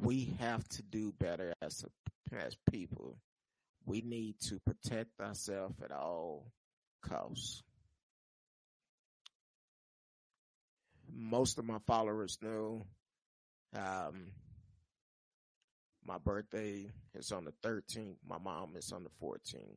We 0.00 0.34
have 0.40 0.66
to 0.70 0.82
do 0.82 1.12
better 1.18 1.52
as 1.62 1.84
a, 1.84 1.88
as 2.36 2.56
people. 2.70 3.16
We 3.86 4.02
need 4.02 4.34
to 4.48 4.58
protect 4.66 5.20
ourselves 5.20 5.80
at 5.82 5.92
all 5.92 6.50
costs. 7.02 7.62
Most 11.12 11.58
of 11.58 11.64
my 11.64 11.78
followers 11.86 12.38
know 12.42 12.86
um, 13.76 14.32
my 16.10 16.18
birthday 16.18 16.90
is 17.14 17.30
on 17.30 17.44
the 17.44 17.52
13th. 17.64 18.16
My 18.28 18.38
mom 18.38 18.72
is 18.74 18.90
on 18.90 19.04
the 19.04 19.10
14th. 19.24 19.76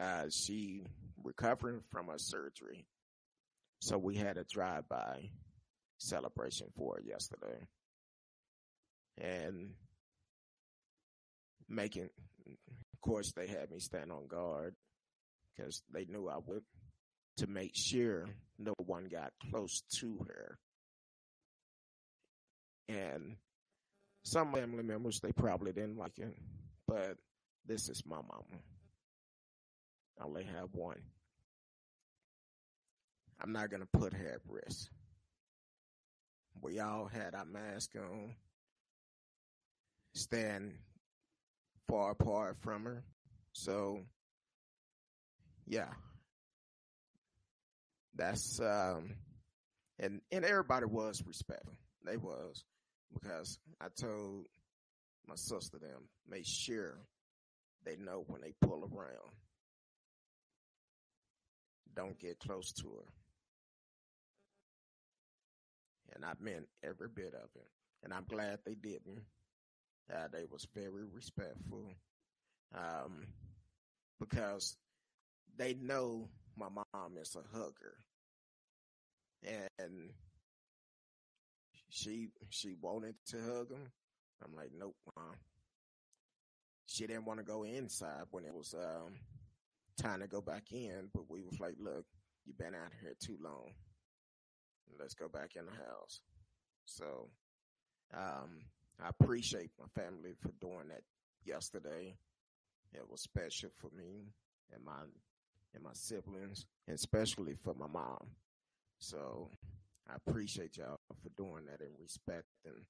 Uh, 0.00 0.30
she 0.30 0.84
recovering 1.24 1.80
from 1.90 2.08
a 2.08 2.20
surgery. 2.20 2.86
So 3.80 3.98
we 3.98 4.14
had 4.14 4.36
a 4.36 4.44
drive-by 4.44 5.30
celebration 5.98 6.68
for 6.76 6.94
her 6.94 7.02
yesterday. 7.02 7.66
And 9.20 9.70
making, 11.68 12.08
of 12.46 13.00
course, 13.00 13.32
they 13.32 13.48
had 13.48 13.72
me 13.72 13.80
stand 13.80 14.12
on 14.12 14.28
guard 14.28 14.76
because 15.56 15.82
they 15.92 16.04
knew 16.04 16.28
I 16.28 16.38
would 16.46 16.62
to 17.38 17.48
make 17.48 17.72
sure 17.74 18.28
no 18.56 18.74
one 18.78 19.08
got 19.10 19.32
close 19.50 19.82
to 19.98 20.24
her. 20.28 20.58
And 22.88 23.34
some 24.22 24.52
family 24.52 24.82
members, 24.82 25.20
they 25.20 25.32
probably 25.32 25.72
didn't 25.72 25.98
like 25.98 26.18
it, 26.18 26.34
but 26.86 27.16
this 27.66 27.88
is 27.88 28.02
my 28.06 28.16
mama. 28.16 28.62
I 30.20 30.24
only 30.24 30.44
have 30.44 30.74
one. 30.74 31.00
I'm 33.40 33.52
not 33.52 33.70
to 33.80 33.98
put 33.98 34.12
her 34.12 34.28
at 34.34 34.40
risk. 34.46 34.88
We 36.60 36.78
all 36.78 37.06
had 37.06 37.34
our 37.34 37.44
mask 37.44 37.90
on, 37.96 38.34
stand 40.14 40.74
far 41.88 42.12
apart 42.12 42.58
from 42.60 42.84
her. 42.84 43.02
So, 43.52 44.00
yeah, 45.66 45.90
that's 48.14 48.60
um, 48.60 49.16
and 49.98 50.20
and 50.30 50.44
everybody 50.44 50.86
was 50.86 51.22
respectful. 51.26 51.74
They 52.04 52.16
was 52.16 52.64
because 53.12 53.58
I 53.80 53.86
told 53.98 54.46
my 55.26 55.34
sister 55.36 55.78
them 55.78 56.08
make 56.28 56.46
sure 56.46 56.98
they 57.84 57.96
know 57.96 58.24
when 58.26 58.40
they 58.40 58.52
pull 58.60 58.84
around. 58.84 59.32
Don't 61.94 62.18
get 62.18 62.38
close 62.38 62.72
to 62.72 62.88
her. 62.88 63.12
And 66.14 66.24
I 66.24 66.32
meant 66.40 66.66
every 66.82 67.08
bit 67.08 67.34
of 67.34 67.48
it. 67.54 67.68
And 68.02 68.12
I'm 68.12 68.24
glad 68.28 68.58
they 68.64 68.74
didn't. 68.74 69.22
Uh, 70.12 70.28
they 70.32 70.44
was 70.50 70.66
very 70.74 71.04
respectful. 71.12 71.92
Um, 72.74 73.26
because 74.18 74.76
they 75.56 75.74
know 75.74 76.28
my 76.56 76.68
mom 76.68 77.16
is 77.20 77.36
a 77.36 77.56
hugger. 77.56 77.96
And 79.78 80.10
she 81.92 82.28
she 82.48 82.74
wanted 82.80 83.14
to 83.26 83.36
hug 83.36 83.70
him. 83.70 83.92
I'm 84.42 84.56
like, 84.56 84.70
nope, 84.76 84.96
mom. 85.14 85.36
She 86.86 87.06
didn't 87.06 87.26
want 87.26 87.38
to 87.38 87.44
go 87.44 87.64
inside 87.64 88.24
when 88.30 88.44
it 88.44 88.54
was 88.54 88.74
um, 88.74 89.14
time 90.00 90.20
to 90.20 90.26
go 90.26 90.40
back 90.40 90.72
in, 90.72 91.10
but 91.14 91.30
we 91.30 91.42
was 91.42 91.60
like, 91.60 91.74
look, 91.78 92.04
you've 92.44 92.58
been 92.58 92.74
out 92.74 92.92
here 93.00 93.12
too 93.20 93.36
long. 93.40 93.72
Let's 94.98 95.14
go 95.14 95.28
back 95.28 95.50
in 95.54 95.66
the 95.66 95.72
house. 95.72 96.20
So 96.86 97.28
um, 98.14 98.64
I 99.02 99.10
appreciate 99.10 99.70
my 99.78 99.86
family 100.02 100.32
for 100.40 100.50
doing 100.60 100.88
that 100.88 101.02
yesterday. 101.44 102.16
It 102.94 103.08
was 103.08 103.20
special 103.20 103.70
for 103.76 103.90
me 103.96 104.32
and 104.74 104.82
my 104.84 105.02
and 105.74 105.84
my 105.84 105.92
siblings, 105.92 106.66
and 106.88 106.94
especially 106.94 107.54
for 107.62 107.74
my 107.74 107.86
mom. 107.86 108.28
So 108.98 109.50
I 110.10 110.14
appreciate 110.16 110.76
y'all 110.76 111.00
for 111.22 111.30
doing 111.36 111.66
that 111.66 111.80
and 111.80 111.94
respecting 112.00 112.84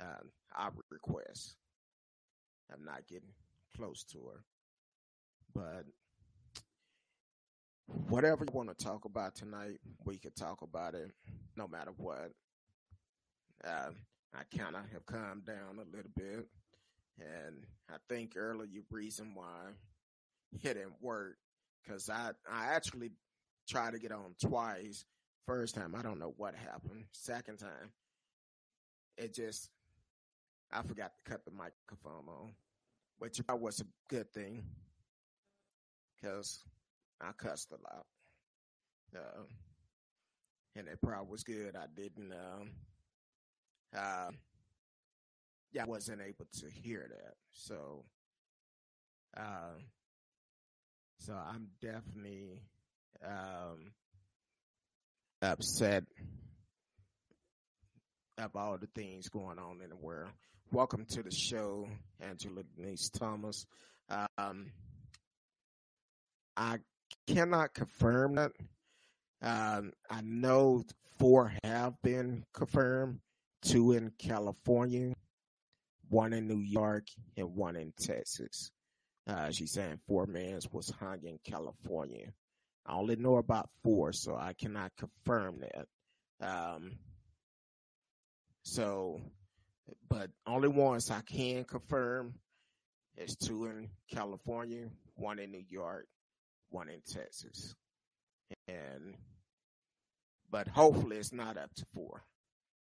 uh, 0.00 0.24
our 0.56 0.72
request. 0.90 1.56
I'm 2.72 2.84
not 2.84 3.06
getting 3.08 3.28
close 3.76 4.04
to 4.12 4.18
her, 4.18 4.44
but 5.54 5.84
whatever 8.08 8.44
you 8.44 8.56
want 8.56 8.76
to 8.76 8.84
talk 8.84 9.04
about 9.04 9.34
tonight, 9.34 9.78
we 10.04 10.18
could 10.18 10.36
talk 10.36 10.62
about 10.62 10.94
it 10.94 11.10
no 11.56 11.68
matter 11.68 11.92
what. 11.96 12.32
Uh, 13.64 13.90
I 14.34 14.56
kind 14.56 14.76
of 14.76 14.82
have 14.92 15.06
calmed 15.06 15.44
down 15.44 15.76
a 15.76 15.96
little 15.96 16.10
bit, 16.16 16.48
and 17.18 17.64
I 17.90 17.96
think 18.08 18.32
earlier 18.36 18.68
you 18.70 18.82
reason 18.90 19.32
why 19.34 19.72
it 20.52 20.74
didn't 20.74 21.00
work 21.00 21.36
because 21.82 22.08
I 22.08 22.30
I 22.50 22.74
actually 22.74 23.10
tried 23.68 23.92
to 23.92 23.98
get 23.98 24.12
on 24.12 24.34
twice. 24.40 25.04
First 25.46 25.74
time, 25.74 25.94
I 25.94 26.02
don't 26.02 26.18
know 26.18 26.34
what 26.36 26.54
happened. 26.54 27.04
Second 27.12 27.58
time, 27.58 27.90
it 29.16 29.34
just 29.34 29.70
I 30.72 30.82
forgot 30.82 31.12
to 31.24 31.30
cut 31.30 31.44
the 31.44 31.50
microphone 31.50 32.28
on, 32.28 32.52
which 33.18 33.40
was 33.48 33.80
a 33.80 33.84
good 34.08 34.32
thing 34.32 34.64
because 36.16 36.64
I 37.20 37.32
cussed 37.32 37.72
a 37.72 37.82
lot. 37.82 38.06
Uh, 39.14 39.42
and 40.76 40.88
it 40.88 40.98
probably 41.02 41.30
was 41.30 41.44
good. 41.44 41.76
I 41.76 41.84
didn't, 41.94 42.32
um, 42.32 42.70
uh, 43.94 44.30
yeah, 45.72 45.82
I 45.82 45.86
wasn't 45.86 46.22
able 46.22 46.46
to 46.60 46.70
hear 46.70 47.10
that. 47.10 47.34
So, 47.52 48.04
uh, 49.36 49.78
so 51.18 51.34
I'm 51.34 51.68
definitely, 51.80 52.62
um, 53.22 53.92
upset 55.42 56.04
all 58.54 58.78
the 58.78 58.88
things 58.94 59.28
going 59.28 59.58
on 59.58 59.80
in 59.82 59.90
the 59.90 59.96
world. 59.96 60.30
Welcome 60.72 61.04
to 61.10 61.22
the 61.22 61.30
show, 61.30 61.88
Angela 62.20 62.62
Denise 62.76 63.10
Thomas. 63.10 63.66
Um, 64.38 64.72
I 66.56 66.78
cannot 67.26 67.74
confirm 67.74 68.36
that. 68.36 68.52
Um, 69.42 69.92
I 70.10 70.20
know 70.22 70.84
four 71.18 71.52
have 71.64 71.94
been 72.02 72.44
confirmed, 72.52 73.20
two 73.62 73.92
in 73.92 74.12
California, 74.18 75.12
one 76.08 76.32
in 76.32 76.46
New 76.46 76.60
York, 76.60 77.06
and 77.36 77.54
one 77.54 77.76
in 77.76 77.92
Texas. 78.00 78.70
Uh, 79.26 79.50
she's 79.50 79.72
saying 79.72 80.00
four 80.06 80.26
men 80.26 80.58
was 80.72 80.92
hung 80.98 81.20
in 81.24 81.38
California. 81.44 82.32
I 82.86 82.94
only 82.94 83.16
know 83.16 83.36
about 83.36 83.70
four, 83.82 84.12
so 84.12 84.36
I 84.36 84.54
cannot 84.54 84.92
confirm 84.96 85.60
that. 85.60 85.86
Um, 86.46 86.92
so, 88.64 89.20
but 90.08 90.30
only 90.46 90.68
ones 90.68 91.10
I 91.10 91.20
can 91.20 91.64
confirm 91.64 92.34
is 93.16 93.36
two 93.36 93.66
in 93.66 93.88
California, 94.10 94.88
one 95.14 95.38
in 95.38 95.52
New 95.52 95.64
York, 95.68 96.06
one 96.70 96.88
in 96.88 97.00
Texas. 97.06 97.74
And, 98.66 99.14
but 100.50 100.68
hopefully 100.68 101.16
it's 101.16 101.32
not 101.32 101.56
up 101.56 101.72
to 101.76 101.86
four. 101.94 102.22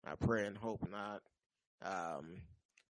I 0.07 0.15
pray 0.15 0.47
and 0.47 0.57
hope 0.57 0.89
not. 0.91 1.23
Um, 1.85 2.43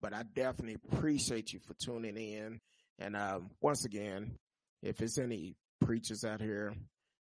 but 0.01 0.13
I 0.13 0.23
definitely 0.23 0.77
appreciate 0.91 1.53
you 1.53 1.59
for 1.59 1.73
tuning 1.75 2.17
in. 2.17 2.59
And, 2.99 3.15
um, 3.15 3.51
once 3.61 3.85
again, 3.85 4.37
if 4.81 5.01
it's 5.01 5.17
any 5.17 5.55
preachers 5.81 6.23
out 6.23 6.41
here, 6.41 6.73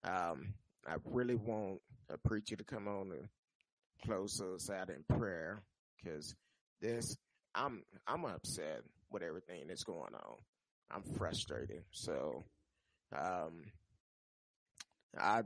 um, 0.03 0.53
I 0.87 0.95
really 1.05 1.35
want 1.35 1.81
a 2.09 2.17
preacher 2.17 2.55
to 2.55 2.63
come 2.63 2.87
on 2.87 3.11
and 3.11 3.27
close 4.05 4.41
us 4.41 4.69
out 4.69 4.89
in 4.89 5.03
prayer 5.17 5.61
because 5.97 6.35
this, 6.81 7.15
I'm, 7.55 7.83
I'm 8.07 8.25
upset 8.25 8.81
with 9.11 9.23
everything 9.23 9.67
that's 9.67 9.83
going 9.83 10.13
on. 10.13 10.37
I'm 10.91 11.03
frustrated. 11.17 11.83
So, 11.91 12.43
um, 13.15 13.63
I, 15.19 15.41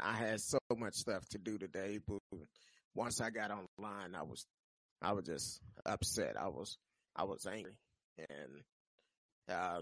I 0.00 0.12
had 0.12 0.40
so 0.40 0.58
much 0.76 0.94
stuff 0.94 1.28
to 1.30 1.38
do 1.38 1.58
today, 1.58 1.98
but 2.06 2.18
once 2.94 3.20
I 3.20 3.30
got 3.30 3.50
online, 3.50 4.14
I 4.14 4.22
was, 4.22 4.46
I 5.02 5.12
was 5.12 5.24
just 5.24 5.60
upset. 5.84 6.36
I 6.40 6.48
was, 6.48 6.78
I 7.16 7.24
was 7.24 7.46
angry. 7.46 7.76
And, 8.18 8.62
uh, 9.50 9.80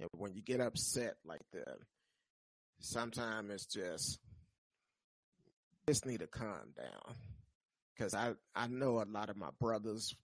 and 0.00 0.08
when 0.16 0.34
you 0.34 0.42
get 0.42 0.60
upset 0.60 1.14
like 1.24 1.42
that, 1.52 1.78
sometimes 2.80 3.50
it's 3.50 3.66
just, 3.66 4.18
just 5.86 6.06
need 6.06 6.20
to 6.20 6.26
calm 6.26 6.72
down. 6.76 7.14
Cause 7.98 8.14
I, 8.14 8.34
I 8.54 8.68
know 8.68 9.02
a 9.02 9.06
lot 9.10 9.30
of 9.30 9.36
my 9.36 9.50
brothers, 9.60 10.14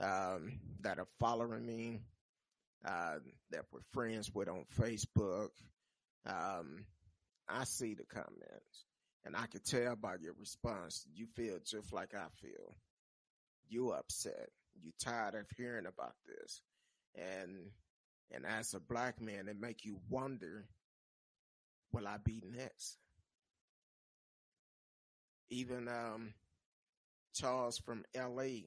um, 0.00 0.58
that 0.80 0.98
are 0.98 1.06
following 1.20 1.64
me, 1.64 2.00
uh, 2.84 3.18
that 3.50 3.64
we're 3.72 3.80
friends 3.92 4.30
with 4.34 4.48
on 4.48 4.64
Facebook. 4.78 5.50
Um, 6.26 6.86
I 7.48 7.64
see 7.64 7.94
the 7.94 8.04
comments 8.04 8.84
and 9.24 9.36
I 9.36 9.46
can 9.46 9.60
tell 9.60 9.96
by 9.96 10.14
your 10.20 10.34
response, 10.38 11.06
you 11.14 11.26
feel 11.36 11.58
just 11.64 11.92
like 11.92 12.14
I 12.14 12.26
feel. 12.40 12.74
You 13.68 13.90
upset. 13.90 14.48
You 14.82 14.92
tired 14.98 15.34
of 15.34 15.46
hearing 15.56 15.86
about 15.86 16.14
this. 16.26 16.62
And, 17.14 17.70
and 18.32 18.46
as 18.46 18.74
a 18.74 18.80
black 18.80 19.20
man, 19.20 19.48
it 19.48 19.60
make 19.60 19.84
you 19.84 19.98
wonder, 20.08 20.64
will 21.92 22.06
I 22.06 22.16
be 22.22 22.42
next? 22.56 22.98
Even, 25.50 25.88
um, 25.88 26.34
Charles 27.34 27.78
from 27.78 28.04
LA 28.16 28.62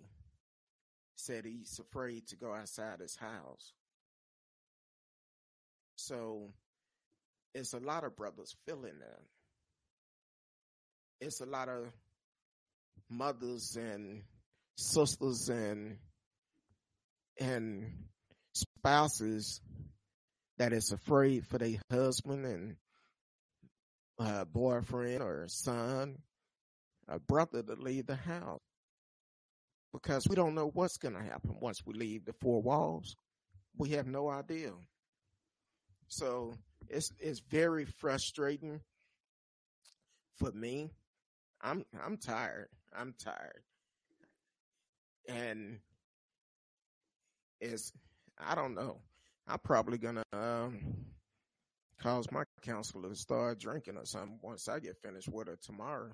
said 1.15 1.45
he's 1.45 1.79
afraid 1.79 2.27
to 2.27 2.35
go 2.35 2.53
outside 2.53 2.99
his 2.99 3.15
house. 3.15 3.73
So 5.95 6.49
it's 7.53 7.73
a 7.73 7.79
lot 7.79 8.03
of 8.03 8.15
brothers 8.15 8.55
feeling 8.65 8.99
that. 8.99 9.21
It's 11.21 11.39
a 11.39 11.45
lot 11.45 11.69
of 11.69 11.87
mothers 13.09 13.77
and 13.79 14.23
sisters 14.75 15.49
and 15.49 15.97
and 17.39 17.91
spouses 18.53 19.61
that 20.57 20.73
is 20.73 20.91
afraid 20.91 21.45
for 21.47 21.57
their 21.57 21.77
husband 21.91 22.45
and 22.45 22.75
uh, 24.23 24.45
boyfriend 24.45 25.21
or 25.21 25.43
a 25.43 25.49
son, 25.49 26.17
a 27.07 27.19
brother 27.19 27.61
to 27.61 27.73
leave 27.73 28.07
the 28.07 28.15
house 28.15 28.61
because 29.91 30.27
we 30.27 30.35
don't 30.35 30.55
know 30.55 30.71
what's 30.73 30.97
going 30.97 31.13
to 31.13 31.21
happen 31.21 31.55
once 31.59 31.85
we 31.85 31.93
leave 31.93 32.25
the 32.25 32.33
four 32.41 32.61
walls. 32.61 33.15
We 33.77 33.89
have 33.89 34.07
no 34.07 34.29
idea. 34.29 34.71
So 36.07 36.53
it's 36.89 37.11
it's 37.19 37.39
very 37.49 37.85
frustrating 37.85 38.81
for 40.37 40.51
me. 40.51 40.91
I'm 41.61 41.85
I'm 42.05 42.17
tired. 42.17 42.67
I'm 42.95 43.13
tired. 43.17 43.63
And 45.27 45.79
it's 47.59 47.91
I 48.37 48.55
don't 48.55 48.75
know. 48.75 48.99
I'm 49.47 49.59
probably 49.59 49.97
gonna 49.97 50.23
um, 50.33 50.79
cause 52.03 52.29
my 52.31 52.43
counselor 52.61 53.09
to 53.09 53.15
start 53.15 53.59
drinking 53.59 53.95
or 53.95 54.05
something 54.05 54.37
once 54.41 54.67
I 54.67 54.79
get 54.79 55.01
finished 55.01 55.29
with 55.29 55.47
her 55.47 55.57
tomorrow. 55.61 56.11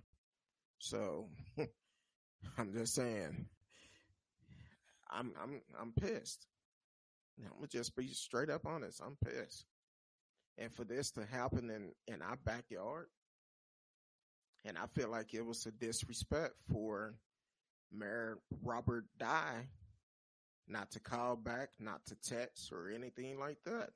So 0.77 1.27
I'm 2.57 2.71
just 2.71 2.93
saying, 2.93 3.47
I'm 5.09 5.33
I'm 5.41 5.61
I'm 5.79 5.91
pissed. 5.91 6.45
I'm 7.43 7.55
gonna 7.55 7.67
just 7.67 7.95
be 7.95 8.07
straight 8.09 8.49
up 8.49 8.65
honest. 8.65 9.01
I'm 9.03 9.17
pissed, 9.25 9.65
and 10.57 10.71
for 10.73 10.83
this 10.83 11.11
to 11.11 11.25
happen 11.25 11.69
in 11.71 11.91
in 12.13 12.21
our 12.21 12.37
backyard, 12.45 13.07
and 14.65 14.77
I 14.77 14.85
feel 14.93 15.09
like 15.09 15.33
it 15.33 15.45
was 15.45 15.65
a 15.65 15.71
disrespect 15.71 16.53
for 16.71 17.15
Mayor 17.91 18.37
Robert 18.63 19.05
Dye 19.17 19.65
not 20.67 20.91
to 20.91 20.99
call 20.99 21.35
back, 21.35 21.69
not 21.79 22.05
to 22.05 22.15
text 22.21 22.71
or 22.71 22.91
anything 22.91 23.39
like 23.39 23.57
that. 23.65 23.89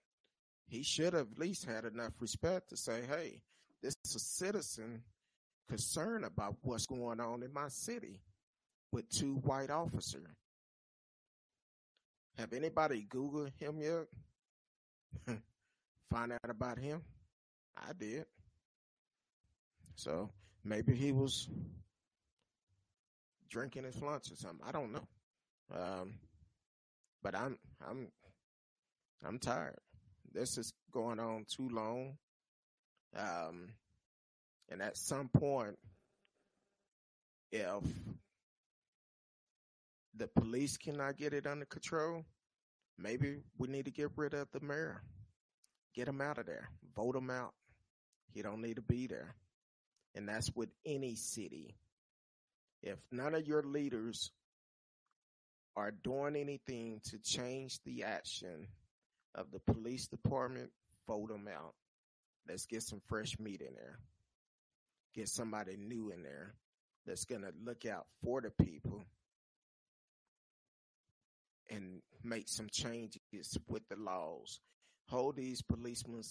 He 0.67 0.83
should 0.83 1.13
have 1.13 1.31
at 1.31 1.39
least 1.39 1.65
had 1.65 1.85
enough 1.85 2.13
respect 2.19 2.69
to 2.69 2.77
say, 2.77 3.01
hey, 3.07 3.41
this 3.81 3.95
is 4.05 4.15
a 4.15 4.19
citizen 4.19 5.03
concerned 5.69 6.25
about 6.25 6.55
what's 6.61 6.85
going 6.85 7.19
on 7.19 7.43
in 7.43 7.53
my 7.53 7.67
city 7.67 8.21
with 8.91 9.09
two 9.09 9.35
white 9.43 9.69
officers. 9.69 10.27
Have 12.37 12.53
anybody 12.53 13.05
Googled 13.09 13.51
him 13.59 13.79
yet? 13.79 14.07
Find 16.09 16.31
out 16.31 16.49
about 16.49 16.79
him? 16.79 17.01
I 17.77 17.93
did. 17.93 18.25
So 19.95 20.29
maybe 20.63 20.95
he 20.95 21.11
was 21.11 21.47
drinking 23.49 23.83
his 23.83 24.01
lunch 24.01 24.31
or 24.31 24.35
something. 24.35 24.65
I 24.67 24.71
don't 24.71 24.91
know. 24.91 25.07
Um, 25.73 26.13
but 27.21 27.35
I'm 27.35 27.57
I'm 27.87 28.07
I'm 29.25 29.39
tired. 29.39 29.79
This 30.33 30.57
is 30.57 30.73
going 30.91 31.19
on 31.19 31.45
too 31.47 31.69
long. 31.69 32.17
Um, 33.15 33.69
and 34.69 34.81
at 34.81 34.97
some 34.97 35.29
point, 35.29 35.77
if 37.51 37.83
the 40.15 40.27
police 40.27 40.77
cannot 40.77 41.17
get 41.17 41.33
it 41.33 41.45
under 41.45 41.65
control, 41.65 42.25
maybe 42.97 43.37
we 43.57 43.67
need 43.67 43.85
to 43.85 43.91
get 43.91 44.09
rid 44.15 44.33
of 44.33 44.47
the 44.51 44.59
mayor. 44.59 45.03
Get 45.93 46.07
him 46.07 46.21
out 46.21 46.39
of 46.39 46.47
there. 46.47 46.69
Vote 46.95 47.15
him 47.15 47.29
out. 47.29 47.53
He 48.33 48.41
don't 48.41 48.61
need 48.61 48.77
to 48.77 48.81
be 48.81 49.05
there. 49.05 49.35
And 50.15 50.27
that's 50.27 50.51
with 50.55 50.69
any 50.85 51.15
city. 51.15 51.75
If 52.81 52.97
none 53.11 53.35
of 53.35 53.45
your 53.47 53.61
leaders 53.61 54.31
are 55.75 55.91
doing 55.91 56.35
anything 56.35 57.01
to 57.11 57.19
change 57.19 57.79
the 57.85 58.03
action 58.03 58.67
of 59.35 59.47
the 59.51 59.59
police 59.59 60.07
department, 60.07 60.71
vote 61.07 61.29
them 61.29 61.47
out. 61.47 61.73
Let's 62.47 62.65
get 62.65 62.83
some 62.83 63.01
fresh 63.07 63.39
meat 63.39 63.61
in 63.61 63.73
there. 63.75 63.99
Get 65.15 65.29
somebody 65.29 65.77
new 65.77 66.09
in 66.09 66.23
there 66.23 66.55
that's 67.05 67.25
going 67.25 67.41
to 67.41 67.53
look 67.63 67.85
out 67.85 68.05
for 68.23 68.41
the 68.41 68.51
people 68.63 69.03
and 71.69 72.01
make 72.23 72.47
some 72.47 72.67
changes 72.71 73.57
with 73.67 73.87
the 73.89 73.95
laws. 73.95 74.59
Hold 75.09 75.35
these 75.35 75.61
policemen 75.61 76.23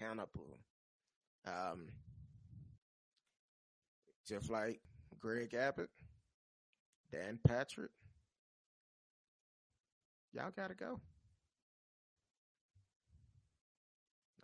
accountable. 0.00 0.58
Um, 1.46 1.88
just 4.26 4.50
like 4.50 4.80
Greg 5.20 5.54
Abbott, 5.54 5.90
Dan 7.12 7.38
Patrick, 7.46 7.92
y'all 10.32 10.50
got 10.54 10.68
to 10.68 10.74
go. 10.74 11.00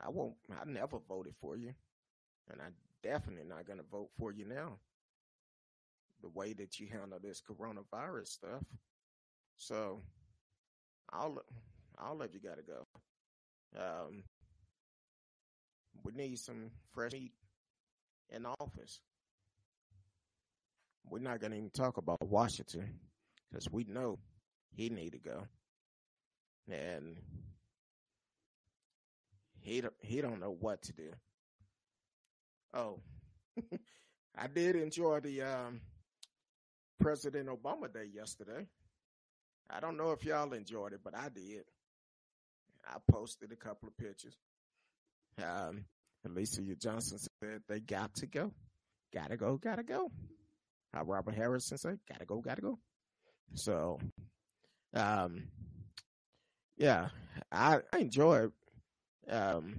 I 0.03 0.09
won't, 0.09 0.34
I 0.50 0.64
never 0.64 0.98
voted 1.09 1.34
for 1.40 1.57
you. 1.57 1.72
And 2.50 2.61
I 2.61 2.66
definitely 3.03 3.44
not 3.48 3.66
to 3.78 3.84
vote 3.90 4.11
for 4.18 4.32
you 4.32 4.44
now. 4.44 4.78
The 6.22 6.28
way 6.28 6.53
that 6.55 6.78
you 6.78 6.88
handle 6.88 7.18
this 7.22 7.40
coronavirus 7.40 8.28
stuff. 8.28 8.62
So 9.57 10.03
all 11.12 12.22
of 12.22 12.34
you 12.34 12.40
got 12.40 12.57
to 12.57 12.62
go. 12.62 12.86
Um, 13.78 14.24
we 16.05 16.12
need 16.12 16.38
some 16.38 16.70
fresh 16.92 17.12
meat 17.12 17.32
in 18.30 18.46
office. 18.46 19.00
We're 21.09 21.20
not 21.20 21.40
to 21.53 21.59
even 21.59 21.70
talk 21.70 21.96
about 21.96 22.22
Washington 22.22 22.98
because 23.50 23.70
we 23.70 23.84
know 23.84 24.18
he 24.74 24.88
need 24.88 25.12
to 25.12 25.18
go, 25.18 25.46
and 26.70 27.16
he 29.62 29.82
he 30.00 30.20
don't 30.20 30.40
know 30.40 30.56
what 30.58 30.82
to 30.82 30.92
do. 30.92 31.10
Oh, 32.74 33.00
I 34.36 34.46
did 34.46 34.76
enjoy 34.76 35.20
the 35.20 35.42
um, 35.42 35.80
President 37.00 37.48
Obama 37.48 37.92
Day 37.92 38.08
yesterday. 38.12 38.66
I 39.70 39.80
don't 39.80 39.96
know 39.96 40.12
if 40.12 40.24
y'all 40.24 40.52
enjoyed 40.52 40.92
it, 40.92 41.00
but 41.02 41.16
I 41.16 41.28
did. 41.28 41.64
I 42.86 42.96
posted 43.10 43.52
a 43.52 43.56
couple 43.56 43.88
of 43.88 43.96
pictures. 43.96 44.36
Um, 45.42 45.84
Alicia 46.26 46.62
Johnson 46.76 47.18
said 47.18 47.62
they 47.68 47.80
got 47.80 48.14
to 48.16 48.26
go. 48.26 48.52
Gotta 49.14 49.36
go, 49.36 49.56
gotta 49.56 49.82
go. 49.82 50.10
How 50.92 51.04
Robert 51.04 51.34
Harrison 51.34 51.78
said, 51.78 51.98
gotta 52.08 52.24
go, 52.24 52.40
gotta 52.40 52.62
go. 52.62 52.78
So, 53.54 53.98
um, 54.94 55.44
yeah, 56.76 57.08
I, 57.50 57.80
I 57.92 57.98
enjoyed, 57.98 58.52
um, 59.30 59.76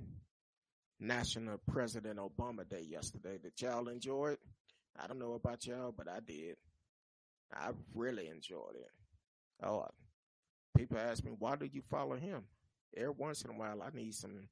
National 0.99 1.57
President 1.71 2.19
Obama 2.19 2.67
Day 2.67 2.85
yesterday. 2.87 3.37
Did 3.41 3.53
y'all 3.61 3.87
enjoy 3.87 4.31
it? 4.33 4.39
I 5.01 5.07
don't 5.07 5.19
know 5.19 5.33
about 5.33 5.65
y'all, 5.65 5.93
but 5.95 6.07
I 6.07 6.19
did. 6.25 6.55
I 7.53 7.71
really 7.93 8.27
enjoyed 8.27 8.75
it. 8.75 9.65
Oh, 9.65 9.85
people 10.77 10.97
ask 10.97 11.23
me, 11.23 11.31
why 11.37 11.55
do 11.55 11.65
you 11.65 11.81
follow 11.89 12.15
him? 12.15 12.43
Every 12.95 13.11
once 13.11 13.43
in 13.43 13.51
a 13.51 13.53
while, 13.53 13.81
I 13.81 13.89
need 13.95 14.13
some 14.13 14.49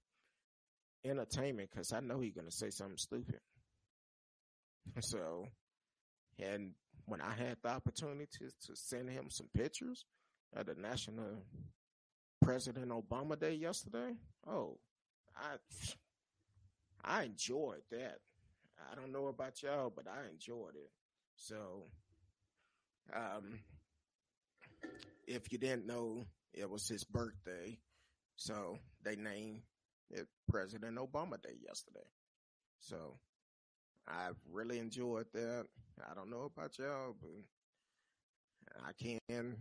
entertainment 1.05 1.69
because 1.71 1.93
I 1.93 1.99
know 1.99 2.19
he's 2.19 2.33
going 2.33 2.47
to 2.47 2.55
say 2.55 2.69
something 2.69 2.97
stupid. 2.97 3.39
So, 4.99 5.45
and 6.39 6.71
when 7.05 7.21
I 7.21 7.33
had 7.33 7.57
the 7.61 7.69
opportunity 7.69 8.25
to, 8.39 8.75
send 8.75 9.09
him 9.09 9.27
some 9.29 9.47
pictures 9.55 10.05
of 10.55 10.65
the 10.65 10.73
National 10.73 11.43
President 12.41 12.91
Obama 12.91 13.39
Day 13.39 13.53
yesterday, 13.53 14.13
oh, 14.47 14.77
I 15.35 15.55
I 17.03 17.23
enjoyed 17.23 17.81
that. 17.91 18.19
I 18.91 18.95
don't 18.95 19.11
know 19.11 19.27
about 19.27 19.61
y'all, 19.61 19.91
but 19.95 20.05
I 20.07 20.29
enjoyed 20.29 20.75
it. 20.75 20.91
So, 21.35 21.85
um, 23.15 23.59
if 25.27 25.51
you 25.51 25.57
didn't 25.57 25.87
know, 25.87 26.25
it 26.53 26.69
was 26.69 26.87
his 26.87 27.03
birthday, 27.03 27.77
so 28.35 28.77
they 29.03 29.15
named 29.15 29.61
it 30.09 30.27
President 30.49 30.97
Obama 30.97 31.41
Day 31.41 31.57
yesterday. 31.65 32.07
So 32.79 33.17
I 34.07 34.29
really 34.51 34.79
enjoyed 34.79 35.27
that. 35.33 35.65
I 36.09 36.13
don't 36.15 36.29
know 36.29 36.49
about 36.55 36.77
y'all, 36.79 37.15
but 37.19 38.83
I 38.85 38.91
can 38.93 39.55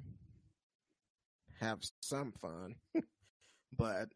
have 1.61 1.78
some 2.01 2.33
fun. 2.41 2.76
but 3.76 4.09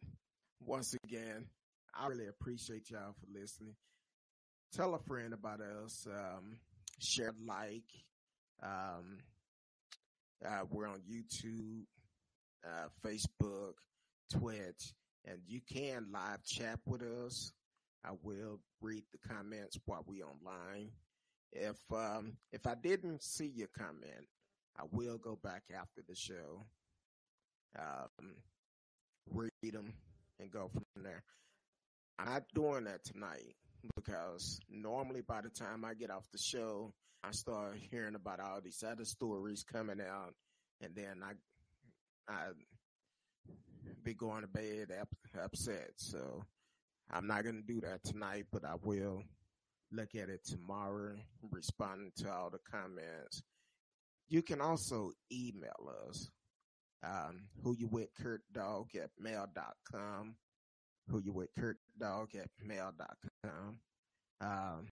once 0.67 0.95
again, 1.05 1.47
I 1.95 2.07
really 2.07 2.27
appreciate 2.27 2.91
y'all 2.91 3.15
for 3.19 3.39
listening. 3.39 3.75
Tell 4.73 4.95
a 4.95 4.99
friend 4.99 5.33
about 5.33 5.61
us. 5.61 6.07
Um, 6.11 6.59
share, 6.99 7.35
like. 7.47 7.85
Um, 8.63 9.19
uh, 10.45 10.65
we're 10.71 10.87
on 10.87 11.01
YouTube, 11.11 11.85
uh, 12.65 12.89
Facebook, 13.05 13.75
Twitch, 14.31 14.93
and 15.25 15.39
you 15.47 15.61
can 15.61 16.07
live 16.13 16.45
chat 16.45 16.79
with 16.87 17.03
us. 17.03 17.53
I 18.05 18.11
will 18.23 18.61
read 18.81 19.05
the 19.13 19.29
comments 19.29 19.79
while 19.87 20.05
we 20.07 20.23
online. 20.23 20.91
If 21.53 21.77
um, 21.93 22.37
if 22.53 22.67
I 22.67 22.75
didn't 22.75 23.23
see 23.23 23.51
your 23.55 23.69
comment, 23.79 24.27
I 24.79 24.83
will 24.91 25.19
go 25.19 25.39
back 25.43 25.63
after 25.75 26.03
the 26.07 26.15
show, 26.15 26.67
um, 27.79 28.35
read 29.31 29.73
them, 29.73 29.95
and 30.41 30.51
go 30.51 30.69
from 30.69 30.85
there. 31.03 31.23
I'm 32.19 32.27
not 32.27 32.45
doing 32.55 32.85
that 32.85 33.05
tonight 33.05 33.55
because 33.97 34.61
normally 34.71 35.23
by 35.23 35.41
the 35.41 35.51
time 35.51 35.85
I 35.85 35.95
get 35.95 36.11
off 36.11 36.31
the 36.33 36.39
show, 36.39 36.93
I 37.23 37.33
start 37.33 37.77
hearing 37.91 38.15
about 38.15 38.41
all 38.41 38.61
these 38.63 38.83
other 38.87 39.05
stories 39.05 39.65
coming 39.65 40.01
out, 40.01 40.35
and 40.81 40.95
then 40.95 41.23
I 41.23 41.33
I 42.33 42.49
be 44.03 44.15
going 44.15 44.43
to 44.43 44.49
bed 44.49 44.93
upset. 45.43 45.93
So 45.97 46.45
I'm 47.11 47.27
not 47.27 47.45
going 47.45 47.57
to 47.57 47.75
do 47.75 47.81
that 47.81 48.05
tonight, 48.05 48.47
but 48.53 48.65
I 48.65 48.75
will 48.83 49.23
look 49.93 50.15
at 50.15 50.29
it 50.29 50.45
tomorrow, 50.45 51.15
responding 51.51 52.13
to 52.19 52.31
all 52.33 52.51
the 52.51 52.59
comments. 52.71 53.43
You 54.29 54.43
can 54.43 54.61
also 54.61 55.13
email 55.33 55.91
us, 56.09 56.31
um, 57.05 57.43
who 57.63 57.75
you 57.77 57.89
with 57.89 58.09
Kurt 58.21 58.43
Dog 58.53 58.89
at 58.95 59.11
mail.com, 59.19 60.37
who 61.11 61.21
you 61.21 61.33
with 61.33 61.49
Kurt 61.59 61.79
Dog 61.99 62.35
at 62.35 62.49
mail.com. 62.65 63.79
Um, 64.41 64.89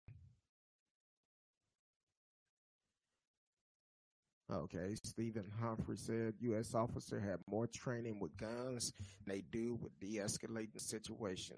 Okay, 4.53 4.95
Stephen 5.03 5.51
Humphrey 5.63 5.97
said 5.97 6.35
U.S. 6.41 6.75
officer 6.75 7.19
have 7.19 7.39
more 7.49 7.67
training 7.67 8.21
with 8.21 8.37
guns 8.37 8.93
than 9.25 9.35
they 9.35 9.43
do 9.51 9.79
with 9.81 9.99
de-escalating 9.99 10.79
situation. 10.79 11.57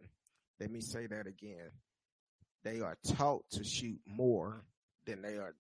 Let 0.61 0.71
me 0.71 0.81
say 0.81 1.09
that 1.09 1.27
again. 1.27 1.73
They 2.63 2.83
are 2.83 2.97
taught 3.17 3.43
to 3.53 3.65
shoot 3.65 3.99
more 4.07 4.65
than 5.07 5.23
they 5.23 5.39
are 5.39 5.57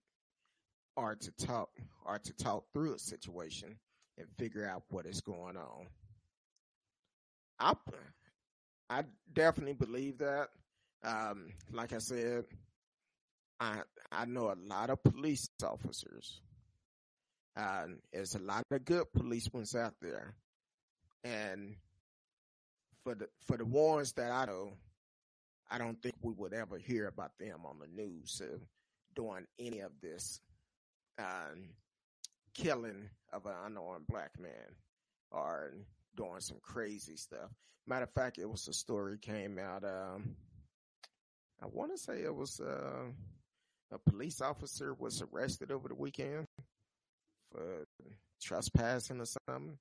are 0.96 1.16
to 1.16 1.46
talk 1.46 1.70
are 2.06 2.20
to 2.20 2.32
talk 2.34 2.66
through 2.72 2.94
a 2.94 2.98
situation 3.00 3.76
and 4.18 4.26
figure 4.38 4.68
out 4.68 4.82
what 4.90 5.06
is 5.06 5.20
going 5.20 5.56
on. 5.56 5.86
I 7.58 7.74
I 8.90 9.04
definitely 9.32 9.74
believe 9.74 10.18
that. 10.18 10.48
Um, 11.02 11.52
like 11.72 11.92
I 11.92 11.98
said, 11.98 12.44
I 13.60 13.80
I 14.10 14.24
know 14.24 14.52
a 14.52 14.56
lot 14.68 14.90
of 14.90 15.02
police 15.02 15.48
officers 15.62 16.40
uh, 17.56 17.86
there's 18.12 18.34
a 18.34 18.40
lot 18.40 18.64
of 18.70 18.84
good 18.84 19.04
policemen 19.12 19.64
out 19.76 19.94
there, 20.02 20.34
and 21.22 21.76
for 23.04 23.14
the 23.14 23.28
for 23.46 23.56
the 23.56 23.64
ones 23.64 24.12
that 24.14 24.32
I 24.32 24.46
know, 24.46 24.72
I 25.70 25.78
don't 25.78 26.00
think 26.02 26.16
we 26.20 26.32
would 26.32 26.52
ever 26.52 26.78
hear 26.78 27.06
about 27.06 27.38
them 27.38 27.60
on 27.64 27.78
the 27.78 27.86
news 27.86 28.42
uh, 28.44 28.58
doing 29.14 29.46
any 29.58 29.80
of 29.80 29.92
this 30.02 30.40
um, 31.18 31.68
killing 32.54 33.10
of 33.32 33.46
an 33.46 33.54
unarmed 33.66 34.06
black 34.08 34.30
man 34.38 34.76
or 35.30 35.72
doing 36.16 36.40
some 36.40 36.58
crazy 36.62 37.16
stuff. 37.16 37.50
Matter 37.86 38.04
of 38.04 38.12
fact, 38.12 38.38
it 38.38 38.48
was 38.48 38.66
a 38.68 38.72
story 38.72 39.18
came 39.18 39.58
out. 39.58 39.84
Um, 39.84 40.36
I 41.62 41.66
want 41.66 41.92
to 41.92 41.98
say 41.98 42.22
it 42.22 42.34
was 42.34 42.60
uh, 42.60 43.10
a 43.92 44.10
police 44.10 44.40
officer 44.40 44.94
was 44.94 45.22
arrested 45.22 45.70
over 45.70 45.88
the 45.88 45.94
weekend 45.94 46.46
for 47.52 47.86
trespassing 48.42 49.20
or 49.20 49.26
something. 49.26 49.78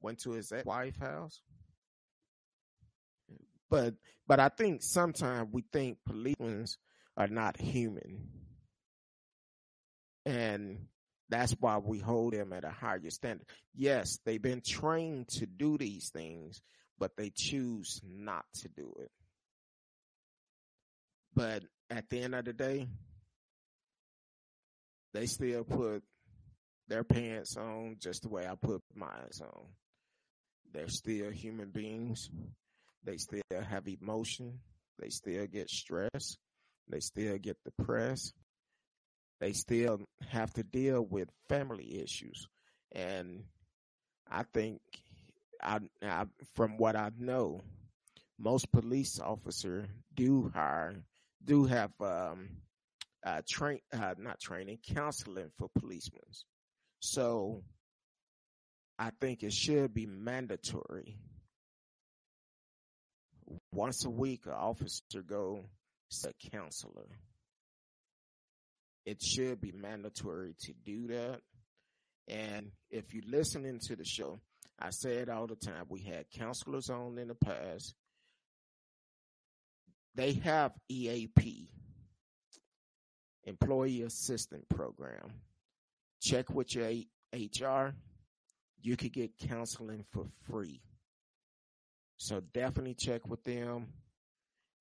Went 0.00 0.20
to 0.20 0.30
his 0.30 0.52
ex 0.52 0.64
wife 0.64 0.98
house. 0.98 1.42
But 3.68 3.94
but 4.26 4.40
I 4.40 4.48
think 4.48 4.82
sometimes 4.82 5.48
we 5.52 5.64
think 5.72 5.98
policemen 6.06 6.66
are 7.16 7.28
not 7.28 7.60
human. 7.60 8.28
And 10.24 10.86
that's 11.30 11.52
why 11.60 11.78
we 11.78 11.98
hold 11.98 12.32
them 12.32 12.52
at 12.52 12.64
a 12.64 12.70
higher 12.70 13.00
standard. 13.08 13.46
Yes, 13.74 14.18
they've 14.24 14.42
been 14.42 14.62
trained 14.66 15.28
to 15.28 15.46
do 15.46 15.78
these 15.78 16.10
things, 16.10 16.60
but 16.98 17.16
they 17.16 17.30
choose 17.34 18.00
not 18.04 18.44
to 18.62 18.68
do 18.68 18.92
it. 18.98 19.10
But 21.34 21.62
at 21.88 22.10
the 22.10 22.20
end 22.20 22.34
of 22.34 22.44
the 22.44 22.52
day, 22.52 22.88
they 25.14 25.26
still 25.26 25.64
put 25.64 26.02
their 26.88 27.04
pants 27.04 27.56
on 27.56 27.96
just 28.00 28.22
the 28.22 28.28
way 28.28 28.46
I 28.46 28.56
put 28.56 28.82
mine 28.94 29.30
on. 29.40 29.66
They're 30.72 30.88
still 30.88 31.30
human 31.30 31.70
beings. 31.70 32.28
They 33.04 33.16
still 33.16 33.42
have 33.50 33.88
emotion. 33.88 34.58
They 34.98 35.08
still 35.08 35.46
get 35.46 35.70
stressed. 35.70 36.38
They 36.88 37.00
still 37.00 37.38
get 37.38 37.56
depressed. 37.64 38.34
They 39.40 39.52
still 39.52 40.00
have 40.28 40.52
to 40.54 40.62
deal 40.62 41.02
with 41.02 41.28
family 41.48 42.02
issues. 42.02 42.46
And 42.92 43.44
I 44.30 44.44
think 44.52 44.80
I, 45.62 45.78
I 46.02 46.26
from 46.54 46.76
what 46.76 46.94
I 46.96 47.10
know, 47.18 47.62
most 48.38 48.70
police 48.70 49.18
officers 49.18 49.86
do 50.14 50.50
hire, 50.54 51.02
do 51.44 51.64
have, 51.64 51.92
um, 52.00 52.48
uh, 53.24 53.42
train, 53.48 53.80
uh, 53.92 54.14
not 54.18 54.40
training, 54.40 54.78
counseling 54.94 55.50
for 55.58 55.68
policemen. 55.78 56.22
So 57.00 57.62
I 58.98 59.10
think 59.20 59.42
it 59.42 59.52
should 59.52 59.94
be 59.94 60.06
mandatory. 60.06 61.16
Once 63.72 64.04
a 64.04 64.10
week, 64.10 64.46
an 64.46 64.52
officer 64.52 65.22
go 65.26 65.64
to 66.10 66.28
a 66.28 66.50
counselor. 66.50 67.08
It 69.04 69.22
should 69.22 69.60
be 69.60 69.72
mandatory 69.72 70.54
to 70.60 70.72
do 70.84 71.08
that. 71.08 71.40
And 72.28 72.70
if 72.90 73.12
you're 73.12 73.24
listening 73.26 73.80
to 73.86 73.96
the 73.96 74.04
show, 74.04 74.40
I 74.78 74.90
say 74.90 75.16
it 75.16 75.28
all 75.28 75.46
the 75.46 75.56
time. 75.56 75.86
We 75.88 76.00
had 76.00 76.30
counselors 76.30 76.90
on 76.90 77.18
in 77.18 77.28
the 77.28 77.34
past. 77.34 77.94
They 80.14 80.34
have 80.34 80.72
EAP, 80.88 81.68
Employee 83.44 84.02
Assistance 84.02 84.66
Program 84.68 85.32
check 86.20 86.50
with 86.50 86.74
your 86.74 86.90
HR. 87.32 87.94
You 88.82 88.96
could 88.96 89.12
get 89.12 89.38
counseling 89.38 90.04
for 90.12 90.26
free. 90.50 90.80
So 92.18 92.40
definitely 92.52 92.94
check 92.94 93.26
with 93.26 93.42
them 93.44 93.88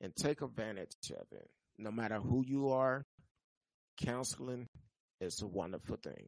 and 0.01 0.15
take 0.15 0.41
advantage 0.41 0.95
of 1.11 1.26
it. 1.32 1.49
No 1.78 1.91
matter 1.91 2.20
who 2.20 2.43
you 2.45 2.70
are, 2.70 3.05
counseling 4.03 4.67
is 5.21 5.41
a 5.41 5.47
wonderful 5.47 5.97
thing. 5.97 6.27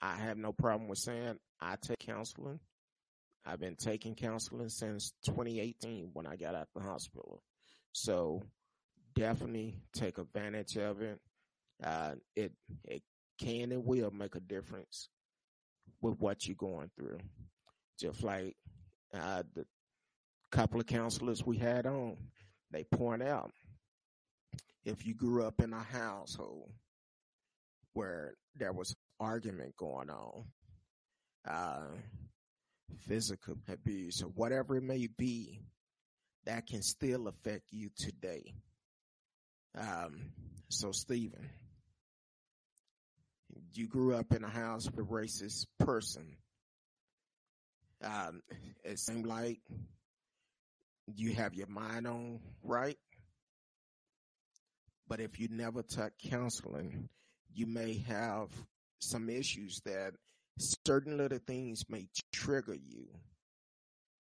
I 0.00 0.16
have 0.16 0.36
no 0.36 0.52
problem 0.52 0.88
with 0.88 0.98
saying 0.98 1.38
I 1.60 1.76
take 1.80 2.00
counseling. 2.00 2.60
I've 3.44 3.60
been 3.60 3.76
taking 3.76 4.14
counseling 4.14 4.68
since 4.68 5.12
2018 5.26 6.10
when 6.12 6.26
I 6.26 6.36
got 6.36 6.54
out 6.54 6.68
of 6.74 6.82
the 6.82 6.88
hospital. 6.88 7.42
So 7.92 8.42
definitely 9.14 9.76
take 9.92 10.18
advantage 10.18 10.76
of 10.76 11.02
it. 11.02 11.20
Uh, 11.82 12.14
it, 12.36 12.52
it 12.84 13.02
can 13.40 13.72
and 13.72 13.84
will 13.84 14.10
make 14.12 14.34
a 14.36 14.40
difference 14.40 15.08
with 16.00 16.18
what 16.20 16.46
you're 16.46 16.56
going 16.56 16.90
through. 16.96 17.18
Just 18.00 18.22
like 18.22 18.56
uh, 19.14 19.42
the 19.54 19.66
couple 20.50 20.80
of 20.80 20.86
counselors 20.86 21.44
we 21.44 21.56
had 21.56 21.86
on, 21.86 22.16
they 22.70 22.84
point 22.84 23.22
out 23.22 23.50
if 24.84 25.06
you 25.06 25.14
grew 25.14 25.44
up 25.46 25.60
in 25.60 25.72
a 25.72 25.82
household 25.82 26.70
where 27.92 28.34
there 28.56 28.72
was 28.72 28.94
argument 29.20 29.76
going 29.76 30.10
on, 30.10 30.44
uh, 31.48 31.86
physical 33.06 33.56
abuse 33.68 34.22
or 34.22 34.28
whatever 34.28 34.76
it 34.76 34.82
may 34.82 35.08
be, 35.18 35.60
that 36.44 36.66
can 36.66 36.82
still 36.82 37.28
affect 37.28 37.64
you 37.70 37.90
today. 37.96 38.54
Um, 39.78 40.32
so 40.68 40.90
Stephen, 40.92 41.48
you 43.74 43.86
grew 43.86 44.14
up 44.16 44.32
in 44.32 44.44
a 44.44 44.48
house 44.48 44.86
with 44.86 44.98
a 44.98 45.08
racist 45.08 45.66
person. 45.78 46.36
Um, 48.02 48.42
it 48.84 48.98
seemed 48.98 49.26
like 49.26 49.60
you 51.14 51.34
have 51.34 51.54
your 51.54 51.68
mind 51.68 52.06
on 52.06 52.40
right. 52.62 52.98
But 55.12 55.20
if 55.20 55.38
you 55.38 55.48
never 55.50 55.82
took 55.82 56.14
counseling, 56.30 57.10
you 57.52 57.66
may 57.66 57.98
have 58.08 58.48
some 58.98 59.28
issues 59.28 59.82
that 59.84 60.14
certain 60.58 61.18
little 61.18 61.38
things 61.46 61.84
may 61.90 62.08
trigger 62.32 62.72
you 62.72 63.08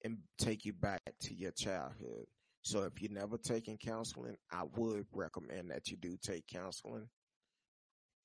and 0.03 0.17
take 0.37 0.65
you 0.65 0.73
back 0.73 0.99
to 1.21 1.33
your 1.33 1.51
childhood. 1.51 2.25
So 2.63 2.83
if 2.83 3.01
you 3.01 3.07
never 3.07 3.37
taken 3.37 3.77
counseling, 3.77 4.35
I 4.51 4.63
would 4.75 5.05
recommend 5.13 5.71
that 5.71 5.87
you 5.87 5.95
do 5.95 6.17
take 6.21 6.45
counseling 6.47 7.07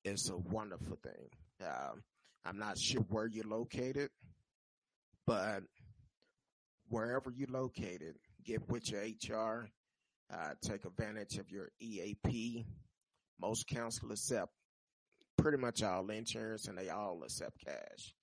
It's 0.03 0.29
a 0.29 0.35
wonderful 0.35 0.97
thing. 1.01 1.29
Um, 1.65 2.03
I'm 2.43 2.59
not 2.59 2.77
sure 2.77 3.01
where 3.03 3.27
you're 3.27 3.45
located, 3.45 4.09
but 5.25 5.63
wherever 6.89 7.31
you're 7.31 7.47
located, 7.47 8.15
get 8.43 8.67
with 8.67 8.91
your 8.91 9.03
HR, 9.03 9.69
uh, 10.33 10.53
take 10.61 10.85
advantage 10.85 11.37
of 11.37 11.49
your 11.51 11.69
EAP. 11.79 12.65
Most 13.39 13.67
counselors 13.67 14.19
accept 14.19 14.51
pretty 15.37 15.57
much 15.57 15.83
all 15.83 16.09
insurance 16.09 16.67
and 16.67 16.77
they 16.77 16.89
all 16.89 17.21
accept 17.23 17.57
cash. 17.63 18.13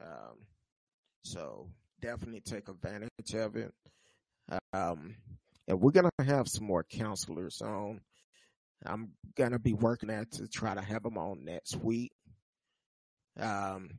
Um, 0.00 0.38
so 1.24 1.68
definitely 2.00 2.40
take 2.40 2.68
advantage 2.68 3.34
of 3.34 3.56
it. 3.56 3.72
Um, 4.72 5.16
and 5.66 5.80
we're 5.80 5.90
gonna 5.90 6.10
have 6.20 6.48
some 6.48 6.66
more 6.66 6.84
counselors 6.84 7.60
on. 7.60 8.00
I'm 8.86 9.10
gonna 9.36 9.58
be 9.58 9.74
working 9.74 10.10
at 10.10 10.30
to 10.32 10.46
try 10.46 10.74
to 10.74 10.80
have 10.80 11.02
them 11.02 11.18
on 11.18 11.44
next 11.44 11.76
week. 11.76 12.12
Um, 13.38 13.90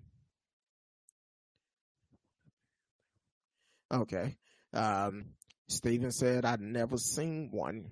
okay. 3.91 4.35
Um, 4.73 5.25
Stephen 5.69 6.11
said 6.11 6.45
I'd 6.45 6.61
never 6.61 6.97
seen 6.97 7.49
one. 7.51 7.85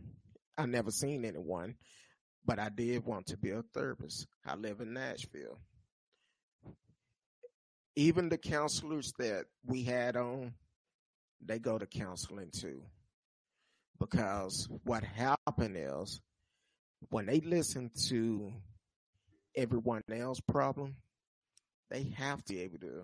I 0.58 0.66
never 0.66 0.90
seen 0.90 1.24
anyone, 1.24 1.76
but 2.44 2.58
I 2.58 2.70
did 2.70 3.06
want 3.06 3.28
to 3.28 3.38
be 3.38 3.52
a 3.52 3.62
therapist. 3.62 4.26
I 4.44 4.56
live 4.56 4.82
in 4.82 4.94
Nashville. 4.94 5.60
Even 7.96 8.30
the 8.30 8.38
counselors 8.38 9.14
that 9.20 9.46
we 9.64 9.84
had 9.84 10.18
on, 10.18 10.54
they 11.46 11.60
go 11.60 11.78
to 11.78 11.86
counseling 11.86 12.50
too. 12.52 12.82
Because 14.00 14.68
what 14.84 15.04
happened 15.04 15.78
is 15.78 16.20
when 17.10 17.28
they 17.28 17.42
listen 17.42 17.92
to 18.08 18.54
everyone 19.56 20.02
else's 20.12 20.42
problem, 20.42 20.96
they 21.92 22.04
have 22.18 22.44
to 22.46 22.54
be 22.54 22.62
able 22.62 22.80
to 22.80 23.04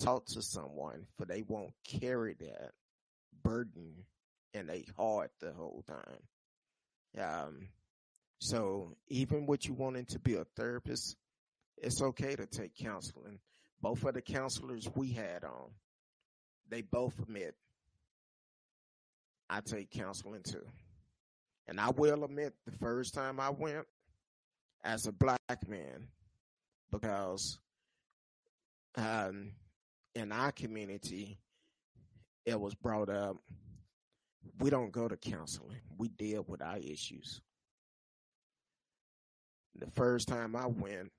talk 0.00 0.26
to 0.26 0.42
someone 0.42 1.06
for 1.16 1.24
they 1.24 1.42
won't 1.42 1.72
carry 1.84 2.34
that 2.38 2.70
burden 3.42 4.04
in 4.54 4.70
a 4.70 4.84
heart 4.96 5.30
the 5.40 5.52
whole 5.52 5.84
time. 5.86 6.22
Um, 7.18 7.68
so 8.38 8.96
even 9.08 9.46
with 9.46 9.66
you 9.66 9.74
wanting 9.74 10.06
to 10.06 10.18
be 10.18 10.34
a 10.34 10.44
therapist, 10.56 11.16
it's 11.76 12.02
okay 12.02 12.36
to 12.36 12.46
take 12.46 12.76
counseling. 12.76 13.38
Both 13.80 14.04
of 14.04 14.14
the 14.14 14.22
counselors 14.22 14.88
we 14.94 15.12
had 15.12 15.44
on, 15.44 15.70
they 16.68 16.82
both 16.82 17.18
admit 17.18 17.54
I 19.48 19.60
take 19.60 19.90
counseling 19.90 20.42
too. 20.42 20.66
And 21.68 21.80
I 21.80 21.90
will 21.90 22.24
admit 22.24 22.54
the 22.64 22.72
first 22.72 23.14
time 23.14 23.40
I 23.40 23.50
went 23.50 23.86
as 24.84 25.06
a 25.06 25.12
black 25.12 25.68
man, 25.68 26.08
because 26.90 27.58
um, 28.96 29.52
in 30.14 30.32
our 30.32 30.52
community, 30.52 31.38
it 32.46 32.58
was 32.58 32.74
brought 32.74 33.10
up 33.10 33.36
we 34.58 34.70
don't 34.70 34.92
go 34.92 35.08
to 35.08 35.16
counseling. 35.16 35.80
We 35.98 36.08
deal 36.08 36.44
with 36.46 36.62
our 36.62 36.78
issues. 36.78 37.40
The 39.74 39.90
first 39.90 40.28
time 40.28 40.56
I 40.56 40.66
went, 40.66 41.12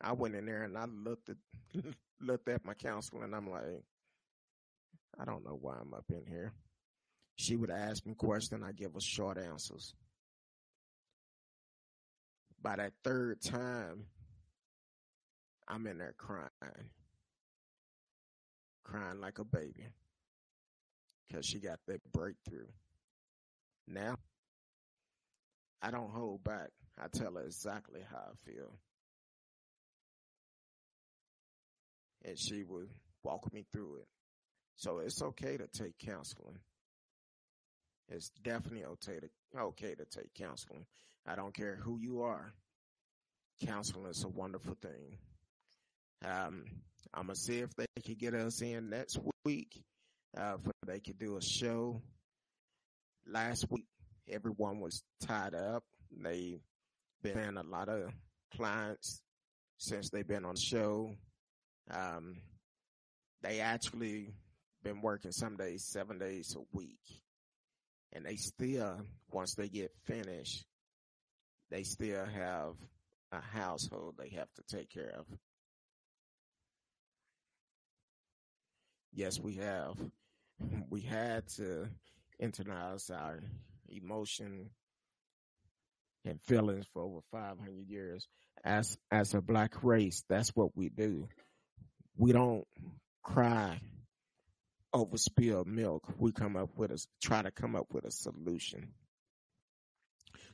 I 0.00 0.12
went 0.12 0.34
in 0.34 0.46
there 0.46 0.64
and 0.64 0.76
I 0.76 0.84
looked 0.84 1.30
at 1.30 1.36
looked 2.20 2.48
at 2.48 2.64
my 2.64 2.74
counselor 2.74 3.24
and 3.24 3.34
I'm 3.34 3.50
like, 3.50 3.82
I 5.18 5.24
don't 5.24 5.44
know 5.44 5.58
why 5.60 5.76
I'm 5.80 5.94
up 5.94 6.04
in 6.10 6.24
here. 6.26 6.52
She 7.36 7.56
would 7.56 7.70
ask 7.70 8.04
me 8.04 8.14
questions, 8.14 8.64
I 8.66 8.72
give 8.72 8.94
her 8.94 9.00
short 9.00 9.38
answers. 9.38 9.94
By 12.60 12.76
that 12.76 12.92
third 13.04 13.40
time, 13.40 14.04
I'm 15.68 15.86
in 15.86 15.98
there 15.98 16.14
crying. 16.18 16.50
Crying 18.84 19.20
like 19.20 19.38
a 19.38 19.44
baby 19.44 19.86
because 21.28 21.46
she 21.46 21.58
got 21.58 21.78
that 21.86 22.00
breakthrough. 22.12 22.66
Now, 23.86 24.16
I 25.82 25.90
don't 25.90 26.10
hold 26.10 26.42
back. 26.42 26.70
I 26.98 27.06
tell 27.08 27.34
her 27.34 27.44
exactly 27.44 28.00
how 28.10 28.18
I 28.18 28.50
feel. 28.50 28.72
And 32.24 32.38
she 32.38 32.64
would 32.64 32.88
walk 33.22 33.52
me 33.52 33.64
through 33.72 33.98
it. 34.00 34.06
So 34.76 34.98
it's 34.98 35.22
okay 35.22 35.56
to 35.56 35.66
take 35.66 35.98
counseling. 35.98 36.58
It's 38.08 38.30
definitely 38.42 38.84
okay 38.84 39.20
to, 39.20 39.60
okay 39.60 39.94
to 39.94 40.04
take 40.04 40.34
counseling. 40.34 40.86
I 41.26 41.36
don't 41.36 41.54
care 41.54 41.76
who 41.76 41.98
you 41.98 42.22
are. 42.22 42.52
Counseling 43.64 44.06
is 44.06 44.24
a 44.24 44.28
wonderful 44.28 44.76
thing. 44.80 45.18
Um, 46.24 46.64
I'm 47.12 47.26
gonna 47.26 47.36
see 47.36 47.58
if 47.58 47.74
they 47.76 47.86
can 48.04 48.14
get 48.14 48.34
us 48.34 48.60
in 48.62 48.90
next 48.90 49.18
week 49.44 49.82
uh, 50.36 50.56
for 50.62 50.72
they 50.86 51.00
could 51.00 51.18
do 51.18 51.36
a 51.36 51.42
show. 51.42 52.02
Last 53.26 53.66
week, 53.70 53.86
everyone 54.28 54.80
was 54.80 55.02
tied 55.26 55.54
up. 55.54 55.84
They've 56.10 56.60
been 57.22 57.56
a 57.56 57.62
lot 57.62 57.88
of 57.88 58.10
clients 58.56 59.22
since 59.76 60.10
they've 60.10 60.26
been 60.26 60.44
on 60.44 60.54
the 60.54 60.60
show. 60.60 61.14
Um, 61.90 62.36
they 63.42 63.60
actually 63.60 64.34
been 64.82 65.00
working 65.00 65.32
some 65.32 65.56
days, 65.56 65.84
seven 65.84 66.18
days 66.18 66.56
a 66.56 66.76
week. 66.76 66.98
And 68.12 68.24
they 68.24 68.36
still, 68.36 69.00
once 69.30 69.54
they 69.54 69.68
get 69.68 69.92
finished, 70.06 70.64
they 71.70 71.82
still 71.82 72.24
have 72.24 72.74
a 73.30 73.40
household 73.40 74.14
they 74.18 74.30
have 74.30 74.48
to 74.54 74.76
take 74.76 74.90
care 74.90 75.14
of. 75.18 75.26
Yes, 79.12 79.38
we 79.38 79.54
have. 79.54 79.96
We 80.90 81.00
had 81.02 81.46
to 81.56 81.88
internalize 82.42 83.10
our 83.10 83.40
emotion 83.88 84.70
and 86.24 86.40
feelings 86.42 86.86
for 86.92 87.02
over 87.02 87.20
500 87.30 87.86
years. 87.86 88.26
As, 88.64 88.98
as 89.10 89.34
a 89.34 89.40
black 89.40 89.82
race, 89.82 90.24
that's 90.28 90.50
what 90.50 90.76
we 90.76 90.88
do. 90.88 91.28
We 92.16 92.32
don't 92.32 92.66
cry 93.22 93.80
over 94.92 95.16
spilled 95.16 95.68
milk. 95.68 96.04
We 96.18 96.32
come 96.32 96.56
up 96.56 96.70
with 96.76 96.90
a, 96.90 97.06
try 97.22 97.42
to 97.42 97.50
come 97.50 97.76
up 97.76 97.86
with 97.92 98.04
a 98.04 98.10
solution. 98.10 98.88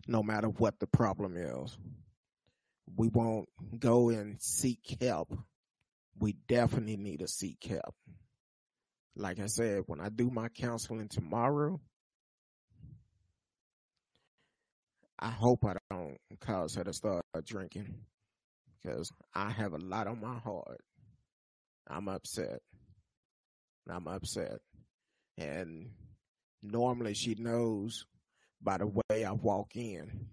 No 0.07 0.23
matter 0.23 0.49
what 0.49 0.79
the 0.79 0.87
problem 0.87 1.37
is. 1.37 1.77
We 2.97 3.09
won't 3.09 3.49
go 3.79 4.11
and 4.11 4.41
seek 4.41 4.99
help. 5.01 5.35
We 6.19 6.37
definitely 6.47 6.99
need 6.99 7.21
to 7.21 7.29
seek 7.29 7.65
help 7.65 7.95
like 9.17 9.39
I 9.39 9.47
said, 9.47 9.83
when 9.87 10.01
I 10.01 10.09
do 10.09 10.31
my 10.31 10.49
counseling 10.49 11.09
tomorrow, 11.09 11.81
I 15.19 15.31
hope 15.31 15.65
I 15.65 15.75
don't 15.91 16.19
cause 16.41 16.75
her 16.75 16.85
to 16.85 16.93
start 16.93 17.25
drinking 17.47 17.95
because 18.83 19.11
I 19.35 19.51
have 19.51 19.73
a 19.73 19.79
lot 19.79 20.07
on 20.07 20.21
my 20.21 20.39
heart. 20.39 20.81
I'm 21.89 22.09
upset. 22.09 22.61
I'm 23.89 24.09
upset. 24.09 24.59
And 25.39 25.91
normally 26.63 27.15
she 27.15 27.37
knows 27.39 28.05
by 28.61 28.79
the 28.79 28.87
way 28.87 29.25
I 29.25 29.33
walk 29.33 29.77
in. 29.77 30.29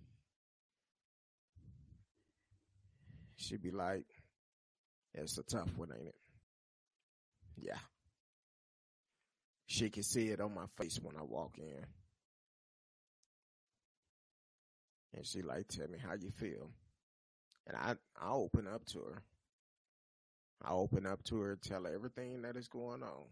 She'd 3.35 3.61
be 3.61 3.71
like, 3.71 4.05
it's 5.13 5.37
a 5.37 5.43
tough 5.43 5.69
one, 5.75 5.89
ain't 5.97 6.07
it? 6.07 6.15
Yeah. 7.57 7.90
She 9.71 9.89
can 9.89 10.03
see 10.03 10.27
it 10.27 10.41
on 10.41 10.53
my 10.53 10.65
face 10.77 10.99
when 11.01 11.15
I 11.15 11.23
walk 11.23 11.57
in. 11.57 11.85
And 15.15 15.25
she 15.25 15.41
like 15.41 15.69
tell 15.69 15.87
me 15.87 15.97
how 15.97 16.13
you 16.13 16.29
feel. 16.29 16.71
And 17.65 17.77
I 17.77 17.95
I 18.21 18.33
open 18.33 18.67
up 18.67 18.85
to 18.87 18.99
her. 18.99 19.23
I 20.61 20.73
open 20.73 21.05
up 21.05 21.23
to 21.23 21.39
her, 21.39 21.55
tell 21.55 21.85
her 21.85 21.93
everything 21.93 22.41
that 22.41 22.57
is 22.57 22.67
going 22.67 23.01
on. 23.01 23.29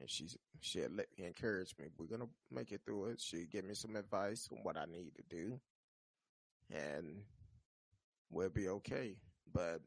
And 0.00 0.08
she, 0.08 0.26
she'll 0.62 0.88
let 0.96 1.08
me 1.18 1.26
encourage 1.26 1.74
me. 1.78 1.88
We're 1.98 2.06
gonna 2.06 2.30
make 2.50 2.72
it 2.72 2.80
through 2.86 3.10
it. 3.10 3.20
She'll 3.20 3.44
give 3.52 3.66
me 3.66 3.74
some 3.74 3.96
advice 3.96 4.48
on 4.52 4.60
what 4.62 4.78
I 4.78 4.86
need 4.86 5.12
to 5.16 5.22
do. 5.28 5.60
And 6.70 7.20
we'll 8.30 8.48
be 8.48 8.68
okay. 8.68 9.16
But 9.52 9.82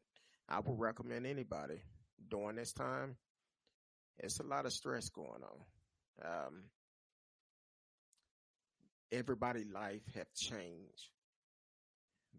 I 0.48 0.60
would 0.60 0.78
recommend 0.78 1.26
anybody 1.26 1.80
during 2.30 2.54
this 2.54 2.72
time 2.72 3.16
it's 4.18 4.40
a 4.40 4.44
lot 4.44 4.66
of 4.66 4.72
stress 4.72 5.08
going 5.10 5.42
on. 5.42 6.24
Um, 6.24 6.64
everybody' 9.12 9.64
life 9.64 10.02
have 10.14 10.32
changed. 10.34 11.10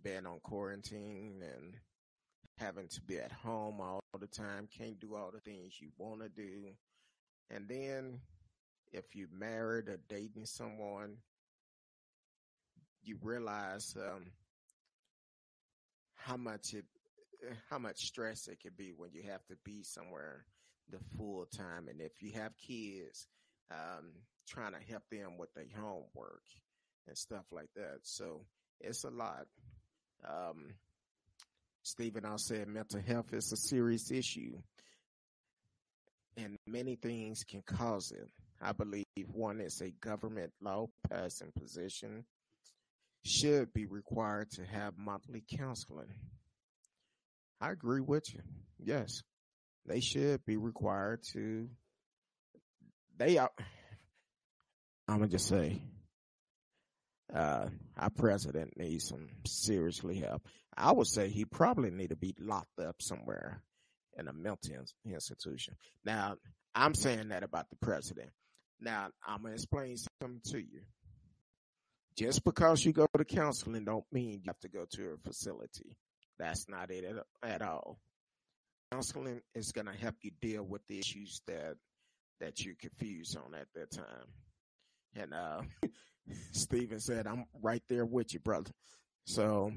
Being 0.01 0.25
on 0.25 0.39
quarantine 0.41 1.41
and 1.41 1.75
having 2.57 2.87
to 2.87 3.01
be 3.01 3.17
at 3.19 3.31
home 3.31 3.81
all 3.81 4.01
the 4.17 4.27
time, 4.27 4.67
can't 4.77 4.99
do 4.99 5.15
all 5.15 5.31
the 5.31 5.41
things 5.41 5.73
you 5.79 5.89
want 5.97 6.21
to 6.21 6.29
do. 6.29 6.67
And 7.49 7.67
then 7.67 8.19
if 8.93 9.15
you 9.15 9.27
married 9.31 9.89
or 9.89 9.99
dating 10.07 10.45
someone, 10.45 11.17
you 13.03 13.17
realize 13.21 13.95
um, 13.97 14.27
how 16.15 16.37
much 16.37 16.73
it, 16.73 16.85
how 17.69 17.77
much 17.77 17.97
stress 17.97 18.47
it 18.47 18.59
can 18.61 18.71
be 18.77 18.93
when 18.95 19.09
you 19.13 19.23
have 19.23 19.45
to 19.47 19.55
be 19.65 19.83
somewhere 19.83 20.45
the 20.91 20.99
full 21.17 21.45
time. 21.45 21.87
And 21.89 22.01
if 22.01 22.11
you 22.21 22.33
have 22.33 22.57
kids, 22.57 23.27
um, 23.71 24.11
trying 24.47 24.73
to 24.73 24.79
help 24.91 25.03
them 25.11 25.37
with 25.37 25.53
their 25.53 25.65
homework 25.75 26.43
and 27.07 27.17
stuff 27.17 27.45
like 27.51 27.69
that. 27.75 27.99
So 28.03 28.45
it's 28.79 29.03
a 29.03 29.09
lot. 29.11 29.45
Um, 30.27 30.73
Stephen, 31.83 32.25
I 32.25 32.35
said 32.37 32.67
mental 32.67 33.01
health 33.01 33.33
is 33.33 33.51
a 33.51 33.57
serious 33.57 34.11
issue. 34.11 34.57
and 36.37 36.57
many 36.67 36.95
things 36.95 37.43
can 37.43 37.61
cause 37.63 38.11
it. 38.11 38.29
I 38.61 38.71
believe 38.73 39.05
one 39.33 39.59
is 39.61 39.81
a 39.81 39.91
government 39.91 40.51
law 40.61 40.87
passing 41.09 41.51
position 41.57 42.25
should 43.25 43.73
be 43.73 43.85
required 43.85 44.49
to 44.51 44.65
have 44.65 44.97
monthly 44.97 45.43
counseling. 45.57 46.13
I 47.61 47.71
agree 47.71 48.01
with 48.01 48.33
you. 48.33 48.41
Yes, 48.79 49.21
they 49.85 49.99
should 49.99 50.45
be 50.45 50.57
required 50.57 51.23
to. 51.33 51.67
They 53.17 53.37
are. 53.37 53.51
I'm 55.07 55.17
gonna 55.17 55.27
just 55.27 55.47
say, 55.47 55.81
uh, 57.33 57.67
our 57.97 58.09
president 58.11 58.77
needs 58.77 59.07
some 59.07 59.29
seriously 59.45 60.19
help. 60.19 60.43
I 60.77 60.91
would 60.91 61.07
say 61.07 61.29
he 61.29 61.45
probably 61.45 61.89
need 61.89 62.09
to 62.09 62.15
be 62.15 62.35
locked 62.39 62.79
up 62.79 63.01
somewhere 63.01 63.63
in 64.17 64.27
a 64.27 64.33
mental 64.33 64.85
institution. 65.05 65.75
Now, 66.05 66.35
I'm 66.75 66.93
saying 66.93 67.29
that 67.29 67.43
about 67.43 67.69
the 67.69 67.75
president. 67.77 68.29
Now, 68.79 69.09
I'm 69.25 69.41
gonna 69.41 69.55
explain 69.55 69.97
something 69.97 70.41
to 70.51 70.59
you. 70.59 70.81
Just 72.15 72.43
because 72.43 72.83
you 72.83 72.91
go 72.93 73.07
to 73.17 73.25
counseling 73.25 73.85
don't 73.85 74.05
mean 74.11 74.31
you 74.31 74.41
have 74.47 74.59
to 74.59 74.69
go 74.69 74.85
to 74.91 75.13
a 75.13 75.17
facility. 75.27 75.97
That's 76.37 76.67
not 76.69 76.91
it 76.91 77.05
at, 77.05 77.49
at 77.49 77.61
all. 77.61 77.99
Counseling 78.91 79.41
is 79.53 79.71
going 79.71 79.87
to 79.87 79.93
help 79.93 80.15
you 80.21 80.31
deal 80.41 80.63
with 80.63 80.81
the 80.87 80.99
issues 80.99 81.41
that 81.47 81.75
that 82.39 82.63
you're 82.63 82.75
confused 82.79 83.37
on 83.37 83.53
at 83.53 83.67
that 83.75 83.91
time. 83.91 84.27
And 85.15 85.33
uh 85.33 85.61
Stephen 86.51 86.99
said, 86.99 87.27
I'm 87.27 87.45
right 87.61 87.83
there 87.89 88.05
with 88.05 88.33
you, 88.33 88.39
brother. 88.39 88.71
So 89.25 89.71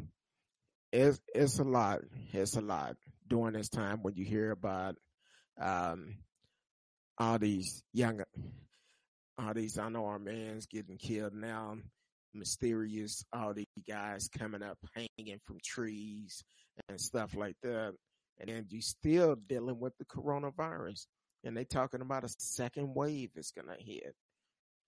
it's 0.93 1.21
it's 1.35 1.59
a 1.59 1.65
lot. 1.65 2.01
It's 2.33 2.57
a 2.57 2.61
lot 2.61 2.97
during 3.29 3.55
this 3.55 3.69
time 3.69 3.99
when 4.03 4.15
you 4.15 4.25
hear 4.25 4.51
about 4.51 4.97
um 5.61 6.17
all 7.19 7.39
these 7.39 7.83
young 7.93 8.23
all 9.39 9.55
these 9.55 9.77
unarmed 9.77 10.25
men 10.25 10.61
getting 10.71 10.97
killed 10.97 11.35
now 11.35 11.77
mysterious, 12.35 13.25
all 13.33 13.55
these 13.55 13.67
guys 13.89 14.29
coming 14.29 14.63
up 14.63 14.79
hanging 14.95 15.41
from 15.45 15.59
trees 15.65 16.43
and 16.89 17.01
stuff 17.01 17.35
like 17.37 17.57
that. 17.63 17.95
And 18.39 18.49
then 18.49 18.67
you 18.69 18.81
still 18.81 19.37
dealing 19.37 19.79
with 19.79 19.97
the 19.99 20.05
coronavirus. 20.05 21.07
And 21.45 21.57
they're 21.57 21.65
talking 21.65 22.01
about 22.01 22.25
a 22.25 22.29
second 22.29 22.95
wave 22.95 23.31
is 23.37 23.51
gonna 23.51 23.77
hit. 23.79 24.15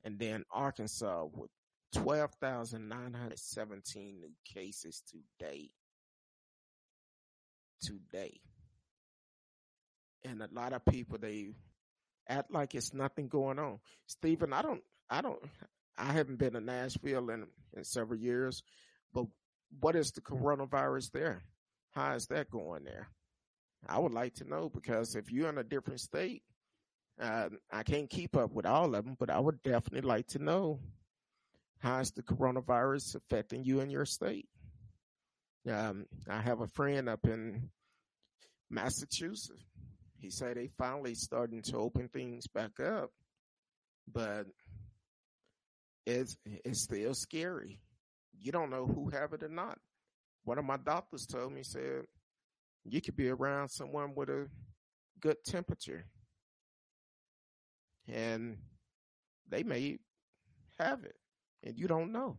And 0.04 0.18
then 0.18 0.44
Arkansas 0.52 1.26
with 1.32 1.50
12,917 1.94 4.20
new 4.20 4.32
cases 4.44 5.02
today. 5.08 5.70
Today. 7.80 8.40
And 10.24 10.42
a 10.42 10.48
lot 10.52 10.72
of 10.72 10.84
people, 10.86 11.18
they 11.18 11.50
act 12.28 12.50
like 12.50 12.74
it's 12.74 12.94
nothing 12.94 13.28
going 13.28 13.58
on. 13.58 13.78
Stephen, 14.06 14.52
I 14.52 14.62
don't, 14.62 14.82
I 15.10 15.20
don't, 15.20 15.38
I 15.96 16.12
haven't 16.12 16.38
been 16.38 16.54
to 16.54 16.60
Nashville 16.60 17.30
in, 17.30 17.46
in 17.76 17.84
several 17.84 18.18
years, 18.18 18.62
but 19.12 19.26
what 19.80 19.96
is 19.96 20.12
the 20.12 20.20
coronavirus 20.20 21.10
there? 21.12 21.42
How 21.90 22.14
is 22.14 22.26
that 22.26 22.50
going 22.50 22.84
there? 22.84 23.08
I 23.88 23.98
would 23.98 24.12
like 24.12 24.34
to 24.34 24.44
know 24.44 24.68
because 24.68 25.14
if 25.14 25.30
you're 25.30 25.48
in 25.48 25.58
a 25.58 25.64
different 25.64 26.00
state, 26.00 26.42
uh, 27.20 27.48
I 27.72 27.82
can't 27.82 28.10
keep 28.10 28.36
up 28.36 28.52
with 28.52 28.66
all 28.66 28.94
of 28.94 29.04
them, 29.04 29.16
but 29.18 29.30
I 29.30 29.38
would 29.38 29.62
definitely 29.62 30.08
like 30.08 30.26
to 30.28 30.38
know 30.38 30.80
how 31.78 32.00
is 32.00 32.10
the 32.12 32.22
coronavirus 32.22 33.16
affecting 33.16 33.64
you 33.64 33.80
in 33.80 33.90
your 33.90 34.06
state. 34.06 34.48
Um, 35.70 36.06
I 36.28 36.40
have 36.40 36.60
a 36.60 36.66
friend 36.66 37.08
up 37.08 37.24
in 37.24 37.70
Massachusetts. 38.70 39.62
He 40.18 40.30
said 40.30 40.56
they 40.56 40.68
finally 40.78 41.14
starting 41.14 41.62
to 41.62 41.76
open 41.76 42.08
things 42.08 42.46
back 42.46 42.80
up, 42.80 43.10
but 44.10 44.46
it's 46.06 46.36
it's 46.64 46.82
still 46.82 47.14
scary. 47.14 47.78
You 48.40 48.52
don't 48.52 48.70
know 48.70 48.86
who 48.86 49.10
have 49.10 49.32
it 49.32 49.42
or 49.42 49.48
not. 49.48 49.78
One 50.44 50.58
of 50.58 50.64
my 50.64 50.76
doctors 50.78 51.26
told 51.26 51.52
me 51.52 51.62
said 51.62 52.06
you 52.84 53.00
could 53.00 53.16
be 53.16 53.28
around 53.28 53.68
someone 53.68 54.14
with 54.14 54.28
a 54.28 54.48
good 55.20 55.36
temperature, 55.44 56.06
and 58.08 58.58
they 59.48 59.62
may 59.62 59.98
have 60.78 61.04
it, 61.04 61.16
and 61.62 61.78
you 61.78 61.88
don't 61.88 62.12
know. 62.12 62.38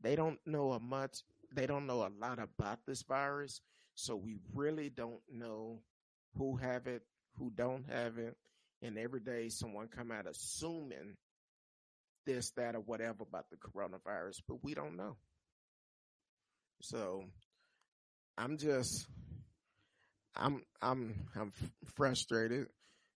They 0.00 0.14
don't 0.14 0.38
know 0.46 0.72
a 0.72 0.80
much. 0.80 1.22
They 1.52 1.66
don't 1.66 1.86
know 1.86 2.06
a 2.06 2.12
lot 2.20 2.38
about 2.38 2.80
this 2.86 3.02
virus, 3.02 3.60
so 3.94 4.14
we 4.16 4.38
really 4.54 4.90
don't 4.90 5.20
know 5.32 5.80
who 6.36 6.56
have 6.56 6.86
it, 6.86 7.02
who 7.36 7.50
don't 7.54 7.84
have 7.90 8.18
it, 8.18 8.36
and 8.82 8.98
every 8.98 9.20
day 9.20 9.48
someone 9.48 9.88
come 9.88 10.12
out 10.12 10.26
assuming 10.28 11.16
this, 12.26 12.50
that, 12.52 12.74
or 12.74 12.80
whatever 12.80 13.22
about 13.22 13.46
the 13.50 13.56
coronavirus, 13.56 14.42
but 14.46 14.62
we 14.62 14.74
don't 14.74 14.96
know. 14.96 15.16
So 16.82 17.24
I'm 18.36 18.58
just, 18.58 19.08
I'm, 20.38 20.62
I'm, 20.80 21.26
I'm 21.34 21.52
frustrated, 21.96 22.66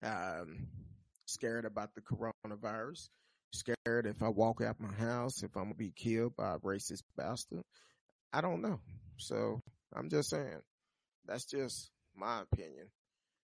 um, 0.02 0.68
scared 1.26 1.64
about 1.64 1.90
the 1.94 2.00
coronavirus, 2.00 3.08
scared 3.52 4.06
if 4.06 4.22
I 4.22 4.28
walk 4.28 4.60
out 4.60 4.80
my 4.80 4.92
house, 4.92 5.42
if 5.42 5.56
I'm 5.56 5.64
gonna 5.64 5.74
be 5.74 5.92
killed 5.94 6.36
by 6.36 6.54
a 6.54 6.58
racist 6.58 7.02
bastard. 7.16 7.64
I 8.32 8.40
don't 8.40 8.62
know. 8.62 8.80
So 9.16 9.60
I'm 9.94 10.08
just 10.08 10.30
saying, 10.30 10.62
that's 11.26 11.44
just 11.44 11.90
my 12.14 12.42
opinion. 12.42 12.88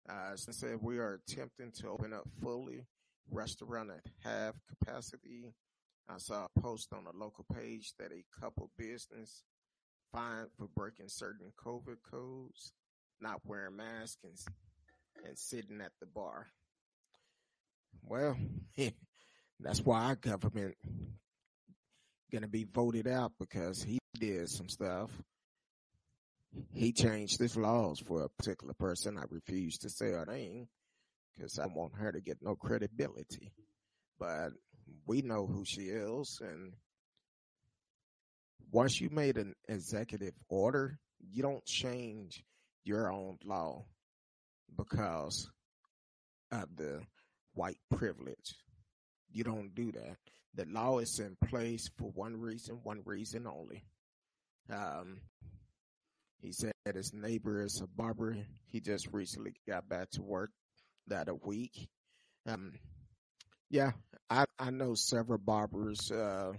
Uh, 0.10 0.34
as 0.34 0.46
I 0.50 0.52
said, 0.52 0.78
we 0.82 0.98
are 0.98 1.20
attempting 1.28 1.72
to 1.80 1.90
open 1.90 2.14
up 2.14 2.28
fully 2.42 2.86
restaurant 3.30 3.92
at 3.92 4.12
half 4.24 4.56
capacity. 4.68 5.54
I 6.10 6.18
saw 6.18 6.46
a 6.46 6.60
post 6.60 6.90
on 6.94 7.06
a 7.06 7.18
local 7.18 7.46
page 7.54 7.94
that 8.00 8.12
a 8.12 8.24
couple 8.42 8.70
business 8.78 9.44
fined 10.12 10.48
for 10.58 10.68
breaking 10.76 11.08
certain 11.08 11.54
COVID 11.64 11.98
codes, 12.10 12.74
not 13.22 13.42
wearing 13.46 13.78
masks 13.78 14.18
and, 14.24 14.38
and 15.26 15.38
sitting 15.38 15.82
at 15.82 15.92
the 16.00 16.06
bar. 16.06 16.48
Well, 18.04 18.36
that's 19.60 19.82
why 19.82 20.06
our 20.06 20.16
government 20.16 20.76
gonna 22.32 22.48
be 22.48 22.64
voted 22.64 23.08
out 23.08 23.34
because 23.40 23.84
he 23.84 24.00
did 24.20 24.50
some 24.50 24.70
stuff. 24.70 25.10
He 26.74 26.92
changed 26.92 27.40
his 27.40 27.56
laws 27.56 28.00
for 28.00 28.24
a 28.24 28.30
particular 28.30 28.74
person. 28.74 29.18
I 29.18 29.24
refuse 29.30 29.78
to 29.80 29.90
say 29.90 30.12
her 30.12 30.26
name 30.26 30.68
because 31.36 31.60
I 31.60 31.68
want 31.68 31.94
her 31.96 32.12
to 32.12 32.22
get 32.22 32.38
no 32.42 32.56
credibility. 32.56 33.54
But 34.20 34.52
we 35.06 35.22
know 35.22 35.48
who 35.48 35.64
she 35.66 35.84
is, 35.84 36.40
and 36.42 36.74
once 38.72 39.00
you 39.00 39.10
made 39.10 39.38
an 39.38 39.56
executive 39.68 40.34
order, 40.50 41.00
you 41.20 41.42
don't 41.42 41.66
change 41.66 42.44
your 42.84 43.12
own 43.12 43.38
law 43.46 43.86
because 44.78 45.50
of 46.52 46.76
the 46.76 47.02
white 47.54 47.78
privilege. 47.90 48.56
You 49.32 49.44
don't 49.44 49.74
do 49.74 49.92
that. 49.92 50.18
The 50.56 50.66
law 50.66 51.00
is 51.00 51.20
in 51.20 51.38
place 51.48 51.90
for 51.98 52.12
one 52.12 52.40
reason, 52.40 52.80
one 52.84 53.02
reason 53.06 53.48
only. 53.48 53.84
Um, 54.70 55.22
he 56.42 56.52
said 56.52 56.74
his 56.94 57.14
neighbor 57.14 57.64
is 57.64 57.82
a 57.82 57.88
barber. 57.88 58.36
He 58.68 58.82
just 58.82 59.08
recently 59.12 59.54
got 59.68 59.88
back 59.88 60.10
to 60.12 60.22
work 60.22 60.52
that 61.08 61.30
a 61.30 61.36
week. 61.36 61.90
Um, 62.48 62.74
yeah, 63.70 63.92
I, 64.30 64.46
I 64.60 64.72
know 64.72 64.96
several 64.96 65.38
barbers, 65.38 66.12
uh, 66.12 66.54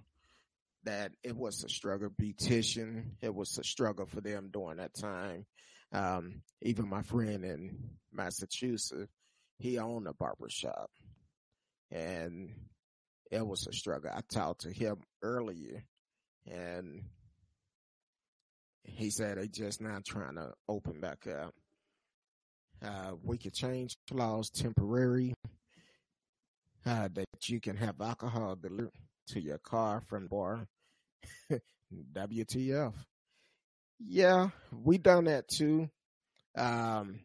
that 0.85 1.13
it 1.23 1.37
was 1.37 1.63
a 1.65 1.69
struggle. 1.69 2.11
Beautician, 2.11 3.11
it 3.21 3.35
was 3.35 3.59
a 3.59 3.65
struggle 3.65 4.07
for 4.07 4.21
them 4.21 4.51
during 4.53 4.79
that 4.79 4.95
time. 4.95 5.47
Um, 5.93 6.43
even 6.63 6.89
my 6.89 7.03
friend 7.03 7.45
in 7.45 7.77
Massachusetts, 8.13 9.11
he 9.59 9.79
owned 9.79 10.07
a 10.07 10.15
barber 10.15 10.49
shop 10.49 10.91
and 11.91 12.51
it 13.31 13.47
was 13.47 13.67
a 13.67 13.73
struggle. 13.73 14.11
I 14.15 14.21
talked 14.29 14.63
to 14.63 14.73
him 14.73 14.97
earlier 15.23 15.85
and 16.51 17.05
he 18.85 19.11
said 19.11 19.39
they 19.39 19.49
just 19.49 19.81
now 19.81 19.99
trying 20.05 20.37
to 20.37 20.53
open 20.69 21.01
back 21.01 21.27
up. 21.27 21.55
Uh, 22.85 23.13
we 23.23 23.39
could 23.39 23.55
change 23.55 23.97
laws 24.11 24.51
temporary, 24.51 25.35
uh, 26.85 27.09
that 27.13 27.27
you 27.45 27.61
can 27.61 27.77
have 27.77 28.01
alcohol 28.01 28.57
delivered 28.57 28.91
to 29.29 29.41
your 29.41 29.59
car 29.59 30.03
from 30.09 30.27
bar. 30.27 30.67
WTF. 32.13 32.93
Yeah, 34.05 34.51
we 34.73 34.99
done 34.99 35.25
that 35.25 35.49
too. 35.49 35.89
Um, 36.57 37.21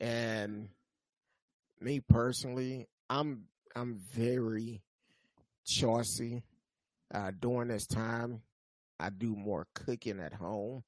and 0.00 0.68
me 1.80 2.00
personally, 2.00 2.86
I'm, 3.10 3.44
I'm 3.74 4.00
very 4.12 4.82
choosy. 5.64 6.42
Uh, 7.12 7.32
during 7.38 7.68
this 7.68 7.86
time, 7.86 8.42
I 9.00 9.10
do 9.10 9.34
more 9.34 9.66
cooking 9.74 10.20
at 10.20 10.34
home 10.34 10.84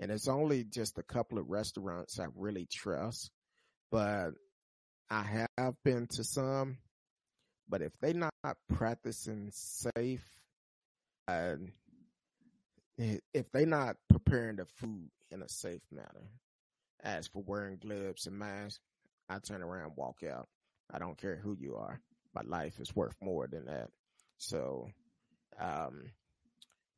and 0.00 0.10
it's 0.10 0.28
only 0.28 0.64
just 0.64 0.98
a 0.98 1.02
couple 1.02 1.38
of 1.38 1.50
restaurants 1.50 2.18
I 2.18 2.26
really 2.34 2.66
trust, 2.66 3.30
but 3.92 4.30
I 5.10 5.46
have 5.58 5.74
been 5.84 6.06
to 6.12 6.24
some, 6.24 6.78
but 7.68 7.82
if 7.82 7.92
they're 8.00 8.14
not 8.14 8.56
practicing 8.72 9.50
safe, 9.52 10.24
uh, 11.28 11.56
if 13.00 13.50
they're 13.52 13.66
not 13.66 13.96
preparing 14.08 14.56
the 14.56 14.66
food 14.66 15.10
in 15.30 15.42
a 15.42 15.48
safe 15.48 15.82
manner, 15.90 16.28
as 17.02 17.26
for 17.26 17.42
wearing 17.42 17.78
gloves 17.78 18.26
and 18.26 18.38
masks, 18.38 18.80
I 19.28 19.38
turn 19.38 19.62
around, 19.62 19.92
walk 19.96 20.22
out. 20.22 20.48
I 20.92 20.98
don't 20.98 21.16
care 21.16 21.36
who 21.36 21.56
you 21.58 21.76
are. 21.76 22.00
My 22.34 22.42
life 22.44 22.78
is 22.78 22.94
worth 22.94 23.16
more 23.22 23.46
than 23.46 23.66
that. 23.66 23.88
So, 24.38 24.88
um, 25.58 26.10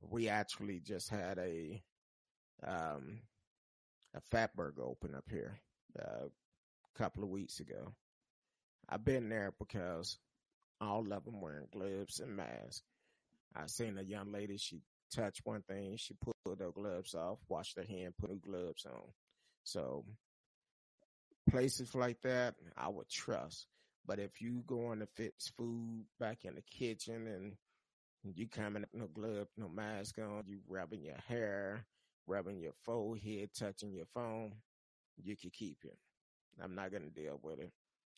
we 0.00 0.28
actually 0.28 0.80
just 0.80 1.08
had 1.08 1.38
a, 1.38 1.80
um, 2.66 3.20
a 4.14 4.20
Fatburger 4.34 4.84
open 4.84 5.14
up 5.14 5.24
here 5.30 5.60
uh, 5.98 6.26
a 6.26 6.98
couple 6.98 7.22
of 7.22 7.30
weeks 7.30 7.60
ago. 7.60 7.92
I've 8.88 9.04
been 9.04 9.28
there 9.28 9.54
because 9.58 10.18
all 10.80 11.12
of 11.12 11.24
them 11.24 11.40
wearing 11.40 11.68
gloves 11.72 12.18
and 12.18 12.36
masks. 12.36 12.82
I 13.54 13.66
seen 13.66 13.98
a 13.98 14.02
young 14.02 14.32
lady, 14.32 14.56
she 14.56 14.80
touched 15.14 15.43
one 15.44 15.62
thing, 15.62 15.97
she 15.97 16.14
pulled 16.14 16.60
her 16.60 16.70
gloves 16.70 17.14
off, 17.14 17.39
washed 17.48 17.76
her 17.76 17.84
hand, 17.84 18.14
put 18.18 18.30
new 18.30 18.40
gloves 18.40 18.86
on. 18.86 19.12
So 19.64 20.05
places 21.51 21.94
like 21.94 22.20
that, 22.22 22.55
I 22.76 22.89
would 22.89 23.09
trust. 23.09 23.66
But 24.06 24.18
if 24.18 24.40
you 24.40 24.64
going 24.66 24.98
to 25.01 25.06
fix 25.06 25.48
food 25.56 26.05
back 26.18 26.44
in 26.44 26.56
the 26.56 26.62
kitchen 26.62 27.26
and 27.28 27.56
you 28.34 28.48
coming 28.48 28.82
up 28.82 28.89
no 28.93 29.06
glove, 29.06 29.48
no 29.56 29.68
mask 29.68 30.18
on, 30.18 30.44
you 30.47 30.59
rubbing 30.68 31.02
your 31.02 31.18
hair, 31.28 31.84
rubbing 32.26 32.59
your 32.59 32.72
forehead, 32.82 33.51
touching 33.56 33.93
your 33.93 34.06
phone, 34.14 34.55
you 35.22 35.36
can 35.36 35.51
keep 35.51 35.78
it. 35.84 35.97
I'm 36.62 36.74
not 36.74 36.93
gonna 36.93 37.10
deal 37.10 37.39
with 37.43 37.60
it. 37.60 37.72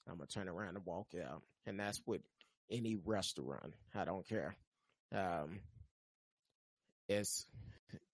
I'm 0.08 0.16
gonna 0.16 0.26
turn 0.26 0.48
around 0.48 0.76
and 0.76 0.86
walk 0.86 1.08
out. 1.22 1.42
And 1.66 1.78
that's 1.78 2.00
with 2.06 2.22
any 2.70 2.96
restaurant. 3.04 3.74
I 3.94 4.04
don't 4.04 4.26
care. 4.26 4.56
Um, 5.14 5.60
it's 7.08 7.46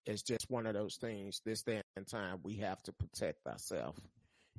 it's 0.06 0.22
just 0.22 0.50
one 0.50 0.66
of 0.66 0.74
those 0.74 0.96
things. 0.96 1.40
This 1.44 1.62
day 1.62 1.82
and 1.96 2.06
time, 2.06 2.40
we 2.42 2.56
have 2.56 2.82
to 2.84 2.92
protect 2.92 3.46
ourselves, 3.46 4.00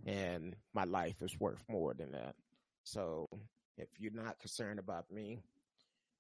and 0.06 0.56
my 0.74 0.84
life 0.84 1.22
is 1.22 1.40
worth 1.40 1.64
more 1.68 1.94
than 1.94 2.12
that. 2.12 2.36
So, 2.84 3.28
if 3.78 3.88
you're 4.00 4.14
not 4.14 4.40
concerned 4.40 4.80
about 4.80 5.12
me, 5.12 5.40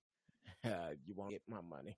uh, 0.65 0.95
you 1.05 1.13
won't 1.15 1.31
get 1.31 1.41
my 1.47 1.61
money. 1.61 1.97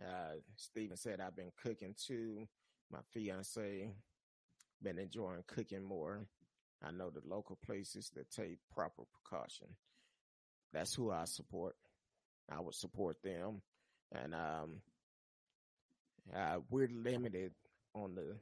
Uh, 0.00 0.36
Steven 0.56 0.96
said 0.96 1.20
I've 1.20 1.36
been 1.36 1.52
cooking 1.62 1.94
too. 2.06 2.46
My 2.90 3.00
fiance 3.12 3.90
been 4.82 4.98
enjoying 4.98 5.42
cooking 5.46 5.82
more. 5.82 6.20
I 6.82 6.92
know 6.92 7.10
the 7.10 7.22
local 7.26 7.58
places 7.66 8.10
that 8.14 8.30
take 8.30 8.58
proper 8.72 9.02
precaution. 9.12 9.66
That's 10.72 10.94
who 10.94 11.10
I 11.10 11.24
support. 11.24 11.74
I 12.50 12.60
would 12.60 12.74
support 12.74 13.16
them, 13.22 13.60
and 14.12 14.34
um, 14.34 14.80
uh, 16.34 16.58
we're 16.70 16.90
limited 16.92 17.52
on 17.94 18.14
the 18.14 18.36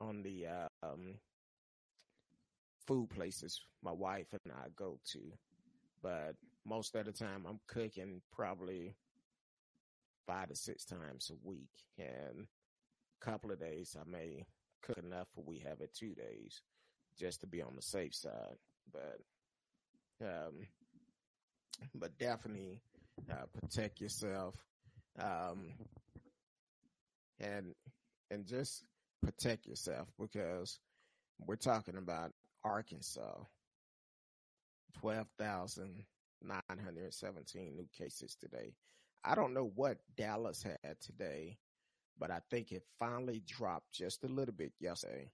on 0.00 0.22
the 0.22 0.46
um, 0.82 1.14
food 2.86 3.08
places 3.10 3.60
my 3.82 3.92
wife 3.92 4.26
and 4.32 4.52
I 4.52 4.68
go 4.76 4.98
to, 5.12 5.20
but 6.02 6.34
most 6.64 6.94
of 6.94 7.06
the 7.06 7.12
time 7.12 7.46
I'm 7.48 7.60
cooking 7.68 8.20
probably 8.32 8.94
five 10.26 10.48
to 10.48 10.56
six 10.56 10.84
times 10.84 11.30
a 11.30 11.48
week, 11.48 11.70
and 11.98 12.46
a 13.20 13.24
couple 13.24 13.50
of 13.50 13.60
days 13.60 13.96
I 14.00 14.08
may 14.08 14.44
cook 14.82 14.98
enough 14.98 15.28
for 15.34 15.44
we 15.46 15.58
have 15.60 15.80
it 15.80 15.94
two 15.94 16.14
days 16.14 16.62
just 17.18 17.40
to 17.40 17.46
be 17.46 17.62
on 17.62 17.76
the 17.76 17.82
safe 17.82 18.14
side. 18.14 18.56
But 18.92 19.20
um, 20.20 20.66
but 21.94 22.16
definitely 22.18 22.80
uh, 23.30 23.46
protect 23.60 24.00
yourself, 24.00 24.54
um, 25.20 25.72
and 27.42 27.74
and 28.30 28.46
just 28.46 28.84
protect 29.22 29.66
yourself 29.66 30.08
because 30.18 30.78
we're 31.46 31.56
talking 31.56 31.96
about 31.96 32.32
Arkansas, 32.64 33.44
twelve 35.00 35.26
thousand 35.38 36.04
nine 36.42 36.78
hundred 36.84 37.12
seventeen 37.12 37.76
new 37.76 37.88
cases 37.96 38.36
today. 38.40 38.74
I 39.24 39.34
don't 39.34 39.54
know 39.54 39.70
what 39.74 39.98
Dallas 40.16 40.62
had 40.62 41.00
today, 41.00 41.58
but 42.18 42.30
I 42.30 42.40
think 42.50 42.72
it 42.72 42.82
finally 42.98 43.42
dropped 43.46 43.92
just 43.92 44.24
a 44.24 44.28
little 44.28 44.54
bit 44.54 44.72
yesterday. 44.80 45.30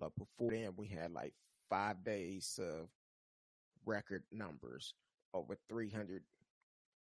But 0.00 0.12
before 0.16 0.52
then, 0.52 0.70
we 0.76 0.88
had 0.88 1.12
like 1.12 1.34
five 1.68 2.04
days 2.04 2.58
of 2.62 2.88
record 3.84 4.22
numbers 4.32 4.94
over 5.34 5.56
300 5.68 6.22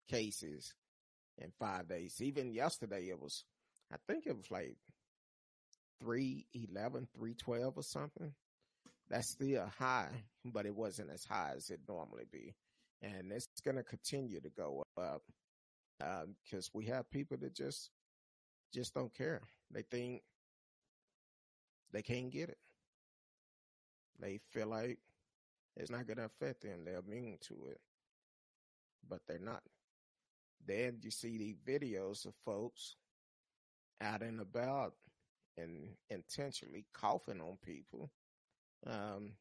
cases 0.08 0.74
in 1.38 1.52
five 1.58 1.88
days. 1.88 2.20
Even 2.20 2.52
yesterday, 2.52 3.08
it 3.08 3.20
was, 3.20 3.44
I 3.92 3.96
think 4.06 4.26
it 4.26 4.36
was 4.36 4.50
like 4.50 4.76
311, 6.02 7.08
312 7.14 7.76
or 7.76 7.82
something. 7.82 8.32
That's 9.08 9.30
still 9.30 9.68
high, 9.78 10.24
but 10.44 10.66
it 10.66 10.74
wasn't 10.74 11.10
as 11.10 11.24
high 11.24 11.52
as 11.56 11.70
it 11.70 11.80
normally 11.88 12.24
be. 12.30 12.54
And 13.02 13.32
it's 13.32 13.48
going 13.64 13.76
to 13.76 13.82
continue 13.82 14.40
to 14.40 14.50
go 14.50 14.84
up 14.96 15.22
because 15.98 16.66
um, 16.66 16.70
we 16.72 16.86
have 16.86 17.10
people 17.10 17.36
that 17.38 17.54
just 17.54 17.90
just 18.72 18.94
don't 18.94 19.12
care. 19.12 19.42
They 19.72 19.82
think 19.82 20.22
they 21.92 22.02
can't 22.02 22.30
get 22.30 22.50
it. 22.50 22.58
They 24.20 24.38
feel 24.50 24.68
like 24.68 24.98
it's 25.76 25.90
not 25.90 26.06
going 26.06 26.18
to 26.18 26.26
affect 26.26 26.62
them. 26.62 26.84
They're 26.84 27.00
immune 27.04 27.38
to 27.48 27.54
it, 27.70 27.80
but 29.08 29.20
they're 29.26 29.38
not. 29.38 29.62
Then 30.66 30.98
you 31.02 31.10
see 31.10 31.38
the 31.38 31.56
videos 31.70 32.26
of 32.26 32.34
folks 32.44 32.96
out 34.00 34.22
and 34.22 34.40
about 34.40 34.94
and 35.56 35.88
intentionally 36.08 36.84
coughing 36.94 37.40
on 37.40 37.58
people. 37.64 38.10
Um, 38.86 39.32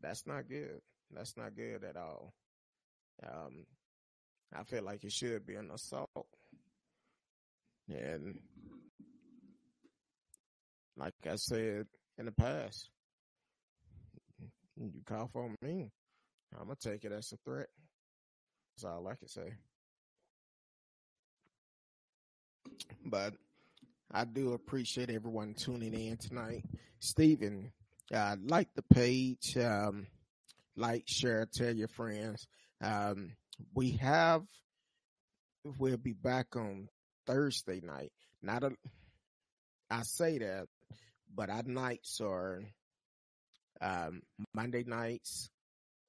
that's 0.00 0.26
not 0.26 0.48
good. 0.48 0.80
That's 1.14 1.36
not 1.36 1.56
good 1.56 1.84
at 1.84 1.96
all. 1.96 2.32
Um, 3.22 3.64
I 4.54 4.64
feel 4.64 4.82
like 4.82 5.04
it 5.04 5.12
should 5.12 5.46
be 5.46 5.54
an 5.54 5.70
assault. 5.72 6.26
And 7.88 8.40
like 10.96 11.14
I 11.30 11.36
said 11.36 11.86
in 12.18 12.26
the 12.26 12.32
past, 12.32 12.90
you 14.76 14.90
cough 15.06 15.34
on 15.34 15.54
me, 15.62 15.90
I'm 16.52 16.66
gonna 16.66 16.76
take 16.80 17.04
it 17.04 17.12
as 17.12 17.32
a 17.32 17.36
threat. 17.44 17.68
That's 18.76 18.84
all 18.84 19.06
I 19.08 19.14
can 19.14 19.28
say. 19.28 19.52
But 23.04 23.34
I 24.10 24.24
do 24.24 24.52
appreciate 24.52 25.10
everyone 25.10 25.54
tuning 25.54 25.94
in 25.94 26.16
tonight. 26.16 26.64
Stephen, 27.00 27.72
uh, 28.14 28.36
like 28.44 28.68
the 28.74 28.82
page, 28.82 29.56
um, 29.56 30.06
like, 30.76 31.04
share, 31.06 31.46
tell 31.52 31.74
your 31.74 31.88
friends. 31.88 32.46
Um, 32.82 33.32
we 33.74 33.92
have, 33.92 34.42
we'll 35.78 35.96
be 35.96 36.12
back 36.12 36.56
on 36.56 36.88
Thursday 37.26 37.80
night. 37.82 38.12
Not 38.42 38.62
a, 38.62 38.70
I 39.90 40.02
say 40.02 40.38
that, 40.38 40.66
but 41.34 41.50
our 41.50 41.62
nights 41.64 42.20
are 42.20 42.62
um, 43.80 44.22
Monday 44.54 44.84
nights 44.84 45.50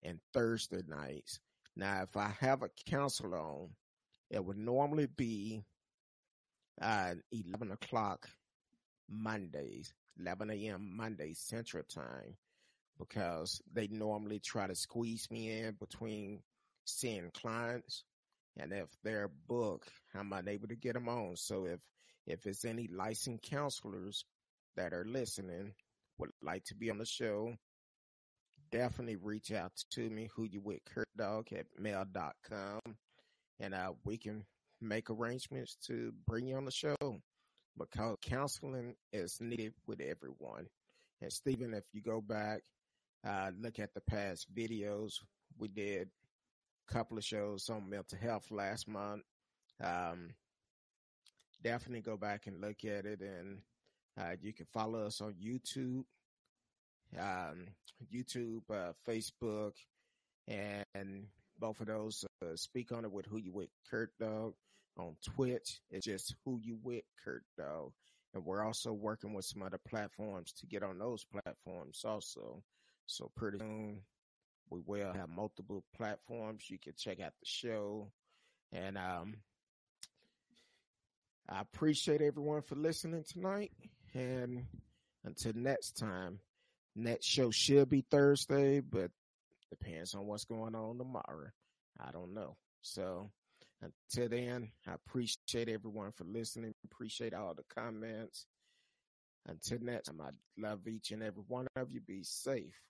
and 0.03 0.19
Thursday 0.33 0.83
nights. 0.87 1.39
Now, 1.75 2.01
if 2.03 2.15
I 2.17 2.33
have 2.39 2.63
a 2.63 2.69
counselor 2.89 3.37
on, 3.37 3.69
it 4.29 4.43
would 4.43 4.57
normally 4.57 5.07
be 5.07 5.63
uh, 6.81 7.13
11 7.31 7.71
o'clock 7.71 8.29
Mondays, 9.09 9.93
11 10.19 10.51
a.m. 10.51 10.95
Mondays 10.95 11.39
Central 11.39 11.83
Time, 11.83 12.35
because 12.99 13.61
they 13.73 13.87
normally 13.87 14.39
try 14.39 14.67
to 14.67 14.75
squeeze 14.75 15.27
me 15.31 15.61
in 15.61 15.75
between 15.79 16.41
seeing 16.85 17.31
clients. 17.33 18.03
And 18.57 18.73
if 18.73 18.87
they're 19.03 19.29
booked, 19.47 19.89
I'm 20.15 20.33
unable 20.33 20.67
to 20.67 20.75
get 20.75 20.93
them 20.93 21.07
on. 21.07 21.35
So 21.35 21.65
if, 21.65 21.79
if 22.25 22.45
it's 22.45 22.65
any 22.65 22.87
licensed 22.87 23.43
counselors 23.43 24.25
that 24.75 24.93
are 24.93 25.05
listening, 25.05 25.73
would 26.17 26.31
like 26.41 26.63
to 26.65 26.75
be 26.75 26.89
on 26.89 26.97
the 26.97 27.05
show, 27.05 27.53
definitely 28.71 29.15
reach 29.15 29.51
out 29.51 29.71
to 29.91 30.09
me, 30.09 30.29
who 30.35 30.43
you 30.43 30.61
with 30.61 30.79
Kurt 30.85 31.09
Dog 31.15 31.47
at 31.53 31.67
mail.com. 31.77 32.79
And 33.59 33.73
uh, 33.73 33.93
we 34.03 34.17
can 34.17 34.43
make 34.81 35.09
arrangements 35.09 35.77
to 35.87 36.13
bring 36.25 36.47
you 36.47 36.55
on 36.55 36.65
the 36.65 36.71
show 36.71 36.95
because 37.77 38.17
counseling 38.21 38.95
is 39.13 39.37
needed 39.39 39.73
with 39.85 40.01
everyone. 40.01 40.67
And 41.21 41.31
Stephen, 41.31 41.73
if 41.73 41.83
you 41.93 42.01
go 42.01 42.21
back, 42.21 42.61
uh, 43.27 43.51
look 43.59 43.79
at 43.79 43.93
the 43.93 44.01
past 44.01 44.47
videos, 44.53 45.13
we 45.57 45.67
did 45.67 46.09
a 46.89 46.93
couple 46.93 47.17
of 47.17 47.23
shows 47.23 47.69
on 47.69 47.89
mental 47.89 48.17
health 48.17 48.49
last 48.51 48.87
month. 48.87 49.23
Um, 49.83 50.29
definitely 51.63 52.01
go 52.01 52.17
back 52.17 52.47
and 52.47 52.61
look 52.61 52.83
at 52.83 53.05
it 53.05 53.21
and 53.21 53.59
uh, 54.19 54.35
you 54.41 54.53
can 54.53 54.65
follow 54.73 55.05
us 55.05 55.21
on 55.21 55.33
YouTube 55.33 56.03
um, 57.17 57.67
YouTube, 58.13 58.63
uh, 58.69 58.93
Facebook, 59.07 59.73
and 60.47 61.27
both 61.59 61.79
of 61.79 61.87
those 61.87 62.25
uh, 62.41 62.55
speak 62.55 62.91
on 62.91 63.05
it 63.05 63.11
with 63.11 63.25
who 63.25 63.37
you 63.37 63.51
with 63.51 63.69
Kurt 63.89 64.11
Dog 64.19 64.53
on 64.97 65.15
Twitch. 65.23 65.79
It's 65.89 66.05
just 66.05 66.35
who 66.45 66.59
you 66.61 66.77
with 66.81 67.03
Kurt 67.23 67.43
Dog. 67.57 67.91
And 68.33 68.45
we're 68.45 68.63
also 68.63 68.93
working 68.93 69.33
with 69.33 69.45
some 69.45 69.63
other 69.63 69.79
platforms 69.87 70.53
to 70.59 70.67
get 70.67 70.83
on 70.83 70.99
those 70.99 71.23
platforms 71.23 72.03
also. 72.05 72.63
So 73.05 73.31
pretty 73.35 73.59
soon 73.59 74.01
we 74.69 74.81
will 74.85 75.13
have 75.13 75.29
multiple 75.29 75.83
platforms. 75.95 76.69
You 76.69 76.77
can 76.77 76.93
check 76.97 77.19
out 77.19 77.33
the 77.39 77.45
show. 77.45 78.11
And 78.71 78.97
um 78.97 79.37
I 81.49 81.61
appreciate 81.61 82.21
everyone 82.21 82.61
for 82.61 82.75
listening 82.75 83.23
tonight. 83.23 83.71
And 84.13 84.65
until 85.23 85.53
next 85.55 85.97
time, 85.97 86.39
next 86.95 87.25
show 87.25 87.51
should 87.51 87.89
be 87.89 88.01
Thursday, 88.01 88.81
but 88.81 89.11
depends 89.69 90.13
on 90.15 90.25
what's 90.25 90.45
going 90.45 90.75
on 90.75 90.97
tomorrow. 90.97 91.49
I 91.99 92.11
don't 92.11 92.33
know. 92.33 92.57
So 92.81 93.29
until 93.81 94.29
then, 94.29 94.71
I 94.87 94.93
appreciate 94.93 95.69
everyone 95.69 96.11
for 96.11 96.23
listening. 96.23 96.73
Appreciate 96.85 97.33
all 97.33 97.53
the 97.53 97.63
comments. 97.73 98.45
Until 99.47 99.79
next 99.81 100.07
time, 100.07 100.21
I 100.21 100.29
love 100.57 100.87
each 100.87 101.11
and 101.11 101.23
every 101.23 101.43
one 101.47 101.67
of 101.75 101.91
you. 101.91 102.01
Be 102.01 102.23
safe. 102.23 102.81